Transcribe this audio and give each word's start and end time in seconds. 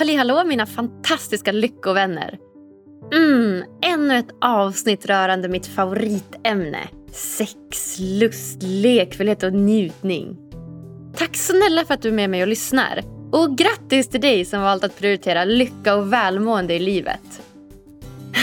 Halli 0.00 0.16
hallå 0.16 0.44
mina 0.44 0.66
fantastiska 0.66 1.52
lyckovänner! 1.52 2.38
Mm, 3.12 3.64
ännu 3.82 4.18
ett 4.18 4.30
avsnitt 4.40 5.06
rörande 5.06 5.48
mitt 5.48 5.66
favoritämne. 5.66 6.88
Sex, 7.12 7.98
lust, 7.98 8.62
lekfullhet 8.62 9.42
och 9.42 9.52
njutning. 9.52 10.36
Tack 11.16 11.36
snälla 11.36 11.84
för 11.84 11.94
att 11.94 12.02
du 12.02 12.08
är 12.08 12.12
med 12.12 12.30
mig 12.30 12.42
och 12.42 12.48
lyssnar. 12.48 13.02
Och 13.32 13.58
grattis 13.58 14.08
till 14.08 14.20
dig 14.20 14.44
som 14.44 14.62
valt 14.62 14.84
att 14.84 14.98
prioritera 14.98 15.44
lycka 15.44 15.94
och 15.94 16.12
välmående 16.12 16.74
i 16.74 16.78
livet. 16.78 17.42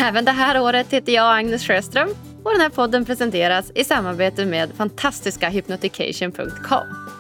Även 0.04 0.26
det 0.26 0.32
här 0.32 0.62
året 0.62 0.94
heter 0.94 1.12
jag 1.12 1.38
Agnes 1.38 1.68
Sjöström 1.68 2.10
och 2.44 2.52
den 2.52 2.62
här 2.62 2.70
podden 2.70 3.06
presenteras 3.06 3.72
i 3.76 3.84
samarbete 3.84 4.46
med 4.46 4.70
fantastiska 4.78 5.50
hypnotication.com. 5.50 7.17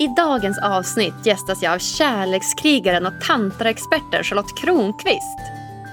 I 0.00 0.08
dagens 0.08 0.58
avsnitt 0.58 1.26
gästas 1.26 1.62
jag 1.62 1.74
av 1.74 1.78
kärlekskrigaren 1.78 3.06
och 3.06 3.20
tantraexperten 3.26 4.24
Charlotte 4.24 4.56
Kronqvist. 4.56 5.38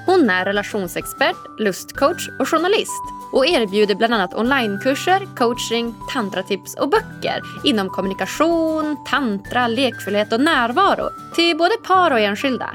Hon 0.06 0.30
är 0.30 0.46
relationsexpert, 0.46 1.60
lustcoach 1.60 2.30
och 2.40 2.50
journalist 2.50 3.04
och 3.32 3.48
erbjuder 3.48 3.96
bland 3.96 4.14
annat 4.14 4.34
onlinekurser, 4.34 5.36
coaching, 5.36 5.96
tantratips 6.14 6.76
och 6.76 6.90
böcker 6.90 7.42
inom 7.64 7.90
kommunikation, 7.90 8.98
tantra, 9.06 9.68
lekfullhet 9.68 10.34
och 10.34 10.42
närvaro 10.42 11.10
till 11.36 11.58
både 11.58 11.78
par 11.88 12.12
och 12.12 12.20
enskilda. 12.20 12.70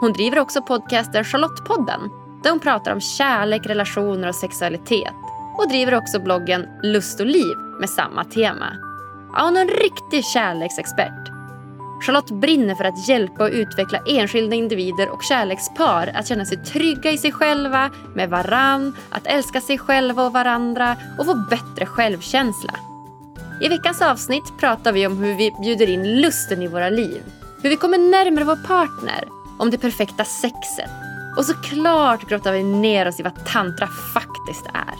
Hon 0.00 0.12
driver 0.12 0.38
också 0.38 0.62
podcasten 0.62 1.24
Charlottepodden 1.24 2.00
där 2.42 2.50
hon 2.50 2.60
pratar 2.60 2.92
om 2.92 3.00
kärlek, 3.00 3.66
relationer 3.66 4.28
och 4.28 4.34
sexualitet 4.34 5.14
och 5.58 5.68
driver 5.68 5.94
också 5.94 6.20
bloggen 6.20 6.66
Lust 6.82 7.20
och 7.20 7.26
liv 7.26 7.56
med 7.80 7.90
samma 7.90 8.24
tema. 8.24 8.87
Ja, 9.38 9.44
hon 9.44 9.56
är 9.56 9.60
en 9.60 9.68
riktig 9.68 10.24
kärleksexpert. 10.24 11.28
Charlotte 12.00 12.30
brinner 12.30 12.74
för 12.74 12.84
att 12.84 13.08
hjälpa 13.08 13.44
och 13.44 13.50
utveckla 13.52 13.98
enskilda 14.06 14.56
individer 14.56 15.08
och 15.08 15.22
kärlekspar 15.22 16.10
att 16.14 16.26
känna 16.26 16.44
sig 16.44 16.64
trygga 16.64 17.10
i 17.10 17.18
sig 17.18 17.32
själva, 17.32 17.90
med 18.14 18.30
varann, 18.30 18.96
att 19.10 19.26
älska 19.26 19.60
sig 19.60 19.78
själva 19.78 20.26
och 20.26 20.32
varandra 20.32 20.96
och 21.18 21.26
få 21.26 21.34
bättre 21.34 21.86
självkänsla. 21.86 22.74
I 23.62 23.68
veckans 23.68 24.02
avsnitt 24.02 24.58
pratar 24.60 24.92
vi 24.92 25.06
om 25.06 25.16
hur 25.16 25.34
vi 25.34 25.50
bjuder 25.62 25.88
in 25.90 26.20
lusten 26.20 26.62
i 26.62 26.66
våra 26.66 26.88
liv, 26.88 27.22
hur 27.62 27.70
vi 27.70 27.76
kommer 27.76 27.98
närmare 27.98 28.44
vår 28.44 28.66
partner, 28.66 29.24
om 29.58 29.70
det 29.70 29.78
perfekta 29.78 30.24
sexet 30.24 30.90
och 31.36 31.44
såklart 31.44 32.28
grottar 32.28 32.52
vi 32.52 32.62
ner 32.62 33.08
oss 33.08 33.20
i 33.20 33.22
vad 33.22 33.46
tantra 33.46 33.86
faktiskt 34.14 34.66
är. 34.66 34.94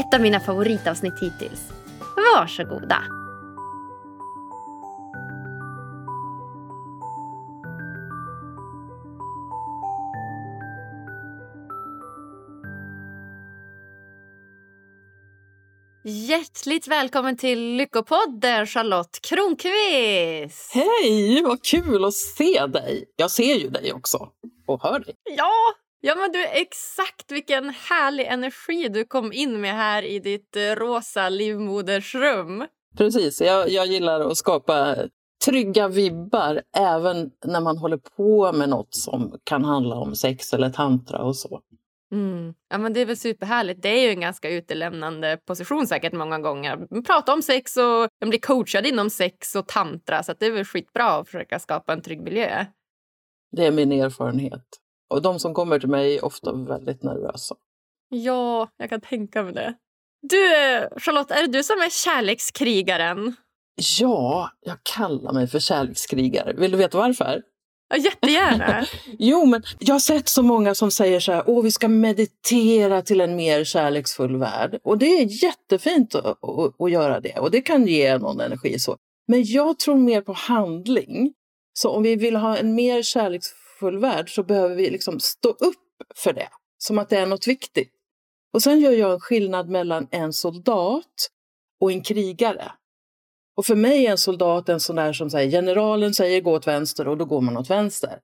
Ett 0.00 0.14
av 0.14 0.20
mina 0.20 0.40
favoritavsnitt 0.40 1.20
hittills. 1.20 1.60
Varsågoda! 2.16 3.25
Hjärtligt 16.08 16.88
välkommen 16.88 17.36
till 17.36 17.76
Lyckopodden, 17.76 18.66
Charlotte 18.66 19.18
Kronqvist! 19.22 20.72
Hej, 20.74 21.42
vad 21.42 21.62
kul 21.62 22.04
att 22.04 22.14
se 22.14 22.66
dig! 22.66 23.04
Jag 23.16 23.30
ser 23.30 23.54
ju 23.54 23.68
dig 23.68 23.92
också 23.92 24.28
och 24.66 24.82
hör 24.82 25.00
dig. 25.00 25.14
Ja, 25.36 25.52
ja 26.00 26.14
men 26.14 26.32
du, 26.32 26.46
exakt 26.46 27.32
vilken 27.32 27.70
härlig 27.70 28.26
energi 28.26 28.88
du 28.88 29.04
kom 29.04 29.32
in 29.32 29.60
med 29.60 29.74
här 29.74 30.02
i 30.02 30.18
ditt 30.18 30.56
eh, 30.56 30.60
rosa 30.60 31.28
livmodersrum. 31.28 32.64
Precis, 32.98 33.40
jag, 33.40 33.70
jag 33.70 33.86
gillar 33.86 34.20
att 34.20 34.36
skapa 34.36 34.96
trygga 35.46 35.88
vibbar 35.88 36.62
även 36.76 37.30
när 37.44 37.60
man 37.60 37.78
håller 37.78 38.00
på 38.16 38.52
med 38.52 38.68
något 38.68 38.94
som 38.94 39.38
kan 39.44 39.64
handla 39.64 39.96
om 39.96 40.16
sex 40.16 40.52
eller 40.52 40.70
tantra 40.70 41.18
och 41.18 41.36
så. 41.36 41.60
Mm. 42.12 42.54
Ja, 42.68 42.78
men 42.78 42.92
det 42.92 43.00
är 43.00 43.06
väl 43.06 43.16
superhärligt. 43.16 43.82
Det 43.82 43.88
är 43.88 44.02
ju 44.02 44.08
en 44.10 44.20
ganska 44.20 44.50
utelämnande 44.50 45.38
position 45.46 45.86
säkert 45.86 46.12
många 46.12 46.38
gånger. 46.38 47.02
Prata 47.02 47.32
om 47.32 47.42
sex 47.42 47.76
och 47.76 48.28
bli 48.28 48.38
coachad 48.38 48.86
inom 48.86 49.10
sex 49.10 49.54
och 49.54 49.68
tantra 49.68 50.22
så 50.22 50.34
det 50.38 50.46
är 50.46 50.50
väl 50.50 50.64
skitbra 50.64 51.04
att 51.04 51.26
försöka 51.26 51.58
skapa 51.58 51.92
en 51.92 52.02
trygg 52.02 52.20
miljö. 52.20 52.66
Det 53.56 53.66
är 53.66 53.70
min 53.70 53.92
erfarenhet. 53.92 54.64
Och 55.10 55.22
de 55.22 55.38
som 55.38 55.54
kommer 55.54 55.78
till 55.78 55.88
mig 55.88 56.16
är 56.16 56.24
ofta 56.24 56.52
väldigt 56.52 57.02
nervösa. 57.02 57.54
Ja, 58.08 58.68
jag 58.76 58.90
kan 58.90 59.00
tänka 59.00 59.42
mig 59.42 59.52
det. 59.52 59.74
Du, 60.22 60.38
Charlotte, 61.00 61.30
är 61.30 61.40
det 61.40 61.52
du 61.52 61.62
som 61.62 61.78
är 61.78 61.90
kärlekskrigaren? 61.90 63.36
Ja, 63.98 64.50
jag 64.60 64.76
kallar 64.96 65.32
mig 65.32 65.46
för 65.46 65.58
kärlekskrigare. 65.58 66.52
Vill 66.52 66.70
du 66.70 66.78
veta 66.78 66.98
varför? 66.98 67.42
Ja, 67.88 67.96
jättegärna. 67.96 68.86
jo, 69.18 69.44
men 69.44 69.62
jag 69.78 69.94
har 69.94 70.00
sett 70.00 70.28
så 70.28 70.42
många 70.42 70.74
som 70.74 70.90
säger 70.90 71.20
så 71.20 71.32
här, 71.32 71.44
åh 71.46 71.62
vi 71.62 71.70
ska 71.70 71.88
meditera 71.88 73.02
till 73.02 73.20
en 73.20 73.36
mer 73.36 73.64
kärleksfull 73.64 74.36
värld. 74.36 74.78
Och 74.84 74.98
det 74.98 75.06
är 75.06 75.44
jättefint 75.44 76.14
att, 76.14 76.26
att, 76.26 76.80
att 76.80 76.90
göra 76.90 77.20
det 77.20 77.38
och 77.38 77.50
det 77.50 77.60
kan 77.60 77.86
ge 77.86 78.18
någon 78.18 78.40
energi. 78.40 78.78
så. 78.78 78.96
Men 79.28 79.44
jag 79.44 79.78
tror 79.78 79.96
mer 79.96 80.20
på 80.20 80.32
handling. 80.32 81.32
Så 81.72 81.90
om 81.90 82.02
vi 82.02 82.16
vill 82.16 82.36
ha 82.36 82.56
en 82.56 82.74
mer 82.74 83.02
kärleksfull 83.02 83.98
värld 83.98 84.34
så 84.34 84.42
behöver 84.42 84.76
vi 84.76 84.90
liksom 84.90 85.20
stå 85.20 85.48
upp 85.48 85.74
för 86.16 86.32
det, 86.32 86.48
som 86.78 86.98
att 86.98 87.08
det 87.08 87.16
är 87.16 87.26
något 87.26 87.46
viktigt. 87.46 87.92
Och 88.52 88.62
sen 88.62 88.80
gör 88.80 88.92
jag 88.92 89.12
en 89.12 89.20
skillnad 89.20 89.68
mellan 89.68 90.08
en 90.10 90.32
soldat 90.32 91.30
och 91.80 91.92
en 91.92 92.02
krigare. 92.02 92.72
Och 93.56 93.66
för 93.66 93.74
mig 93.74 94.06
är 94.06 94.10
en 94.10 94.18
soldat 94.18 94.68
en 94.68 94.80
sån 94.80 94.96
där 94.96 95.12
som 95.12 95.30
säger 95.30 95.50
generalen 95.50 96.14
säger 96.14 96.40
gå 96.40 96.52
åt 96.52 96.66
vänster 96.66 97.08
och 97.08 97.16
då 97.16 97.24
går 97.24 97.40
man 97.40 97.56
åt 97.56 97.70
vänster. 97.70 98.18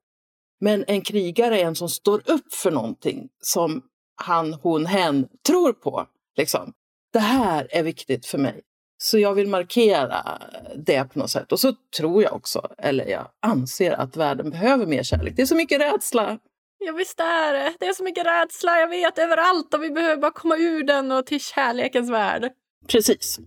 Men 0.60 0.84
en 0.86 1.00
krigare 1.00 1.60
är 1.60 1.64
en 1.64 1.74
som 1.74 1.88
står 1.88 2.22
upp 2.30 2.54
för 2.54 2.70
någonting 2.70 3.28
som 3.40 3.82
han, 4.22 4.54
hon, 4.54 4.86
hen 4.86 5.28
tror 5.46 5.72
på. 5.72 6.06
Liksom. 6.36 6.72
Det 7.12 7.18
här 7.18 7.68
är 7.70 7.82
viktigt 7.82 8.26
för 8.26 8.38
mig. 8.38 8.60
Så 8.98 9.18
jag 9.18 9.34
vill 9.34 9.48
markera 9.48 10.38
det 10.76 11.04
på 11.04 11.18
något 11.18 11.30
sätt. 11.30 11.52
Och 11.52 11.60
så 11.60 11.74
tror 11.96 12.22
jag 12.22 12.34
också, 12.34 12.68
eller 12.78 13.06
jag 13.06 13.28
anser 13.40 13.92
att 13.92 14.16
världen 14.16 14.50
behöver 14.50 14.86
mer 14.86 15.02
kärlek. 15.02 15.36
Det 15.36 15.42
är 15.42 15.46
så 15.46 15.56
mycket 15.56 15.80
rädsla. 15.80 16.38
Ja 16.78 16.92
visst 16.92 17.20
är 17.20 17.52
det. 17.52 17.74
Det 17.80 17.86
är 17.86 17.92
så 17.92 18.04
mycket 18.04 18.26
rädsla, 18.26 18.80
jag 18.80 18.88
vet, 18.88 19.18
överallt 19.18 19.74
och 19.74 19.82
vi 19.82 19.90
behöver 19.90 20.16
bara 20.16 20.30
komma 20.30 20.56
ur 20.56 20.84
den 20.84 21.12
och 21.12 21.26
till 21.26 21.40
kärlekens 21.40 22.10
värld. 22.10 22.52
Precis. 22.88 23.38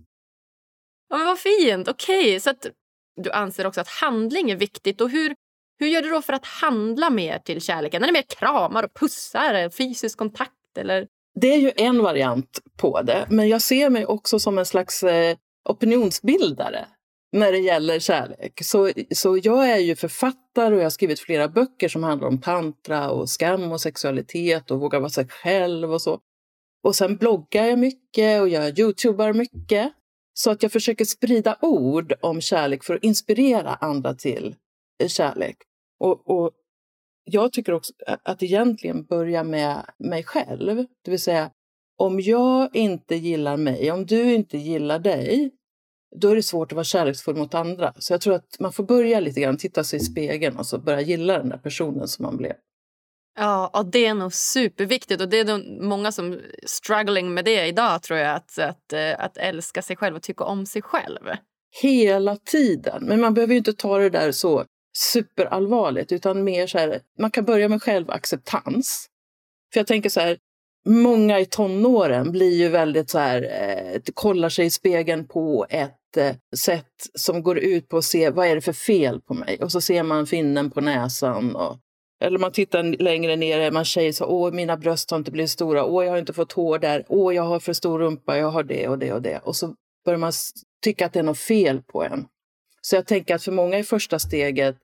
Ja, 1.08 1.16
men 1.16 1.26
vad 1.26 1.38
fint. 1.38 1.88
Okej, 1.88 2.20
okay. 2.20 2.40
så 2.40 2.50
att 2.50 2.66
du 3.22 3.30
anser 3.30 3.66
också 3.66 3.80
att 3.80 3.88
handling 3.88 4.50
är 4.50 4.56
viktigt. 4.56 5.00
Och 5.00 5.10
hur, 5.10 5.34
hur 5.78 5.86
gör 5.86 6.02
du 6.02 6.10
då 6.10 6.22
för 6.22 6.32
att 6.32 6.46
handla 6.46 7.10
mer 7.10 7.38
till 7.38 7.60
kärleken? 7.60 8.02
Är 8.02 8.06
det 8.06 8.12
mer 8.12 8.22
kramar 8.22 8.82
och 8.82 8.94
pussar, 8.94 9.54
eh, 9.54 9.70
fysisk 9.70 10.18
kontakt? 10.18 10.52
Eller? 10.78 11.06
Det 11.40 11.54
är 11.54 11.58
ju 11.58 11.72
en 11.76 12.02
variant 12.02 12.60
på 12.76 13.02
det, 13.02 13.26
men 13.30 13.48
jag 13.48 13.62
ser 13.62 13.90
mig 13.90 14.06
också 14.06 14.38
som 14.38 14.58
en 14.58 14.66
slags 14.66 15.02
eh, 15.02 15.36
opinionsbildare 15.68 16.86
när 17.32 17.52
det 17.52 17.58
gäller 17.58 17.98
kärlek. 17.98 18.60
Så, 18.64 18.90
så 19.14 19.38
jag 19.42 19.70
är 19.70 19.78
ju 19.78 19.96
författare 19.96 20.74
och 20.74 20.80
jag 20.80 20.84
har 20.84 20.90
skrivit 20.90 21.20
flera 21.20 21.48
böcker 21.48 21.88
som 21.88 22.02
handlar 22.02 22.28
om 22.28 22.40
tantra 22.40 23.10
och 23.10 23.30
skam 23.30 23.72
och 23.72 23.80
sexualitet 23.80 24.70
och 24.70 24.80
våga 24.80 24.98
vara 24.98 25.10
sig 25.10 25.28
själv 25.28 25.92
och 25.92 26.02
så. 26.02 26.20
Och 26.82 26.94
sen 26.94 27.16
bloggar 27.16 27.64
jag 27.64 27.78
mycket 27.78 28.40
och 28.42 28.48
jag 28.48 28.78
youtubar 28.78 29.32
mycket. 29.32 29.92
Så 30.38 30.50
att 30.50 30.62
jag 30.62 30.72
försöker 30.72 31.04
sprida 31.04 31.58
ord 31.60 32.12
om 32.20 32.40
kärlek 32.40 32.84
för 32.84 32.94
att 32.94 33.04
inspirera 33.04 33.74
andra 33.74 34.14
till 34.14 34.54
eh, 35.02 35.08
kärlek. 35.08 35.56
Och, 36.00 36.30
och 36.30 36.50
jag 37.24 37.52
tycker 37.52 37.72
också 37.72 37.92
att 38.22 38.42
egentligen 38.42 39.04
börja 39.04 39.44
med 39.44 39.90
mig 39.98 40.22
själv. 40.24 40.86
Det 41.04 41.10
vill 41.10 41.20
säga, 41.20 41.50
om 41.98 42.20
jag 42.20 42.76
inte 42.76 43.16
gillar 43.16 43.56
mig, 43.56 43.90
om 43.90 44.06
du 44.06 44.34
inte 44.34 44.58
gillar 44.58 44.98
dig, 44.98 45.50
då 46.16 46.28
är 46.28 46.36
det 46.36 46.42
svårt 46.42 46.72
att 46.72 46.76
vara 46.76 46.84
kärleksfull 46.84 47.36
mot 47.36 47.54
andra. 47.54 47.94
Så 47.98 48.12
jag 48.12 48.20
tror 48.20 48.34
att 48.34 48.56
man 48.60 48.72
får 48.72 48.84
börja 48.84 49.20
lite 49.20 49.40
grann, 49.40 49.56
titta 49.56 49.84
sig 49.84 50.00
i 50.00 50.02
spegeln 50.02 50.56
och 50.56 50.66
så 50.66 50.78
börja 50.78 51.00
gilla 51.00 51.38
den 51.38 51.48
där 51.48 51.58
personen 51.58 52.08
som 52.08 52.22
man 52.22 52.36
blev. 52.36 52.54
Ja, 53.36 53.70
och 53.74 53.86
det 53.86 54.06
är 54.06 54.14
nog 54.14 54.32
superviktigt. 54.32 55.20
Och 55.22 55.28
det 55.28 55.38
är 55.38 55.44
nog 55.44 55.82
många 55.82 56.12
som 56.12 56.40
struggling 56.66 57.34
med 57.34 57.44
det 57.44 57.66
idag, 57.66 58.02
tror 58.02 58.18
jag. 58.18 58.36
Att, 58.36 58.58
att, 58.58 58.92
eh, 58.92 59.14
att 59.18 59.36
älska 59.36 59.82
sig 59.82 59.96
själv 59.96 60.16
och 60.16 60.22
tycka 60.22 60.44
om 60.44 60.66
sig 60.66 60.82
själv. 60.82 61.20
Hela 61.82 62.36
tiden. 62.36 63.04
Men 63.04 63.20
man 63.20 63.34
behöver 63.34 63.52
ju 63.52 63.58
inte 63.58 63.72
ta 63.72 63.98
det 63.98 64.10
där 64.10 64.32
så 64.32 64.64
superallvarligt, 64.98 66.12
utan 66.12 66.44
mer 66.44 66.66
så 66.66 66.78
här, 66.78 67.00
man 67.18 67.30
kan 67.30 67.44
börja 67.44 67.68
med 67.68 67.82
självacceptans. 67.82 69.06
För 69.72 69.80
jag 69.80 69.86
tänker 69.86 70.10
så 70.10 70.20
här, 70.20 70.38
många 70.88 71.40
i 71.40 71.46
tonåren 71.46 72.32
blir 72.32 72.56
ju 72.56 72.68
väldigt 72.68 73.10
så 73.10 73.18
här, 73.18 73.42
eh, 73.42 74.00
kollar 74.14 74.48
sig 74.48 74.66
i 74.66 74.70
spegeln 74.70 75.28
på 75.28 75.66
ett 75.70 76.16
eh, 76.16 76.34
sätt 76.56 76.92
som 77.14 77.42
går 77.42 77.58
ut 77.58 77.88
på 77.88 77.96
att 77.96 78.04
se 78.04 78.30
vad 78.30 78.46
är 78.46 78.54
det 78.54 78.60
för 78.60 78.72
fel 78.72 79.20
på 79.20 79.34
mig? 79.34 79.58
Och 79.62 79.72
så 79.72 79.80
ser 79.80 80.02
man 80.02 80.26
finnen 80.26 80.70
på 80.70 80.80
näsan 80.80 81.56
och 81.56 81.78
eller 82.20 82.38
man 82.38 82.52
tittar 82.52 82.82
längre 82.82 83.36
ner, 83.36 83.58
är 83.58 83.70
man 83.70 83.84
tjej 83.84 84.12
så 84.12 84.26
åh 84.26 84.52
mina 84.52 84.76
bröst 84.76 85.10
har 85.10 85.18
inte 85.18 85.30
blivit 85.30 85.50
stora, 85.50 85.84
åh 85.84 86.04
jag 86.04 86.12
har 86.12 86.18
inte 86.18 86.32
fått 86.32 86.52
hår 86.52 86.78
där, 86.78 87.04
åh 87.08 87.34
jag 87.34 87.42
har 87.42 87.60
för 87.60 87.72
stor 87.72 87.98
rumpa, 87.98 88.38
jag 88.38 88.50
har 88.50 88.62
det 88.62 88.88
och 88.88 88.98
det 88.98 89.12
och 89.12 89.22
det. 89.22 89.38
Och 89.38 89.56
så 89.56 89.74
börjar 90.04 90.18
man 90.18 90.32
tycka 90.82 91.06
att 91.06 91.12
det 91.12 91.18
är 91.18 91.22
något 91.22 91.38
fel 91.38 91.82
på 91.82 92.04
en. 92.04 92.26
Så 92.80 92.96
jag 92.96 93.06
tänker 93.06 93.34
att 93.34 93.42
för 93.42 93.52
många 93.52 93.78
är 93.78 93.82
första 93.82 94.18
steget 94.18 94.76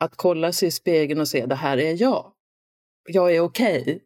att 0.00 0.16
kolla 0.16 0.52
sig 0.52 0.68
i 0.68 0.70
spegeln 0.70 1.20
och 1.20 1.28
se 1.28 1.46
det 1.46 1.54
här 1.54 1.78
är 1.78 2.02
jag. 2.02 2.32
Jag 3.08 3.34
är 3.34 3.40
okej. 3.40 3.80
Okay. 3.82 4.00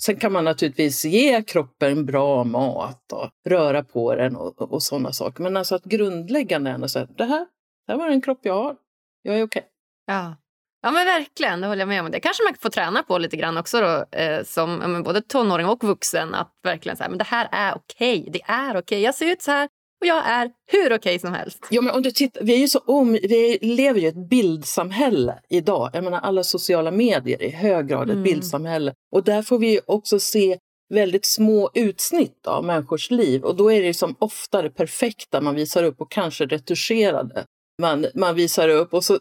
Sen 0.00 0.16
kan 0.16 0.32
man 0.32 0.44
naturligtvis 0.44 1.04
ge 1.04 1.42
kroppen 1.42 2.06
bra 2.06 2.44
mat 2.44 3.12
och 3.12 3.30
röra 3.48 3.84
på 3.84 4.14
den 4.14 4.36
och, 4.36 4.62
och 4.72 4.82
sådana 4.82 5.12
saker. 5.12 5.42
Men 5.42 5.56
alltså 5.56 5.74
att 5.74 5.84
grundläggande 5.84 6.70
är 6.70 6.84
att 6.84 6.90
säga 6.90 7.08
det 7.16 7.24
här, 7.24 7.46
det 7.86 7.92
här 7.92 7.98
var 7.98 8.08
den 8.08 8.20
kropp 8.20 8.40
jag 8.42 8.54
har. 8.54 8.76
Jag 9.22 9.38
är 9.38 9.42
okej. 9.42 9.60
Okay. 9.60 9.68
Ja. 10.06 10.36
Ja 10.82 10.90
men 10.90 11.06
verkligen, 11.06 11.60
det 11.60 11.66
håller 11.66 11.80
jag 11.80 11.88
med 11.88 12.00
om. 12.00 12.10
Det 12.10 12.20
kanske 12.20 12.42
man 12.42 12.54
får 12.60 12.70
träna 12.70 13.02
på 13.02 13.18
lite 13.18 13.36
grann 13.36 13.56
också 13.56 13.80
då, 13.80 14.18
eh, 14.18 14.44
som 14.44 14.94
ja, 14.94 15.02
både 15.02 15.20
tonåring 15.20 15.66
och 15.66 15.84
vuxen. 15.84 16.34
Att 16.34 16.50
verkligen 16.62 16.96
säga, 16.96 17.08
men 17.08 17.18
det 17.18 17.24
här 17.24 17.48
är 17.52 17.74
okej. 17.74 18.28
Det 18.32 18.42
är 18.44 18.76
okej. 18.76 19.00
Jag 19.00 19.14
ser 19.14 19.32
ut 19.32 19.42
så 19.42 19.50
här 19.50 19.68
och 20.00 20.06
jag 20.06 20.26
är 20.26 20.50
hur 20.72 20.94
okej 20.94 21.18
som 21.18 21.32
helst. 21.32 21.66
Ja, 21.70 21.82
men 21.82 21.94
om 21.94 22.02
du 22.02 22.10
tittar, 22.10 22.44
vi, 22.44 22.54
är 22.54 22.58
ju 22.58 22.68
så 22.68 22.78
om, 22.78 23.12
vi 23.12 23.58
lever 23.62 24.00
ju 24.00 24.06
i 24.06 24.08
ett 24.08 24.28
bildsamhälle 24.28 25.38
idag. 25.48 25.90
Jag 25.92 26.04
menar, 26.04 26.20
alla 26.20 26.44
sociala 26.44 26.90
medier 26.90 27.42
är 27.42 27.46
i 27.46 27.50
hög 27.50 27.88
grad 27.88 28.02
ett 28.02 28.12
mm. 28.12 28.22
bildsamhälle. 28.22 28.94
Och 29.12 29.24
där 29.24 29.42
får 29.42 29.58
vi 29.58 29.80
också 29.86 30.20
se 30.20 30.58
väldigt 30.94 31.26
små 31.26 31.70
utsnitt 31.74 32.46
av 32.46 32.64
människors 32.64 33.10
liv. 33.10 33.42
Och 33.42 33.56
då 33.56 33.72
är 33.72 33.82
det 33.82 33.94
som 33.94 34.16
ofta 34.18 34.62
det 34.62 34.70
perfekta 34.70 35.40
man 35.40 35.54
visar 35.54 35.84
upp 35.84 36.00
och 36.00 36.10
kanske 36.10 36.46
retuscherade. 36.46 37.44
Man, 37.82 38.06
man 38.14 38.34
visar 38.34 38.68
upp 38.68 38.94
och 38.94 39.04
så 39.04 39.14
eh, 39.14 39.20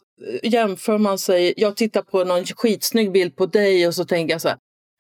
jämför 0.52 0.98
man 0.98 1.18
sig. 1.18 1.54
Jag 1.58 1.78
tittar 1.78 2.02
på 2.02 2.24
någon 2.24 2.46
skitsnygg 2.46 3.12
bild 3.12 3.36
på 3.36 3.46
dig 3.46 3.88
och 3.88 3.96
så 3.96 4.06
tänker 4.06 4.34
jag 4.34 4.42
så 4.42 4.48
här. 4.48 4.58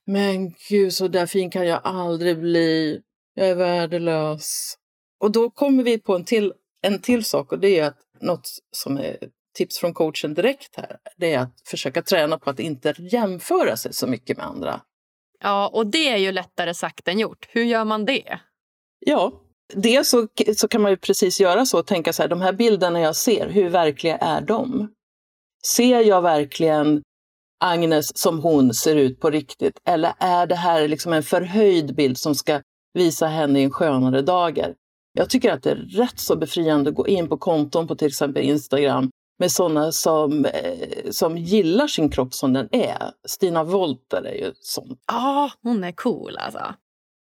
Men 0.07 0.53
gud, 0.69 0.93
så 0.93 1.07
där 1.07 1.25
fin 1.25 1.49
kan 1.49 1.67
jag 1.67 1.81
aldrig 1.83 2.39
bli. 2.39 3.01
Jag 3.33 3.47
är 3.47 3.55
värdelös. 3.55 4.75
Och 5.19 5.31
då 5.31 5.49
kommer 5.49 5.83
vi 5.83 5.97
på 5.97 6.15
en 6.15 6.25
till, 6.25 6.53
en 6.81 7.01
till 7.01 7.25
sak 7.25 7.51
och 7.51 7.59
det 7.59 7.79
är 7.79 7.87
att 7.87 7.97
något 8.21 8.49
som 8.71 8.97
är 8.97 9.17
tips 9.57 9.79
från 9.79 9.93
coachen 9.93 10.33
direkt 10.33 10.75
här, 10.75 10.97
det 11.17 11.33
är 11.33 11.39
att 11.39 11.61
försöka 11.65 12.01
träna 12.01 12.39
på 12.39 12.49
att 12.49 12.59
inte 12.59 12.93
jämföra 12.99 13.77
sig 13.77 13.93
så 13.93 14.07
mycket 14.07 14.37
med 14.37 14.45
andra. 14.45 14.81
Ja, 15.39 15.67
och 15.73 15.87
det 15.87 16.09
är 16.09 16.17
ju 16.17 16.31
lättare 16.31 16.73
sagt 16.73 17.07
än 17.07 17.19
gjort. 17.19 17.47
Hur 17.49 17.63
gör 17.63 17.85
man 17.85 18.05
det? 18.05 18.39
Ja, 18.99 19.41
dels 19.75 20.09
så, 20.09 20.27
så 20.57 20.67
kan 20.67 20.81
man 20.81 20.91
ju 20.91 20.97
precis 20.97 21.39
göra 21.39 21.65
så 21.65 21.79
och 21.79 21.87
tänka 21.87 22.13
så 22.13 22.21
här, 22.21 22.29
de 22.29 22.41
här 22.41 22.53
bilderna 22.53 22.99
jag 22.99 23.15
ser, 23.15 23.49
hur 23.49 23.69
verkliga 23.69 24.17
är 24.17 24.41
de? 24.41 24.91
Ser 25.65 26.01
jag 26.01 26.21
verkligen 26.21 27.01
Agnes 27.63 28.17
som 28.17 28.39
hon 28.39 28.73
ser 28.73 28.95
ut 28.95 29.19
på 29.19 29.29
riktigt? 29.29 29.79
Eller 29.85 30.13
är 30.19 30.47
det 30.47 30.55
här 30.55 30.87
liksom 30.87 31.13
en 31.13 31.23
förhöjd 31.23 31.95
bild 31.95 32.17
som 32.17 32.35
ska 32.35 32.61
visa 32.93 33.27
henne 33.27 33.59
i 33.59 33.63
en 33.63 33.71
skönare 33.71 34.21
dager? 34.21 34.75
Jag 35.13 35.29
tycker 35.29 35.53
att 35.53 35.63
det 35.63 35.71
är 35.71 35.75
rätt 35.75 36.19
så 36.19 36.35
befriande 36.35 36.89
att 36.89 36.95
gå 36.95 37.07
in 37.07 37.29
på 37.29 37.37
konton 37.37 37.87
på 37.87 37.95
till 37.95 38.07
exempel 38.07 38.43
Instagram 38.43 39.09
med 39.39 39.51
sådana 39.51 39.91
som, 39.91 40.45
eh, 40.45 41.09
som 41.11 41.37
gillar 41.37 41.87
sin 41.87 42.09
kropp 42.09 42.33
som 42.33 42.53
den 42.53 42.67
är. 42.71 43.11
Stina 43.27 43.63
Wolter 43.63 44.23
är 44.25 44.33
ju 44.33 44.51
sån. 44.59 44.97
Ja, 45.07 45.45
ah, 45.45 45.51
hon 45.61 45.83
är 45.83 45.91
cool 45.91 46.37
alltså. 46.37 46.73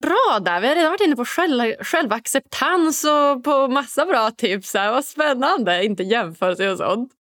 Bra 0.03 0.39
där! 0.41 0.61
Vi 0.61 0.69
har 0.69 0.75
redan 0.75 0.91
varit 0.91 1.01
inne 1.01 1.17
på 1.17 1.25
själv, 1.25 1.75
självacceptans 1.81 3.05
och 3.05 3.45
på 3.45 3.69
massa 3.69 4.07
bra 4.07 4.31
tips. 4.31 4.75
Här. 4.75 4.93
Vad 4.93 5.05
spännande! 5.05 5.85
Inte 5.85 6.03
jämförelse 6.03 6.71
och 6.71 6.79
sånt. 6.79 7.13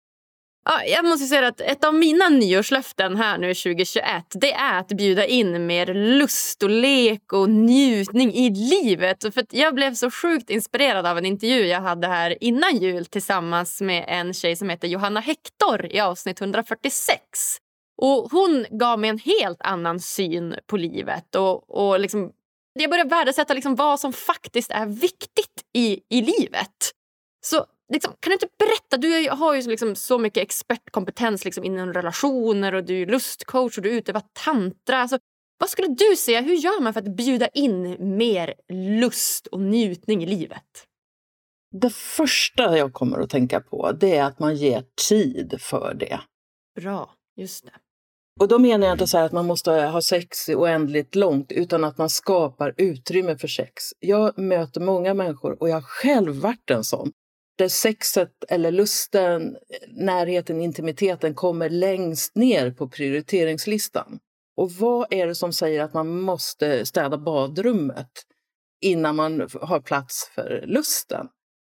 Ja, 0.68 0.84
jag 0.84 1.04
måste 1.04 1.26
säga 1.26 1.48
att 1.48 1.60
ett 1.60 1.84
av 1.84 1.94
mina 1.94 2.28
nyårslöften 2.28 3.16
här 3.16 3.38
nu 3.38 3.54
2021 3.54 4.04
det 4.30 4.52
är 4.52 4.78
att 4.78 4.88
bjuda 4.88 5.26
in 5.26 5.66
mer 5.66 5.86
lust 5.94 6.62
och 6.62 6.70
lek 6.70 7.32
och 7.32 7.50
njutning 7.50 8.34
i 8.34 8.50
livet. 8.50 9.34
För 9.34 9.44
Jag 9.50 9.74
blev 9.74 9.94
så 9.94 10.10
sjukt 10.10 10.50
inspirerad 10.50 11.06
av 11.06 11.18
en 11.18 11.26
intervju 11.26 11.66
jag 11.66 11.80
hade 11.80 12.06
här 12.06 12.44
innan 12.44 12.76
jul 12.76 13.06
tillsammans 13.06 13.80
med 13.80 14.04
en 14.08 14.34
tjej 14.34 14.56
som 14.56 14.70
heter 14.70 14.88
Johanna 14.88 15.20
Hector 15.20 15.86
i 15.90 16.00
avsnitt 16.00 16.40
146. 16.40 17.20
Och 18.02 18.30
Hon 18.30 18.66
gav 18.70 18.98
mig 18.98 19.10
en 19.10 19.18
helt 19.18 19.62
annan 19.62 20.00
syn 20.00 20.54
på 20.66 20.76
livet. 20.76 21.34
Och, 21.34 21.70
och 21.70 22.00
liksom, 22.00 22.30
jag 22.78 22.90
började 22.90 23.10
värdesätta 23.10 23.54
liksom 23.54 23.74
vad 23.74 24.00
som 24.00 24.12
faktiskt 24.12 24.70
är 24.70 24.86
viktigt 24.86 25.64
i, 25.72 26.00
i 26.08 26.22
livet. 26.22 26.92
Så 27.46 27.66
liksom, 27.92 28.12
kan 28.20 28.30
du 28.30 28.32
inte 28.32 28.48
berätta? 28.58 28.96
Du 28.96 29.30
har 29.30 29.54
ju 29.54 29.62
liksom 29.62 29.96
så 29.96 30.18
mycket 30.18 30.42
expertkompetens 30.42 31.44
liksom 31.44 31.64
inom 31.64 31.92
relationer 31.92 32.74
och 32.74 32.84
du 32.84 33.02
är 33.02 33.06
lustcoach 33.06 33.76
och 33.76 33.82
du 33.82 33.90
utövar 33.90 34.22
tantra. 34.44 34.98
Alltså, 34.98 35.18
vad 35.58 35.70
skulle 35.70 35.88
du 35.88 36.16
säga? 36.16 36.40
Hur 36.40 36.54
gör 36.54 36.80
man 36.80 36.92
för 36.92 37.00
att 37.00 37.16
bjuda 37.16 37.48
in 37.48 37.96
mer 38.16 38.54
lust 39.00 39.46
och 39.46 39.60
njutning 39.60 40.22
i 40.22 40.26
livet? 40.26 40.86
Det 41.72 41.90
första 41.90 42.78
jag 42.78 42.92
kommer 42.92 43.18
att 43.18 43.30
tänka 43.30 43.60
på 43.60 43.92
det 43.92 44.16
är 44.16 44.24
att 44.24 44.38
man 44.38 44.56
ger 44.56 44.84
tid 45.08 45.56
för 45.60 45.94
det. 45.94 46.20
Bra, 46.80 47.14
just 47.36 47.64
det. 47.64 47.72
Och 48.40 48.48
då 48.48 48.58
menar 48.58 48.86
jag 48.86 48.94
inte 48.94 49.06
så 49.06 49.18
att 49.18 49.32
man 49.32 49.46
måste 49.46 49.70
ha 49.70 50.02
sex 50.02 50.48
oändligt 50.48 51.14
långt, 51.14 51.52
utan 51.52 51.84
att 51.84 51.98
man 51.98 52.10
skapar 52.10 52.74
utrymme 52.76 53.38
för 53.38 53.48
sex. 53.48 53.82
Jag 53.98 54.38
möter 54.38 54.80
många 54.80 55.14
människor, 55.14 55.62
och 55.62 55.68
jag 55.68 55.74
har 55.74 55.82
själv 55.82 56.34
varit 56.34 56.70
en 56.70 56.84
sån, 56.84 57.12
där 57.58 57.68
sexet 57.68 58.32
eller 58.48 58.70
lusten, 58.70 59.56
närheten, 59.88 60.60
intimiteten 60.60 61.34
kommer 61.34 61.70
längst 61.70 62.34
ner 62.34 62.70
på 62.70 62.88
prioriteringslistan. 62.88 64.18
Och 64.56 64.72
vad 64.72 65.06
är 65.10 65.26
det 65.26 65.34
som 65.34 65.52
säger 65.52 65.82
att 65.82 65.94
man 65.94 66.20
måste 66.20 66.86
städa 66.86 67.18
badrummet 67.18 68.10
innan 68.80 69.16
man 69.16 69.48
har 69.60 69.80
plats 69.80 70.30
för 70.34 70.64
lusten? 70.66 71.26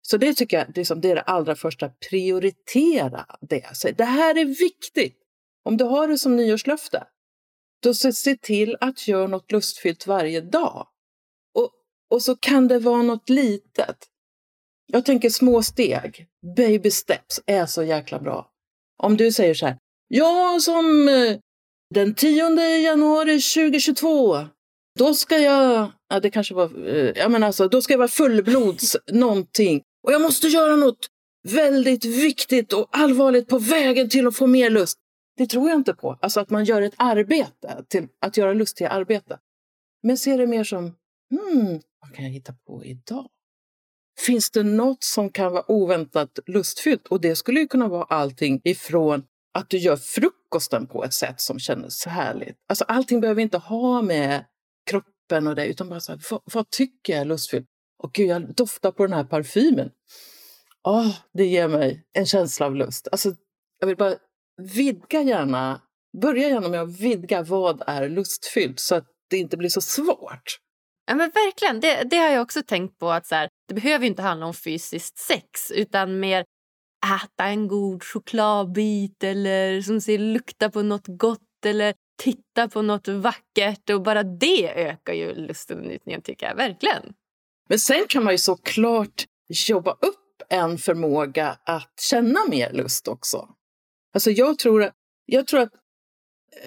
Så 0.03 0.17
det 0.17 0.35
tycker 0.35 0.59
jag 0.59 0.77
liksom, 0.77 1.01
det 1.01 1.11
är 1.11 1.15
det 1.15 1.23
allra 1.23 1.55
första, 1.55 1.91
prioritera 2.11 3.27
det. 3.41 3.77
Så 3.77 3.89
det 3.97 4.05
här 4.05 4.39
är 4.39 4.45
viktigt. 4.45 5.20
Om 5.65 5.77
du 5.77 5.85
har 5.85 6.09
det 6.09 6.19
som 6.19 6.37
nyårslöfte, 6.37 7.07
då 7.83 7.95
se 7.95 8.37
till 8.37 8.77
att 8.81 9.09
göra 9.09 9.27
något 9.27 9.53
lustfyllt 9.53 10.07
varje 10.07 10.41
dag. 10.41 10.87
Och, 11.55 11.71
och 12.11 12.23
så 12.23 12.37
kan 12.37 12.69
det 12.69 12.79
vara 12.79 13.03
något 13.03 13.29
litet. 13.29 13.97
Jag 14.93 15.05
tänker 15.05 15.31
små 15.31 15.63
steg, 15.63 16.27
baby 16.57 16.91
steps, 16.91 17.41
är 17.47 17.67
så 17.67 17.83
jäkla 17.83 18.19
bra. 18.19 18.51
Om 19.03 19.17
du 19.17 19.33
säger 19.33 19.55
så 19.55 19.67
här, 19.67 19.79
ja 20.09 20.59
som 20.61 21.09
eh, 21.09 21.39
den 21.95 22.15
10 22.15 22.79
januari 22.79 23.41
2022, 23.41 24.47
då 24.99 25.15
ska 25.15 25.39
jag, 25.39 25.91
ja 26.09 26.21
det 26.21 26.31
kanske 26.31 26.55
var, 26.55 26.89
eh, 26.89 27.13
ja 27.17 27.29
men 27.29 27.43
alltså, 27.43 27.69
då 27.69 27.83
ska 27.83 27.93
jag 27.93 27.99
vara 27.99 28.09
fullblods 28.09 28.97
någonting. 29.13 29.83
Och 30.07 30.13
jag 30.13 30.23
måste 30.23 30.47
göra 30.47 30.77
något 30.77 31.07
väldigt 31.49 32.05
viktigt 32.05 32.73
och 32.73 32.89
allvarligt 32.91 33.49
på 33.49 33.59
vägen 33.59 34.09
till 34.09 34.27
att 34.27 34.37
få 34.37 34.47
mer 34.47 34.71
lust. 34.71 34.99
Det 35.37 35.47
tror 35.47 35.69
jag 35.69 35.79
inte 35.79 35.95
på. 35.95 36.19
Alltså 36.23 36.41
att 36.41 36.51
man 36.51 36.65
gör 36.65 36.83
ett 36.83 36.95
arbete, 36.97 37.85
till 37.89 38.09
att 38.21 38.37
göra 38.37 38.53
lust 38.53 38.77
till 38.77 38.87
arbete. 38.87 39.39
Men 40.03 40.19
se 40.19 40.37
det 40.37 40.47
mer 40.47 40.65
som, 40.65 40.85
hmm, 41.31 41.81
vad 42.01 42.15
kan 42.15 42.25
jag 42.25 42.33
hitta 42.33 42.53
på 42.67 42.85
idag? 42.85 43.29
Finns 44.27 44.51
det 44.51 44.63
något 44.63 45.05
som 45.05 45.31
kan 45.31 45.53
vara 45.53 45.71
oväntat 45.71 46.39
lustfyllt? 46.47 47.07
Och 47.07 47.21
det 47.21 47.37
skulle 47.37 47.61
ju 47.61 47.69
kunna 47.69 47.89
vara 47.89 48.05
allting 48.05 48.61
ifrån 48.65 49.25
att 49.55 49.71
du 49.71 49.79
gör 49.79 49.97
frukosten 49.97 50.87
på 50.87 51.05
ett 51.05 51.15
sätt 51.15 51.41
som 51.41 51.59
känns 51.59 52.07
härligt. 52.07 52.57
Alltså 52.69 52.85
allting 52.85 53.21
behöver 53.21 53.43
inte 53.43 53.59
ha 53.59 54.03
med 54.03 54.45
kroppen 54.91 55.47
och 55.47 55.55
det, 55.55 55.67
utan 55.67 55.89
bara 55.89 56.01
så 56.01 56.13
här, 56.13 56.21
vad, 56.31 56.41
vad, 56.45 56.71
tycker 56.71 57.13
jag 57.13 57.21
är 57.21 57.25
lustfyllt? 57.25 57.67
Och 57.99 58.13
gud, 58.13 58.29
jag 58.29 58.55
doftar 58.55 58.93
på 58.93 59.07
den 59.07 59.13
här 59.13 59.25
parfymen. 59.25 59.91
Oh, 60.85 61.17
det 61.33 61.47
ger 61.47 61.69
mig 61.69 62.05
en 62.13 62.27
känsla 62.27 62.67
av 62.67 62.75
lust. 62.75 63.09
Alltså, 63.13 63.35
jag 63.79 63.87
vill 63.87 63.97
bara 63.97 64.15
vidga 64.61 65.23
gärna, 65.23 65.81
börja 66.23 66.49
gärna 66.49 66.69
med 66.69 66.81
att 66.81 67.01
vidga 67.01 67.43
vad 67.43 67.83
är 67.87 68.09
lustfyllt 68.09 68.81
så 68.81 68.95
att 68.95 69.07
det 69.31 69.37
inte 69.37 69.57
blir 69.57 69.69
så 69.69 69.81
svårt. 69.81 70.59
Ja, 71.07 71.15
men 71.15 71.31
verkligen. 71.31 71.81
Det, 71.81 72.03
det 72.11 72.17
har 72.17 72.29
jag 72.29 72.43
också 72.43 72.63
tänkt 72.63 72.99
på. 72.99 73.11
att 73.11 73.27
så 73.27 73.35
här, 73.35 73.49
Det 73.69 73.75
behöver 73.75 74.07
inte 74.07 74.23
handla 74.23 74.47
om 74.47 74.55
fysiskt 74.55 75.19
sex 75.19 75.71
utan 75.71 76.21
mer 76.21 76.45
äta 77.17 77.45
en 77.45 77.69
god 77.69 78.03
chokladbit 78.05 79.25
eller 79.25 79.81
som 79.83 80.01
ser, 80.01 80.19
lukta 80.19 80.71
på 80.71 80.83
något 80.83 81.07
gott 81.07 81.65
eller 81.67 81.95
titta 82.23 82.69
på 82.69 82.83
något 82.83 83.09
vackert. 83.09 83.91
Och 83.91 84.03
Bara 84.03 84.23
det 84.23 84.89
ökar 84.89 85.13
ju 85.13 85.35
lusten 85.35 85.79
och 85.79 85.87
njutningen, 85.87 86.23
tycker 86.23 86.47
jag. 86.47 86.55
Verkligen. 86.55 87.13
Men 87.69 87.79
sen 87.79 88.05
kan 88.09 88.25
man 88.25 88.35
ju 88.35 88.39
såklart 88.39 89.25
jobba 89.69 89.91
upp 89.91 90.43
en 90.49 90.79
förmåga 90.79 91.59
att 91.65 91.93
känna 92.01 92.41
mer 92.49 92.73
lust 92.73 93.09
också. 93.09 93.49
Alltså 94.13 94.31
jag 94.31 94.59
tror, 94.59 94.93
jag 95.27 95.47
tror 95.47 95.61
att 95.61 95.73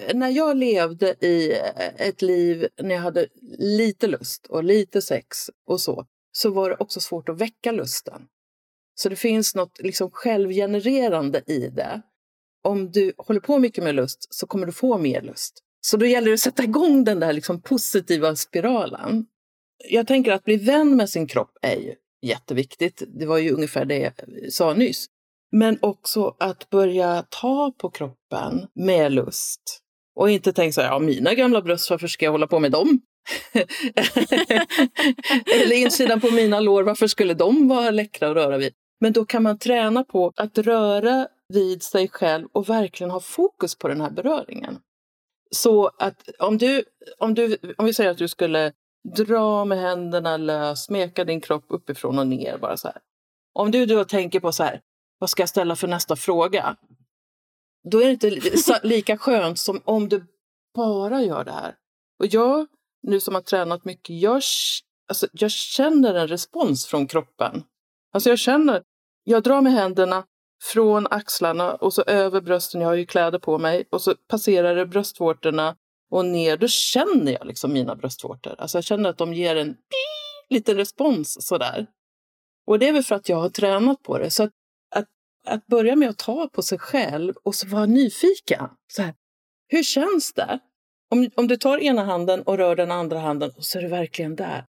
eh, 0.06 0.16
när 0.16 0.28
jag 0.28 0.56
levde 0.56 1.14
i 1.20 1.52
eh, 1.52 2.06
ett 2.08 2.22
liv 2.22 2.68
när 2.82 2.94
jag 2.94 3.02
hade 3.02 3.26
lite 3.58 4.06
lust 4.06 4.46
och 4.46 4.64
lite 4.64 5.02
sex 5.02 5.50
och 5.66 5.80
så, 5.80 6.06
så 6.32 6.50
var 6.50 6.70
det 6.70 6.76
också 6.76 7.00
svårt 7.00 7.28
att 7.28 7.40
väcka 7.40 7.72
lusten. 7.72 8.22
Så 8.94 9.08
det 9.08 9.16
finns 9.16 9.54
något 9.54 9.80
liksom 9.80 10.10
självgenererande 10.10 11.42
i 11.46 11.68
det. 11.68 12.02
Om 12.62 12.90
du 12.90 13.12
håller 13.18 13.40
på 13.40 13.58
mycket 13.58 13.84
med 13.84 13.94
lust 13.94 14.34
så 14.34 14.46
kommer 14.46 14.66
du 14.66 14.72
få 14.72 14.98
mer 14.98 15.22
lust. 15.22 15.60
Så 15.80 15.96
då 15.96 16.06
gäller 16.06 16.28
det 16.28 16.34
att 16.34 16.40
sätta 16.40 16.64
igång 16.64 17.04
den 17.04 17.20
där 17.20 17.32
liksom 17.32 17.60
positiva 17.60 18.36
spiralen. 18.36 19.26
Jag 19.88 20.06
tänker 20.06 20.32
att 20.32 20.44
bli 20.44 20.56
vän 20.56 20.96
med 20.96 21.10
sin 21.10 21.26
kropp 21.26 21.58
är 21.62 21.76
ju 21.76 21.94
jätteviktigt. 22.22 23.02
Det 23.06 23.26
var 23.26 23.38
ju 23.38 23.50
ungefär 23.50 23.84
det 23.84 23.98
jag 23.98 24.12
sa 24.52 24.74
nyss. 24.74 25.06
Men 25.56 25.78
också 25.82 26.36
att 26.38 26.70
börja 26.70 27.24
ta 27.28 27.72
på 27.78 27.90
kroppen 27.90 28.66
med 28.74 29.12
lust. 29.12 29.80
Och 30.16 30.30
inte 30.30 30.52
tänka 30.52 30.72
så 30.72 30.80
här, 30.80 30.88
ja 30.88 30.98
mina 30.98 31.34
gamla 31.34 31.62
bröst, 31.62 31.90
varför 31.90 32.06
ska 32.06 32.24
jag 32.24 32.32
hålla 32.32 32.46
på 32.46 32.58
med 32.58 32.72
dem? 32.72 33.00
Eller 35.62 35.72
insidan 35.72 36.20
på 36.20 36.30
mina 36.30 36.60
lår, 36.60 36.82
varför 36.82 37.06
skulle 37.06 37.34
de 37.34 37.68
vara 37.68 37.90
läckra 37.90 38.30
att 38.30 38.36
röra 38.36 38.58
vid? 38.58 38.72
Men 39.00 39.12
då 39.12 39.24
kan 39.24 39.42
man 39.42 39.58
träna 39.58 40.04
på 40.04 40.32
att 40.36 40.58
röra 40.58 41.28
vid 41.48 41.82
sig 41.82 42.08
själv 42.08 42.48
och 42.52 42.68
verkligen 42.68 43.10
ha 43.10 43.20
fokus 43.20 43.78
på 43.78 43.88
den 43.88 44.00
här 44.00 44.10
beröringen. 44.10 44.78
Så 45.50 45.90
att 45.98 46.28
om 46.38 46.58
du, 46.58 46.84
om 47.18 47.34
du, 47.34 47.58
om 47.76 47.86
vi 47.86 47.94
säger 47.94 48.10
att 48.10 48.18
du 48.18 48.28
skulle 48.28 48.72
dra 49.16 49.64
med 49.64 49.78
händerna 49.78 50.36
lös, 50.36 50.84
smeka 50.84 51.24
din 51.24 51.40
kropp 51.40 51.64
uppifrån 51.68 52.18
och 52.18 52.26
ner 52.26 52.58
bara 52.58 52.76
så 52.76 52.88
här. 52.88 52.98
Om 53.52 53.70
du 53.70 53.86
då 53.86 54.04
tänker 54.04 54.40
på 54.40 54.52
så 54.52 54.62
här, 54.62 54.80
vad 55.24 55.30
ska 55.30 55.42
jag 55.42 55.48
ställa 55.48 55.76
för 55.76 55.88
nästa 55.88 56.16
fråga? 56.16 56.76
Då 57.90 58.02
är 58.02 58.04
det 58.04 58.10
inte 58.10 58.40
lika 58.82 59.18
skönt 59.18 59.58
som 59.58 59.80
om 59.84 60.08
du 60.08 60.26
bara 60.74 61.22
gör 61.22 61.44
det 61.44 61.52
här. 61.52 61.74
Och 62.18 62.26
jag, 62.26 62.66
nu 63.02 63.20
som 63.20 63.34
har 63.34 63.42
tränat 63.42 63.84
mycket, 63.84 64.20
jag, 64.20 64.42
alltså, 65.08 65.26
jag 65.32 65.50
känner 65.50 66.14
en 66.14 66.28
respons 66.28 66.86
från 66.86 67.06
kroppen. 67.06 67.62
Alltså 68.12 68.28
jag 68.28 68.38
känner, 68.38 68.82
jag 69.24 69.42
drar 69.42 69.60
med 69.60 69.72
händerna 69.72 70.24
från 70.62 71.06
axlarna 71.06 71.74
och 71.74 71.94
så 71.94 72.02
över 72.02 72.40
brösten, 72.40 72.80
jag 72.80 72.88
har 72.88 72.94
ju 72.94 73.06
kläder 73.06 73.38
på 73.38 73.58
mig, 73.58 73.84
och 73.90 74.02
så 74.02 74.14
passerar 74.14 74.74
det 74.76 74.86
bröstvårtorna 74.86 75.76
och 76.10 76.24
ner. 76.24 76.56
Då 76.56 76.68
känner 76.68 77.32
jag 77.32 77.46
liksom 77.46 77.72
mina 77.72 77.96
bröstvårtor. 77.96 78.54
Alltså 78.58 78.78
jag 78.78 78.84
känner 78.84 79.10
att 79.10 79.18
de 79.18 79.34
ger 79.34 79.56
en 79.56 79.76
liten 80.50 80.76
respons 80.76 81.46
sådär. 81.46 81.86
Och 82.66 82.78
det 82.78 82.88
är 82.88 82.92
väl 82.92 83.02
för 83.02 83.14
att 83.14 83.28
jag 83.28 83.36
har 83.36 83.48
tränat 83.48 84.02
på 84.02 84.18
det. 84.18 84.30
Så 84.30 84.48
att, 85.44 85.66
börja 85.66 85.96
med 85.96 86.08
att 86.08 86.18
ta 86.18 86.48
på 86.48 86.62
sig 86.62 86.78
själv 86.78 87.34
och 87.42 87.54
så 87.54 87.68
vara 87.68 87.86
nyfiken. 87.86 88.68
Så 88.92 89.02
här, 89.02 89.14
hur 89.68 89.82
känns 89.82 90.32
det? 90.32 90.58
Om, 91.10 91.30
om 91.36 91.48
du 91.48 91.56
tar 91.56 91.78
ena 91.78 92.04
handen 92.04 92.42
och 92.42 92.58
rör 92.58 92.76
den 92.76 92.90
andra 92.90 93.18
handen 93.18 93.50
och 93.56 93.64
så 93.64 93.78
är 93.78 93.82
du 93.82 93.88
verkligen 93.88 94.36
där. 94.36 94.66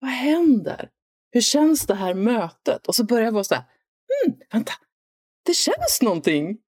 Vad 0.00 0.10
händer? 0.10 0.90
Hur 1.30 1.40
känns 1.40 1.86
det 1.86 1.94
här 1.94 2.14
mötet? 2.14 2.86
Och 2.86 2.94
så 2.94 3.04
börjar 3.04 3.24
jag 3.24 3.32
vara 3.32 3.44
så 3.44 3.54
här, 3.54 3.64
mm, 4.24 4.38
vänta, 4.52 4.72
det 5.44 5.54
känns 5.54 6.02
någonting. 6.02 6.58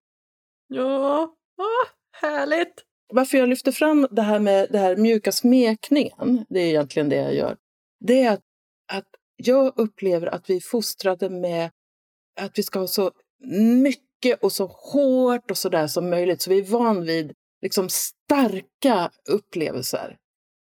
Ja, 0.68 1.34
ah, 1.58 1.88
härligt. 2.12 2.74
Varför 3.12 3.38
jag 3.38 3.48
lyfter 3.48 3.72
fram 3.72 4.08
det 4.10 4.22
här 4.22 4.38
med 4.38 4.68
det 4.70 4.78
här 4.78 4.96
mjuka 4.96 5.32
smekningen, 5.32 6.46
det 6.48 6.60
är 6.60 6.66
egentligen 6.66 7.08
det 7.08 7.16
jag 7.16 7.34
gör, 7.34 7.56
det 8.00 8.22
är 8.22 8.32
att, 8.32 8.44
att 8.92 9.08
jag 9.36 9.78
upplever 9.78 10.26
att 10.26 10.50
vi 10.50 10.56
är 10.56 10.60
fostrade 10.60 11.30
med 11.30 11.70
att 12.40 12.58
vi 12.58 12.62
ska 12.62 12.78
ha 12.78 12.86
så 12.86 13.10
mycket 13.40 14.42
och 14.42 14.52
så 14.52 14.66
hårt 14.66 15.50
och 15.50 15.56
så 15.56 15.68
där 15.68 15.86
som 15.86 16.10
möjligt. 16.10 16.42
Så 16.42 16.50
vi 16.50 16.58
är 16.58 16.64
van 16.64 17.04
vid 17.04 17.32
liksom 17.62 17.88
starka 17.88 19.10
upplevelser. 19.28 20.16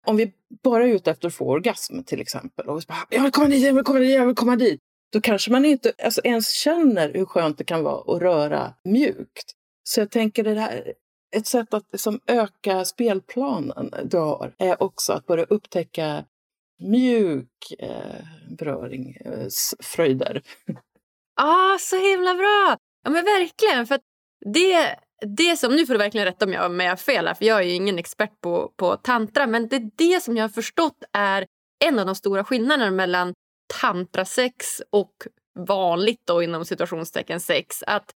Om 0.06 0.16
vi 0.16 0.32
bara 0.62 0.84
är 0.84 0.88
ute 0.88 1.10
efter 1.10 1.28
att 1.28 1.34
få 1.34 1.48
orgasm 1.48 2.02
till 2.02 2.20
exempel 2.20 2.68
och 2.68 2.78
vi 2.78 2.82
bara, 2.88 3.06
jag 3.10 3.22
vill 3.22 3.32
komma 3.32 3.48
dit, 3.48 3.66
jag 3.66 3.74
vill 3.74 3.84
komma 3.84 3.98
dit, 3.98 4.14
jag 4.14 4.26
vill 4.26 4.34
komma 4.34 4.56
dit. 4.56 4.80
Då 5.12 5.20
kanske 5.20 5.50
man 5.50 5.64
inte 5.64 5.92
alltså, 6.04 6.20
ens 6.24 6.50
känner 6.50 7.14
hur 7.14 7.24
skönt 7.24 7.58
det 7.58 7.64
kan 7.64 7.82
vara 7.82 8.14
att 8.16 8.22
röra 8.22 8.74
mjukt. 8.84 9.52
Så 9.84 10.00
jag 10.00 10.10
tänker 10.10 10.44
det 10.44 10.60
här, 10.60 10.94
ett 11.36 11.46
sätt 11.46 11.74
att 11.74 11.84
liksom, 11.92 12.20
öka 12.26 12.84
spelplanen 12.84 13.94
du 14.04 14.16
har 14.16 14.54
är 14.58 14.82
också 14.82 15.12
att 15.12 15.26
börja 15.26 15.44
upptäcka 15.44 16.24
mjuk 16.80 17.74
eh, 17.78 18.24
beröring, 18.58 19.16
eh, 19.24 19.46
fröjder. 19.80 20.42
Ah, 21.36 21.78
så 21.78 21.96
himla 21.96 22.34
bra! 22.34 22.76
Ja 23.04 23.10
men 23.10 23.24
verkligen. 23.24 23.86
För 23.86 23.98
det, 24.54 24.96
det 25.36 25.56
som, 25.56 25.76
nu 25.76 25.86
får 25.86 25.94
du 25.94 25.98
verkligen 25.98 26.24
rätta 26.24 26.46
mig 26.46 26.60
om 26.60 26.80
jag 26.80 26.90
har 26.90 26.96
fel 26.96 27.26
här, 27.26 27.34
för 27.34 27.44
jag 27.44 27.58
är 27.58 27.62
ju 27.62 27.74
ingen 27.74 27.98
expert 27.98 28.40
på, 28.40 28.72
på 28.76 28.96
tantra. 28.96 29.46
Men 29.46 29.68
det, 29.68 29.82
det 29.96 30.22
som 30.22 30.36
jag 30.36 30.44
har 30.44 30.48
förstått 30.48 31.04
är 31.12 31.46
en 31.84 31.98
av 31.98 32.06
de 32.06 32.14
stora 32.14 32.44
skillnaderna 32.44 32.90
mellan 32.90 33.34
tantrasex 33.80 34.82
och 34.90 35.12
vanligt 35.58 36.20
då 36.24 36.42
inom 36.42 36.64
situationstecken 36.64 37.40
sex. 37.40 37.82
Att 37.86 38.10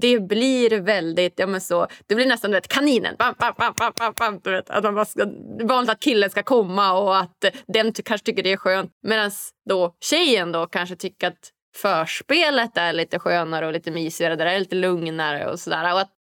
det 0.00 0.20
blir 0.20 0.80
väldigt, 0.80 1.38
ja 1.38 1.46
men 1.46 1.60
så, 1.60 1.86
det 2.06 2.14
blir 2.14 2.26
nästan 2.26 2.52
vet, 2.52 2.68
kaninen. 2.68 3.16
Bam, 3.18 3.34
bam, 3.38 3.54
bam, 3.58 3.74
bam, 3.76 3.92
bam, 3.98 4.12
bam, 4.18 4.40
du 4.44 4.50
vet, 4.50 4.70
att 4.70 4.94
man 4.94 5.06
ska, 5.06 5.26
vanligt 5.62 5.90
att 5.90 6.00
killen 6.00 6.30
ska 6.30 6.42
komma 6.42 6.92
och 6.92 7.16
att 7.16 7.44
den 7.66 7.92
kanske 7.92 8.24
tycker 8.24 8.42
det 8.42 8.52
är 8.52 8.56
skönt. 8.56 8.92
Medan 9.02 9.30
då 9.68 9.96
tjejen 10.00 10.52
då 10.52 10.66
kanske 10.66 10.96
tycker 10.96 11.28
att 11.28 11.52
förspelet 11.76 12.76
är 12.76 12.92
lite 12.92 13.18
skönare 13.18 13.66
och 13.66 13.72
lite 13.72 13.90
mysigare. 13.90 14.36
Det 14.36 14.44
är 14.44 14.58
lite 14.58 14.76
lugnare 14.76 15.50
och 15.50 15.60
sådär. 15.60 15.92
Och 15.92 16.00
att 16.00 16.12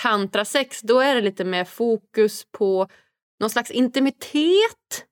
tantrasex, 0.00 0.80
då 0.80 1.00
är 1.00 1.14
det 1.14 1.20
lite 1.20 1.44
mer 1.44 1.64
fokus 1.64 2.46
på 2.50 2.88
någon 3.40 3.50
slags 3.50 3.70
intimitet. 3.70 5.06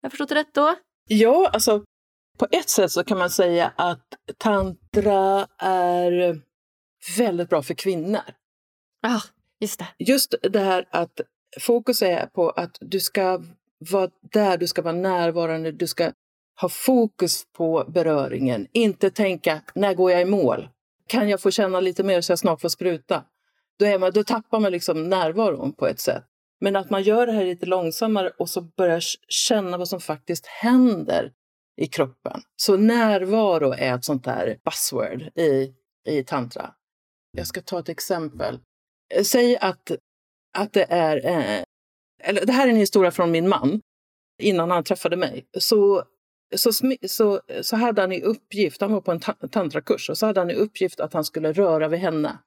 Jag 0.00 0.12
förstått 0.12 0.28
det 0.28 0.34
rätt 0.34 0.54
då? 0.54 0.74
Ja, 1.08 1.50
alltså 1.52 1.84
på 2.38 2.46
ett 2.50 2.70
sätt 2.70 2.90
så 2.90 3.04
kan 3.04 3.18
man 3.18 3.30
säga 3.30 3.72
att 3.76 4.06
tantra 4.38 5.46
är 5.58 6.40
väldigt 7.18 7.48
bra 7.48 7.62
för 7.62 7.74
kvinnor. 7.74 8.22
Ja, 9.00 9.16
ah, 9.16 9.22
just 9.60 9.78
det. 9.78 9.88
Just 9.98 10.34
det 10.42 10.60
här 10.60 10.88
att 10.90 11.20
fokus 11.60 12.02
är 12.02 12.26
på 12.26 12.50
att 12.50 12.78
du 12.80 13.00
ska 13.00 13.42
vara 13.90 14.10
där, 14.32 14.58
du 14.58 14.66
ska 14.66 14.82
vara 14.82 14.94
närvarande, 14.94 15.72
du 15.72 15.86
ska 15.86 16.12
ha 16.62 16.68
fokus 16.68 17.44
på 17.52 17.84
beröringen. 17.88 18.66
Inte 18.72 19.10
tänka, 19.10 19.60
när 19.74 19.94
går 19.94 20.10
jag 20.10 20.22
i 20.22 20.24
mål? 20.24 20.68
Kan 21.06 21.28
jag 21.28 21.40
få 21.40 21.50
känna 21.50 21.80
lite 21.80 22.02
mer 22.02 22.20
så 22.20 22.32
jag 22.32 22.38
snart 22.38 22.60
får 22.60 22.68
spruta? 22.68 23.24
Då, 23.78 23.86
är 23.86 23.98
man, 23.98 24.12
då 24.12 24.24
tappar 24.24 24.60
man 24.60 24.72
liksom 24.72 25.08
närvaron 25.08 25.72
på 25.72 25.86
ett 25.86 26.00
sätt. 26.00 26.24
Men 26.60 26.76
att 26.76 26.90
man 26.90 27.02
gör 27.02 27.26
det 27.26 27.32
här 27.32 27.44
lite 27.44 27.66
långsammare 27.66 28.30
och 28.38 28.48
så 28.48 28.60
börjar 28.60 29.02
känna 29.28 29.78
vad 29.78 29.88
som 29.88 30.00
faktiskt 30.00 30.46
händer 30.46 31.32
i 31.76 31.86
kroppen. 31.86 32.40
Så 32.56 32.76
närvaro 32.76 33.72
är 33.72 33.94
ett 33.94 34.04
sånt 34.04 34.24
där 34.24 34.58
buzzword 34.64 35.22
i, 35.22 35.72
i 36.08 36.24
tantra. 36.24 36.74
Jag 37.36 37.46
ska 37.46 37.60
ta 37.60 37.78
ett 37.78 37.88
exempel. 37.88 38.58
Säg 39.24 39.56
att, 39.56 39.90
att 40.58 40.72
det 40.72 40.86
är... 40.88 41.26
Eh, 41.26 41.64
eller 42.24 42.46
det 42.46 42.52
här 42.52 42.66
är 42.66 42.70
en 42.70 42.76
historia 42.76 43.10
från 43.10 43.30
min 43.30 43.48
man. 43.48 43.80
Innan 44.38 44.70
han 44.70 44.84
träffade 44.84 45.16
mig 45.16 45.46
så, 45.58 46.04
så, 46.56 46.72
så, 47.08 47.40
så 47.62 47.76
hade 47.76 48.00
han 48.00 48.12
i 48.12 48.22
uppgift, 48.22 48.80
han 48.80 48.92
var 48.92 49.00
på 49.00 49.12
en 49.12 49.20
tantrakurs, 49.50 50.10
och 50.10 50.18
så 50.18 50.26
hade 50.26 50.40
han 50.40 50.50
i 50.50 50.54
uppgift 50.54 51.00
att 51.00 51.12
han 51.12 51.24
skulle 51.24 51.52
röra 51.52 51.88
vid 51.88 52.00
henne. 52.00 52.38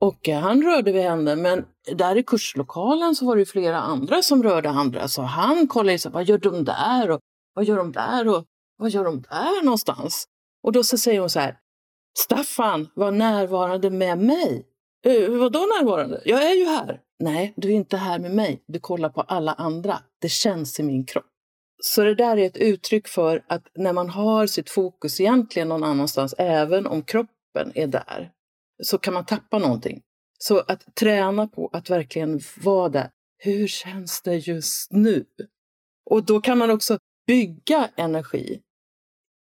Och 0.00 0.28
eh, 0.28 0.40
han 0.40 0.62
rörde 0.62 0.92
vid 0.92 1.02
henne, 1.02 1.36
men 1.36 1.64
där 1.96 2.16
i 2.16 2.22
kurslokalen 2.22 3.14
så 3.14 3.26
var 3.26 3.36
det 3.36 3.44
flera 3.44 3.80
andra 3.80 4.22
som 4.22 4.42
rörde 4.42 4.70
andra. 4.70 5.08
Så 5.08 5.22
han 5.22 5.66
kollade, 5.66 5.98
sig, 5.98 6.12
vad 6.12 6.24
gör 6.24 6.38
de 6.38 6.64
där? 6.64 7.10
Och 7.10 7.20
vad 7.54 7.64
gör 7.64 7.76
de 7.76 7.92
där? 7.92 8.28
Och 8.28 8.44
vad 8.76 8.90
gör 8.90 9.04
de 9.04 9.22
där 9.22 9.64
någonstans? 9.64 10.24
Och 10.62 10.72
då 10.72 10.84
så 10.84 10.98
säger 10.98 11.20
hon 11.20 11.30
så 11.30 11.40
här, 11.40 11.58
Staffan 12.18 12.88
var 12.94 13.10
närvarande 13.10 13.90
med 13.90 14.18
mig. 14.18 14.66
Uh, 15.06 15.38
vadå 15.38 15.58
närvarande? 15.58 16.22
Jag 16.24 16.50
är 16.50 16.54
ju 16.54 16.64
här. 16.64 17.00
Nej, 17.18 17.52
du 17.56 17.68
är 17.68 17.72
inte 17.72 17.96
här 17.96 18.18
med 18.18 18.34
mig. 18.34 18.62
Du 18.66 18.80
kollar 18.80 19.08
på 19.08 19.20
alla 19.20 19.52
andra. 19.52 19.98
Det 20.20 20.28
känns 20.28 20.80
i 20.80 20.82
min 20.82 21.04
kropp. 21.04 21.31
Så 21.84 22.04
det 22.04 22.14
där 22.14 22.36
är 22.36 22.46
ett 22.46 22.56
uttryck 22.56 23.08
för 23.08 23.44
att 23.46 23.68
när 23.74 23.92
man 23.92 24.08
har 24.08 24.46
sitt 24.46 24.70
fokus 24.70 25.20
egentligen 25.20 25.68
någon 25.68 25.84
annanstans, 25.84 26.34
även 26.38 26.86
om 26.86 27.02
kroppen 27.02 27.72
är 27.74 27.86
där, 27.86 28.30
så 28.82 28.98
kan 28.98 29.14
man 29.14 29.26
tappa 29.26 29.58
någonting. 29.58 30.02
Så 30.38 30.58
att 30.58 30.94
träna 30.94 31.46
på 31.46 31.70
att 31.72 31.90
verkligen 31.90 32.40
vara 32.62 32.88
där. 32.88 33.10
Hur 33.38 33.66
känns 33.66 34.22
det 34.22 34.36
just 34.36 34.92
nu? 34.92 35.24
Och 36.10 36.24
då 36.24 36.40
kan 36.40 36.58
man 36.58 36.70
också 36.70 36.98
bygga 37.26 37.90
energi 37.96 38.62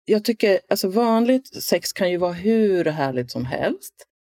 jag 0.05 0.25
tycker, 0.25 0.59
alltså 0.69 0.87
vanligt 0.89 1.63
sex 1.63 1.93
kan 1.93 2.11
ju 2.11 2.17
vara 2.17 2.33
hur 2.33 2.85
härligt 2.85 3.31
som 3.31 3.45
helst. 3.45 3.93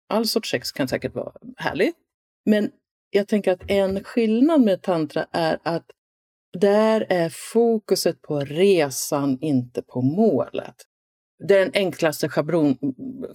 All 0.08 0.26
sorts 0.26 0.50
sex 0.50 0.72
kan 0.72 0.88
säkert 0.88 1.14
vara 1.14 1.32
härligt. 1.56 1.96
Men 2.44 2.70
jag 3.10 3.28
tänker 3.28 3.52
att 3.52 3.70
en 3.70 4.04
skillnad 4.04 4.60
med 4.60 4.82
tantra 4.82 5.26
är 5.32 5.58
att 5.62 5.90
där 6.52 7.06
är 7.08 7.28
fokuset 7.52 8.22
på 8.22 8.40
resan, 8.40 9.38
inte 9.40 9.82
på 9.82 10.02
målet. 10.02 10.74
Det 11.48 11.54
är 11.54 11.64
den 11.64 11.74
enklaste 11.74 12.28
schablon, 12.28 12.76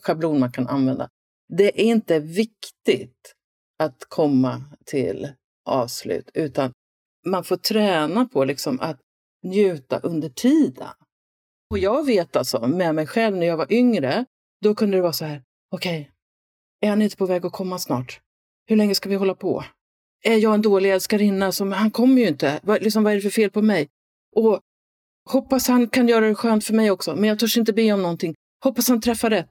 schablon 0.01 0.39
man 0.39 0.51
kan 0.51 0.67
använda. 0.67 1.09
Det 1.57 1.81
är 1.81 1.85
inte 1.85 2.19
viktigt 2.19 3.35
att 3.79 4.05
komma 4.07 4.63
till 4.85 5.29
avslut, 5.65 6.31
utan 6.33 6.71
man 7.25 7.43
får 7.43 7.57
träna 7.57 8.25
på 8.25 8.45
liksom 8.45 8.79
att 8.79 8.99
njuta 9.43 9.99
under 9.99 10.29
tiden. 10.29 10.87
Och 11.69 11.77
jag 11.77 12.05
vet 12.05 12.35
alltså 12.35 12.67
med 12.67 12.95
mig 12.95 13.07
själv 13.07 13.37
när 13.37 13.47
jag 13.47 13.57
var 13.57 13.73
yngre, 13.73 14.25
då 14.61 14.75
kunde 14.75 14.97
det 14.97 15.01
vara 15.01 15.13
så 15.13 15.25
här, 15.25 15.43
okej, 15.71 16.01
okay, 16.01 16.11
är 16.81 16.89
han 16.89 17.01
inte 17.01 17.17
på 17.17 17.25
väg 17.25 17.45
att 17.45 17.51
komma 17.51 17.79
snart? 17.79 18.21
Hur 18.65 18.75
länge 18.75 18.95
ska 18.95 19.09
vi 19.09 19.15
hålla 19.15 19.35
på? 19.35 19.63
Är 20.23 20.37
jag 20.37 20.53
en 20.53 20.61
dålig 20.61 20.91
älskarinna? 20.91 21.51
Som, 21.51 21.71
han 21.71 21.91
kommer 21.91 22.21
ju 22.21 22.27
inte. 22.27 22.59
Vad, 22.63 22.83
liksom, 22.83 23.03
vad 23.03 23.13
är 23.13 23.15
det 23.15 23.21
för 23.21 23.29
fel 23.29 23.49
på 23.49 23.61
mig? 23.61 23.87
Och 24.35 24.59
hoppas 25.29 25.67
han 25.67 25.87
kan 25.87 26.07
göra 26.07 26.27
det 26.27 26.35
skönt 26.35 26.63
för 26.63 26.73
mig 26.73 26.91
också, 26.91 27.15
men 27.15 27.29
jag 27.29 27.39
törs 27.39 27.57
inte 27.57 27.73
be 27.73 27.93
om 27.93 28.01
någonting. 28.01 28.35
Hoppas 28.63 28.87
han 28.87 29.01
träffar 29.01 29.29
rätt. 29.29 29.47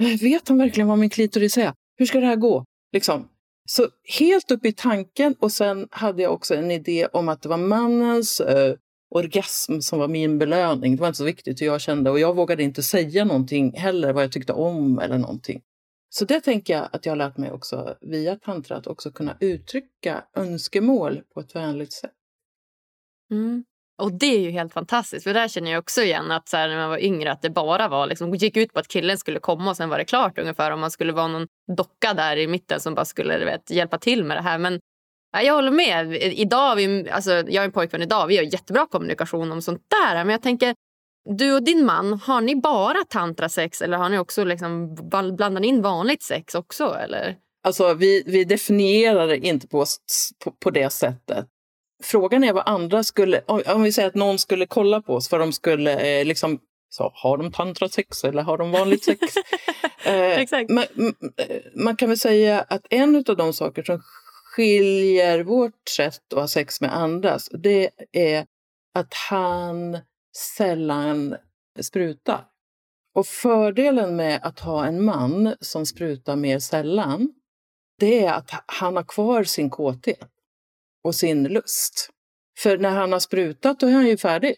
Eh, 0.00 0.20
vet 0.20 0.48
han 0.48 0.58
verkligen 0.58 0.88
vad 0.88 0.98
min 0.98 1.10
klitoris 1.10 1.58
är? 1.58 1.72
Hur 1.98 2.06
ska 2.06 2.20
det 2.20 2.26
här 2.26 2.36
gå? 2.36 2.64
Liksom. 2.92 3.28
Så 3.68 3.88
helt 4.18 4.50
upp 4.50 4.64
i 4.64 4.72
tanken 4.72 5.34
och 5.38 5.52
sen 5.52 5.88
hade 5.90 6.22
jag 6.22 6.32
också 6.32 6.54
en 6.54 6.70
idé 6.70 7.06
om 7.12 7.28
att 7.28 7.42
det 7.42 7.48
var 7.48 7.56
mannens 7.56 8.40
eh, 8.40 8.74
orgasm 9.10 9.80
som 9.80 9.98
var 9.98 10.08
min 10.08 10.38
belöning. 10.38 10.96
Det 10.96 11.00
var 11.00 11.08
inte 11.08 11.18
så 11.18 11.24
viktigt 11.24 11.60
hur 11.60 11.66
jag 11.66 11.80
kände 11.80 12.10
och 12.10 12.18
jag 12.18 12.36
vågade 12.36 12.62
inte 12.62 12.82
säga 12.82 13.24
någonting 13.24 13.72
heller 13.76 14.12
vad 14.12 14.24
jag 14.24 14.32
tyckte 14.32 14.52
om 14.52 14.98
eller 14.98 15.18
någonting. 15.18 15.60
Så 16.08 16.24
det 16.24 16.40
tänker 16.40 16.72
jag 16.72 16.88
att 16.92 17.06
jag 17.06 17.12
har 17.12 17.16
lärt 17.16 17.36
mig 17.36 17.52
också 17.52 17.96
via 18.00 18.36
tantra, 18.36 18.76
att 18.76 18.86
också 18.86 19.10
kunna 19.10 19.36
uttrycka 19.40 20.24
önskemål 20.34 21.22
på 21.34 21.40
ett 21.40 21.56
vänligt 21.56 21.92
sätt. 21.92 22.12
Mm. 23.30 23.64
Och 24.02 24.12
det 24.12 24.26
är 24.26 24.40
ju 24.40 24.50
helt 24.50 24.72
fantastiskt. 24.72 25.24
För 25.24 25.34
där 25.34 25.48
känner 25.48 25.70
jag 25.70 25.78
också 25.78 26.02
igen 26.02 26.30
att 26.30 26.48
så 26.48 26.56
här, 26.56 26.68
när 26.68 26.76
man 26.76 26.88
var 26.88 26.98
yngre 26.98 27.32
att 27.32 27.42
det 27.42 27.50
bara 27.50 27.88
var 27.88 28.06
liksom, 28.06 28.34
gick 28.34 28.56
ut 28.56 28.72
på 28.72 28.78
att 28.78 28.88
killen 28.88 29.18
skulle 29.18 29.40
komma 29.40 29.70
och 29.70 29.76
sen 29.76 29.88
var 29.88 29.98
det 29.98 30.04
klart 30.04 30.38
ungefär. 30.38 30.70
Om 30.70 30.80
man 30.80 30.90
skulle 30.90 31.12
vara 31.12 31.28
någon 31.28 31.46
docka 31.76 32.14
där 32.14 32.36
i 32.36 32.46
mitten 32.46 32.80
som 32.80 32.94
bara 32.94 33.04
skulle 33.04 33.44
vet, 33.44 33.70
hjälpa 33.70 33.98
till 33.98 34.24
med 34.24 34.36
det 34.36 34.42
här. 34.42 34.58
Men 34.58 34.80
ja, 35.32 35.42
jag 35.42 35.54
håller 35.54 35.70
med. 35.70 36.14
Idag, 36.22 36.76
vi, 36.76 37.10
alltså, 37.10 37.30
jag 37.30 37.54
är 37.54 37.64
en 37.64 37.72
pojkvän 37.72 38.02
idag. 38.02 38.26
Vi 38.26 38.36
har 38.36 38.44
jättebra 38.44 38.86
kommunikation 38.86 39.52
om 39.52 39.62
sånt 39.62 39.82
där. 39.88 40.14
Men 40.24 40.28
jag 40.28 40.42
tänker, 40.42 40.74
du 41.26 41.54
och 41.54 41.62
din 41.62 41.86
man, 41.86 42.12
har 42.12 42.40
ni 42.40 42.56
bara 42.56 43.04
tantrasex 43.08 43.82
eller 43.82 43.96
har 43.96 44.08
ni 44.08 44.18
också 44.18 44.44
liksom 44.44 44.94
blandat 45.36 45.64
in 45.64 45.82
vanligt 45.82 46.22
sex 46.22 46.54
också? 46.54 46.94
Eller? 46.94 47.36
Alltså, 47.62 47.94
vi, 47.94 48.22
vi 48.26 48.44
definierar 48.44 49.26
det 49.26 49.36
inte 49.36 49.68
på, 49.68 49.86
på, 50.44 50.50
på 50.50 50.70
det 50.70 50.90
sättet. 50.90 51.46
Frågan 52.02 52.44
är 52.44 52.52
vad 52.52 52.68
andra 52.68 53.04
skulle... 53.04 53.40
Om 53.46 53.82
vi 53.82 53.92
säger 53.92 54.08
att 54.08 54.14
någon 54.14 54.38
skulle 54.38 54.66
kolla 54.66 55.02
på 55.02 55.14
oss, 55.14 55.28
för 55.28 55.38
de 55.38 55.52
skulle 55.52 56.18
eh, 56.18 56.24
liksom... 56.24 56.58
Så, 56.88 57.12
har 57.14 57.38
de 57.38 57.52
tantrasex 57.52 58.24
eller 58.24 58.42
har 58.42 58.58
de 58.58 58.70
vanligt 58.70 59.04
sex? 59.04 59.20
eh, 60.04 60.64
man, 60.68 60.84
eh, 61.36 61.56
man, 61.74 61.96
kan 61.96 62.08
väl 62.08 62.18
säga 62.18 62.60
att 62.68 62.86
en 62.90 63.24
av 63.28 63.36
de 63.36 63.52
saker 63.52 63.82
som 63.82 64.00
skiljer 64.44 65.44
vårt 65.44 65.88
sätt 65.96 66.32
att 66.32 66.40
ha 66.40 66.48
sex 66.48 66.80
med 66.80 66.96
andras, 66.96 67.48
det 67.52 67.90
är 68.12 68.46
att 68.94 69.14
han 69.14 69.98
sällan 70.36 71.36
sprutar. 71.80 72.44
Och 73.14 73.26
fördelen 73.26 74.16
med 74.16 74.40
att 74.42 74.60
ha 74.60 74.86
en 74.86 75.04
man 75.04 75.54
som 75.60 75.86
sprutar 75.86 76.36
mer 76.36 76.58
sällan, 76.58 77.32
det 77.98 78.24
är 78.24 78.32
att 78.32 78.50
han 78.66 78.96
har 78.96 79.02
kvar 79.02 79.44
sin 79.44 79.70
kåthet 79.70 80.28
och 81.04 81.14
sin 81.14 81.44
lust. 81.44 82.10
För 82.58 82.78
när 82.78 82.90
han 82.90 83.12
har 83.12 83.20
sprutat, 83.20 83.80
då 83.80 83.86
är 83.86 83.92
han 83.92 84.06
ju 84.06 84.16
färdig. 84.16 84.54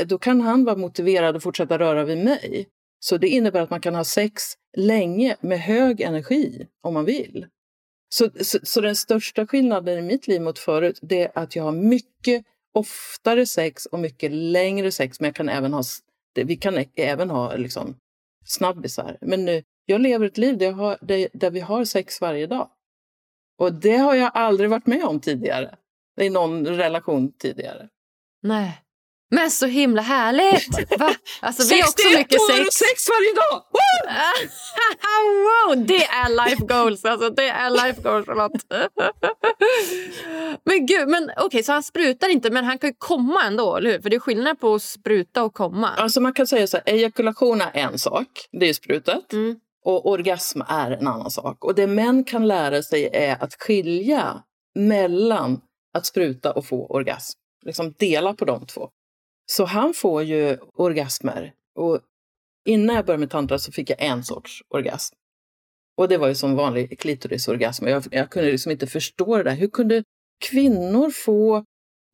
Eh, 0.00 0.06
då 0.06 0.18
kan 0.18 0.40
han 0.40 0.64
vara 0.64 0.76
motiverad 0.76 1.36
att 1.36 1.42
fortsätta 1.42 1.78
röra 1.78 2.04
vid 2.04 2.24
mig. 2.24 2.68
Så 3.00 3.16
det 3.16 3.28
innebär 3.28 3.60
att 3.60 3.70
man 3.70 3.80
kan 3.80 3.94
ha 3.94 4.04
sex 4.04 4.42
länge 4.76 5.36
med 5.40 5.60
hög 5.60 6.00
energi 6.00 6.66
om 6.82 6.94
man 6.94 7.04
vill. 7.04 7.46
Så, 8.08 8.30
så, 8.40 8.58
så, 8.62 8.80
den 8.80 8.96
största 8.96 9.46
skillnaden 9.46 9.98
i 9.98 10.02
mitt 10.02 10.26
liv 10.26 10.42
mot 10.42 10.58
förut 10.58 10.98
det 11.02 11.22
är 11.22 11.38
att 11.38 11.56
jag 11.56 11.64
har 11.64 11.72
mycket 11.72 12.44
oftare 12.72 13.46
sex 13.46 13.86
och 13.86 13.98
mycket 13.98 14.32
längre 14.32 14.92
sex. 14.92 15.20
Men 15.20 15.28
jag 15.28 15.34
kan 15.34 15.48
även 15.48 15.72
ha, 15.72 15.82
vi 16.34 16.56
kan 16.56 16.84
även 16.94 17.30
ha 17.30 17.56
liksom 17.56 17.96
snabbisar. 18.44 19.18
Men 19.20 19.44
nu, 19.44 19.62
jag 19.84 20.00
lever 20.00 20.26
ett 20.26 20.38
liv 20.38 20.58
där, 20.58 20.66
jag 20.66 20.72
har, 20.72 20.98
där, 21.00 21.28
där 21.32 21.50
vi 21.50 21.60
har 21.60 21.84
sex 21.84 22.20
varje 22.20 22.46
dag. 22.46 22.70
Och 23.58 23.74
det 23.74 23.96
har 23.96 24.14
jag 24.14 24.30
aldrig 24.34 24.70
varit 24.70 24.86
med 24.86 25.04
om 25.04 25.20
tidigare. 25.20 25.76
I 26.20 26.30
någon 26.30 26.66
relation 26.66 27.32
tidigare. 27.32 27.88
Nej. 28.42 28.82
Men 29.30 29.50
så 29.50 29.66
himla 29.66 30.02
härligt! 30.02 30.98
Va? 30.98 31.14
Alltså, 31.40 31.74
vi 31.74 31.80
har 31.80 31.88
också 31.88 32.08
mycket 32.08 32.40
sex. 32.40 32.60
år 32.60 32.70
sex 32.70 33.08
varje 33.08 33.34
dag! 33.34 33.62
wow, 35.76 35.86
det 35.86 36.04
är 36.04 36.44
life 36.44 36.64
goals! 36.64 37.04
Alltså, 37.04 37.30
det 37.30 37.48
är 37.48 37.70
life 37.70 38.02
goals, 38.02 38.26
Charlotte. 38.26 38.64
men 40.64 40.86
gud, 40.86 41.08
men 41.08 41.24
okej, 41.24 41.46
okay, 41.46 41.62
så 41.62 41.72
han 41.72 41.82
sprutar 41.82 42.28
inte, 42.28 42.50
men 42.50 42.64
han 42.64 42.78
kan 42.78 42.94
komma 42.94 43.44
ändå, 43.44 43.76
eller 43.76 43.90
hur? 43.90 44.00
För 44.00 44.10
det 44.10 44.16
är 44.16 44.20
skillnad 44.20 44.60
på 44.60 44.74
att 44.74 44.82
spruta 44.82 45.42
och 45.42 45.54
komma. 45.54 45.88
Alltså 45.88 46.20
man 46.20 46.32
kan 46.32 46.46
säga 46.46 46.66
så 46.66 46.76
här, 46.76 46.94
ejakulation 46.94 47.60
är 47.60 47.70
en 47.74 47.98
sak, 47.98 48.28
det 48.52 48.68
är 48.68 48.72
sprutet. 48.72 49.32
Mm. 49.32 49.56
Och 49.84 50.10
orgasm 50.10 50.60
är 50.68 50.90
en 50.90 51.06
annan 51.06 51.30
sak. 51.30 51.64
Och 51.64 51.74
det 51.74 51.86
män 51.86 52.24
kan 52.24 52.48
lära 52.48 52.82
sig 52.82 53.10
är 53.12 53.44
att 53.44 53.62
skilja 53.62 54.42
mellan 54.74 55.60
att 55.94 56.06
spruta 56.06 56.52
och 56.52 56.66
få 56.66 56.86
orgasm. 56.86 57.38
Liksom 57.64 57.94
dela 57.98 58.34
på 58.34 58.44
de 58.44 58.66
två. 58.66 58.90
Så 59.50 59.64
han 59.64 59.94
får 59.94 60.22
ju 60.22 60.58
orgasmer. 60.74 61.52
Och 61.74 62.00
innan 62.64 62.96
jag 62.96 63.06
började 63.06 63.20
med 63.20 63.30
tantra 63.30 63.58
så 63.58 63.72
fick 63.72 63.90
jag 63.90 64.02
en 64.02 64.24
sorts 64.24 64.62
orgasm. 64.68 65.14
Och 65.96 66.08
det 66.08 66.18
var 66.18 66.28
ju 66.28 66.34
som 66.34 66.56
vanlig 66.56 66.98
klitorisorgasm. 66.98 67.86
Jag, 67.86 68.04
jag 68.10 68.30
kunde 68.30 68.50
liksom 68.50 68.72
inte 68.72 68.86
förstå 68.86 69.36
det 69.36 69.42
där. 69.42 69.54
Hur 69.54 69.68
kunde 69.68 70.04
kvinnor 70.44 71.10
få, 71.10 71.64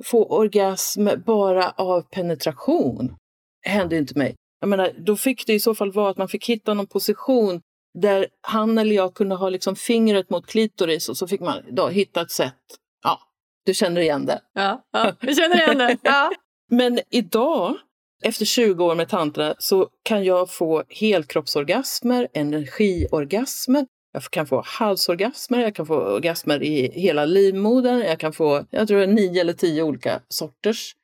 få 0.05 0.25
orgasm 0.25 1.09
bara 1.27 1.71
av 1.71 2.03
penetration? 2.03 3.17
Det 3.63 3.69
hände 3.69 3.97
inte 3.97 4.19
mig. 4.19 4.35
Jag 4.61 4.69
menar, 4.69 4.93
då 4.99 5.17
fick 5.17 5.47
det 5.47 5.55
i 5.55 5.61
så 5.61 5.75
fall 5.75 5.93
vara 5.93 6.11
att 6.11 6.17
man 6.17 6.29
fick 6.29 6.49
hitta 6.49 6.75
någon 6.75 6.87
position 6.87 7.61
där 7.99 8.29
han 8.41 8.79
eller 8.79 8.95
jag 8.95 9.15
kunde 9.15 9.35
ha 9.35 9.49
liksom 9.49 9.77
fingret 9.77 10.31
mot 10.31 10.47
klitoris 10.47 11.09
och 11.09 11.17
så 11.17 11.29
fick 11.29 11.41
man 11.41 11.63
då 11.71 11.89
hitta 11.89 12.21
ett 12.21 12.31
sätt. 12.31 12.55
Ja, 13.03 13.21
du 13.65 13.75
känner 13.75 14.01
igen 14.01 14.27
det? 14.27 14.41
Ja, 14.53 14.87
ja 14.93 15.13
jag 15.21 15.37
känner 15.37 15.57
igen 15.57 15.79
det. 15.79 15.99
Ja. 16.03 16.33
Men 16.71 17.01
idag, 17.11 17.77
efter 18.23 18.45
20 18.45 18.85
år 18.85 18.95
med 18.95 19.09
tantra, 19.09 19.55
så 19.59 19.89
kan 20.03 20.25
jag 20.25 20.51
få 20.51 20.85
helkroppsorgasmer, 20.89 22.29
energiorgasmer, 22.33 23.87
jag 24.13 24.23
kan 24.23 24.47
få 24.47 24.63
halsorgasmer, 24.67 25.59
jag 25.59 25.75
kan 25.75 25.87
få 25.87 25.95
orgasmer 25.95 26.63
i 26.63 26.91
hela 27.01 27.25
livmodern, 27.25 27.99
jag 27.99 28.21
kan 28.21 28.33
få, 28.33 28.65
jag 28.71 28.89
tror 28.89 29.07
nio 29.07 29.41
eller 29.41 29.53
tio 29.53 29.83
olika 29.83 30.23
sorters. 30.29 30.97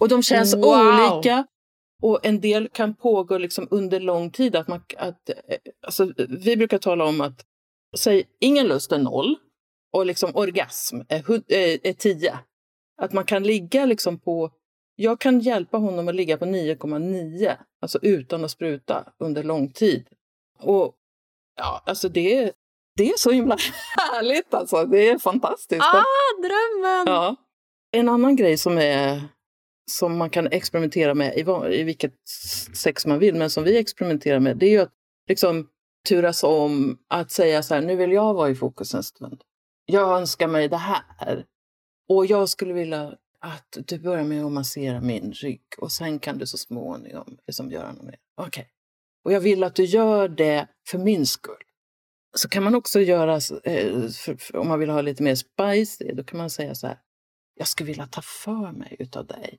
Och 0.00 0.08
de 0.08 0.22
känns 0.22 0.54
wow. 0.54 1.12
olika. 1.14 1.46
Och 2.02 2.26
en 2.26 2.40
del 2.40 2.68
kan 2.68 2.94
pågå 2.94 3.38
liksom 3.38 3.68
under 3.70 4.00
lång 4.00 4.30
tid. 4.30 4.56
Att 4.56 4.68
man, 4.68 4.80
att, 4.96 5.28
eh, 5.28 5.36
alltså, 5.86 6.12
vi 6.28 6.56
brukar 6.56 6.78
tala 6.78 7.04
om 7.04 7.20
att 7.20 7.44
säg, 7.98 8.24
ingen 8.40 8.66
lust 8.66 8.92
är 8.92 8.98
noll 8.98 9.36
och 9.92 10.06
liksom 10.06 10.30
orgasm 10.34 11.00
är, 11.08 11.52
är, 11.52 11.86
är 11.86 11.92
tio. 11.92 12.38
Att 13.02 13.12
man 13.12 13.24
kan 13.24 13.42
ligga 13.42 13.86
liksom 13.86 14.18
på... 14.18 14.50
Jag 14.96 15.20
kan 15.20 15.40
hjälpa 15.40 15.78
honom 15.78 16.08
att 16.08 16.14
ligga 16.14 16.36
på 16.36 16.44
9,9, 16.44 17.56
alltså 17.80 17.98
utan 18.02 18.44
att 18.44 18.50
spruta 18.50 19.12
under 19.18 19.42
lång 19.42 19.72
tid. 19.72 20.08
Och 20.58 20.94
ja, 21.56 21.82
alltså 21.86 22.08
det, 22.08 22.52
det 22.96 23.08
är 23.08 23.18
så 23.18 23.30
himla 23.30 23.56
härligt 23.96 24.54
alltså. 24.54 24.84
Det 24.84 25.08
är 25.08 25.18
fantastiskt. 25.18 25.82
Ah, 25.82 26.02
drömmen! 26.42 27.14
Ja. 27.14 27.36
En 27.92 28.08
annan 28.08 28.36
grej 28.36 28.56
som 28.56 28.78
är 28.78 29.20
som 29.90 30.18
man 30.18 30.30
kan 30.30 30.46
experimentera 30.46 31.14
med 31.14 31.34
i, 31.36 31.40
i 31.80 31.82
vilket 31.82 32.14
sex 32.74 33.06
man 33.06 33.18
vill, 33.18 33.34
men 33.34 33.50
som 33.50 33.64
vi 33.64 33.78
experimenterar 33.78 34.40
med, 34.40 34.56
det 34.56 34.66
är 34.66 34.70
ju 34.70 34.80
att 34.80 34.92
liksom 35.28 35.68
turas 36.08 36.42
om 36.44 36.98
att 37.08 37.30
säga 37.30 37.62
så 37.62 37.74
här, 37.74 37.82
nu 37.82 37.96
vill 37.96 38.12
jag 38.12 38.34
vara 38.34 38.50
i 38.50 38.54
fokus 38.54 38.94
en 38.94 39.02
stund. 39.02 39.42
Jag 39.86 40.18
önskar 40.18 40.48
mig 40.48 40.68
det 40.68 40.76
här. 40.76 41.44
Och 42.08 42.26
jag 42.26 42.48
skulle 42.48 42.72
vilja 42.72 43.14
att 43.40 43.78
du 43.86 43.98
börjar 43.98 44.24
med 44.24 44.44
att 44.44 44.52
massera 44.52 45.00
min 45.00 45.32
rygg 45.32 45.62
och 45.78 45.92
sen 45.92 46.18
kan 46.18 46.38
du 46.38 46.46
så 46.46 46.58
småningom 46.58 47.38
liksom 47.46 47.70
göra 47.70 47.92
något 47.92 48.02
mer. 48.02 48.18
Okej. 48.36 48.48
Okay. 48.48 48.64
Och 49.24 49.32
jag 49.32 49.40
vill 49.40 49.64
att 49.64 49.74
du 49.74 49.84
gör 49.84 50.28
det 50.28 50.68
för 50.88 50.98
min 50.98 51.26
skull. 51.26 51.62
Så 52.36 52.48
kan 52.48 52.62
man 52.62 52.74
också 52.74 53.00
göra, 53.00 53.34
eh, 53.64 54.08
för, 54.08 54.36
för, 54.36 54.56
om 54.56 54.68
man 54.68 54.78
vill 54.78 54.90
ha 54.90 55.00
lite 55.00 55.22
mer 55.22 55.34
spicy, 55.34 56.12
då 56.12 56.24
kan 56.24 56.38
man 56.38 56.50
säga 56.50 56.74
så 56.74 56.86
här. 56.86 56.98
Jag 57.54 57.68
skulle 57.68 57.86
vilja 57.86 58.06
ta 58.06 58.22
för 58.22 58.72
mig 58.72 58.96
utav 58.98 59.26
dig. 59.26 59.58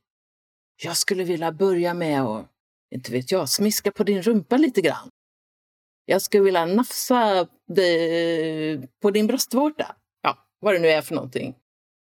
Jag 0.83 0.97
skulle 0.97 1.23
vilja 1.23 1.51
börja 1.51 1.93
med 1.93 2.21
att, 2.21 2.47
inte 2.95 3.11
vet 3.11 3.31
jag, 3.31 3.49
smiska 3.49 3.91
på 3.91 4.03
din 4.03 4.21
rumpa 4.21 4.57
lite 4.57 4.81
grann. 4.81 5.09
Jag 6.05 6.21
skulle 6.21 6.43
vilja 6.43 6.65
nafsa 6.65 7.39
eh, 7.77 8.81
på 9.01 9.11
din 9.11 9.27
bröstvårta. 9.27 9.95
Ja, 10.21 10.37
vad 10.59 10.73
det 10.73 10.79
nu 10.79 10.87
är 10.87 11.01
för 11.01 11.15
någonting. 11.15 11.55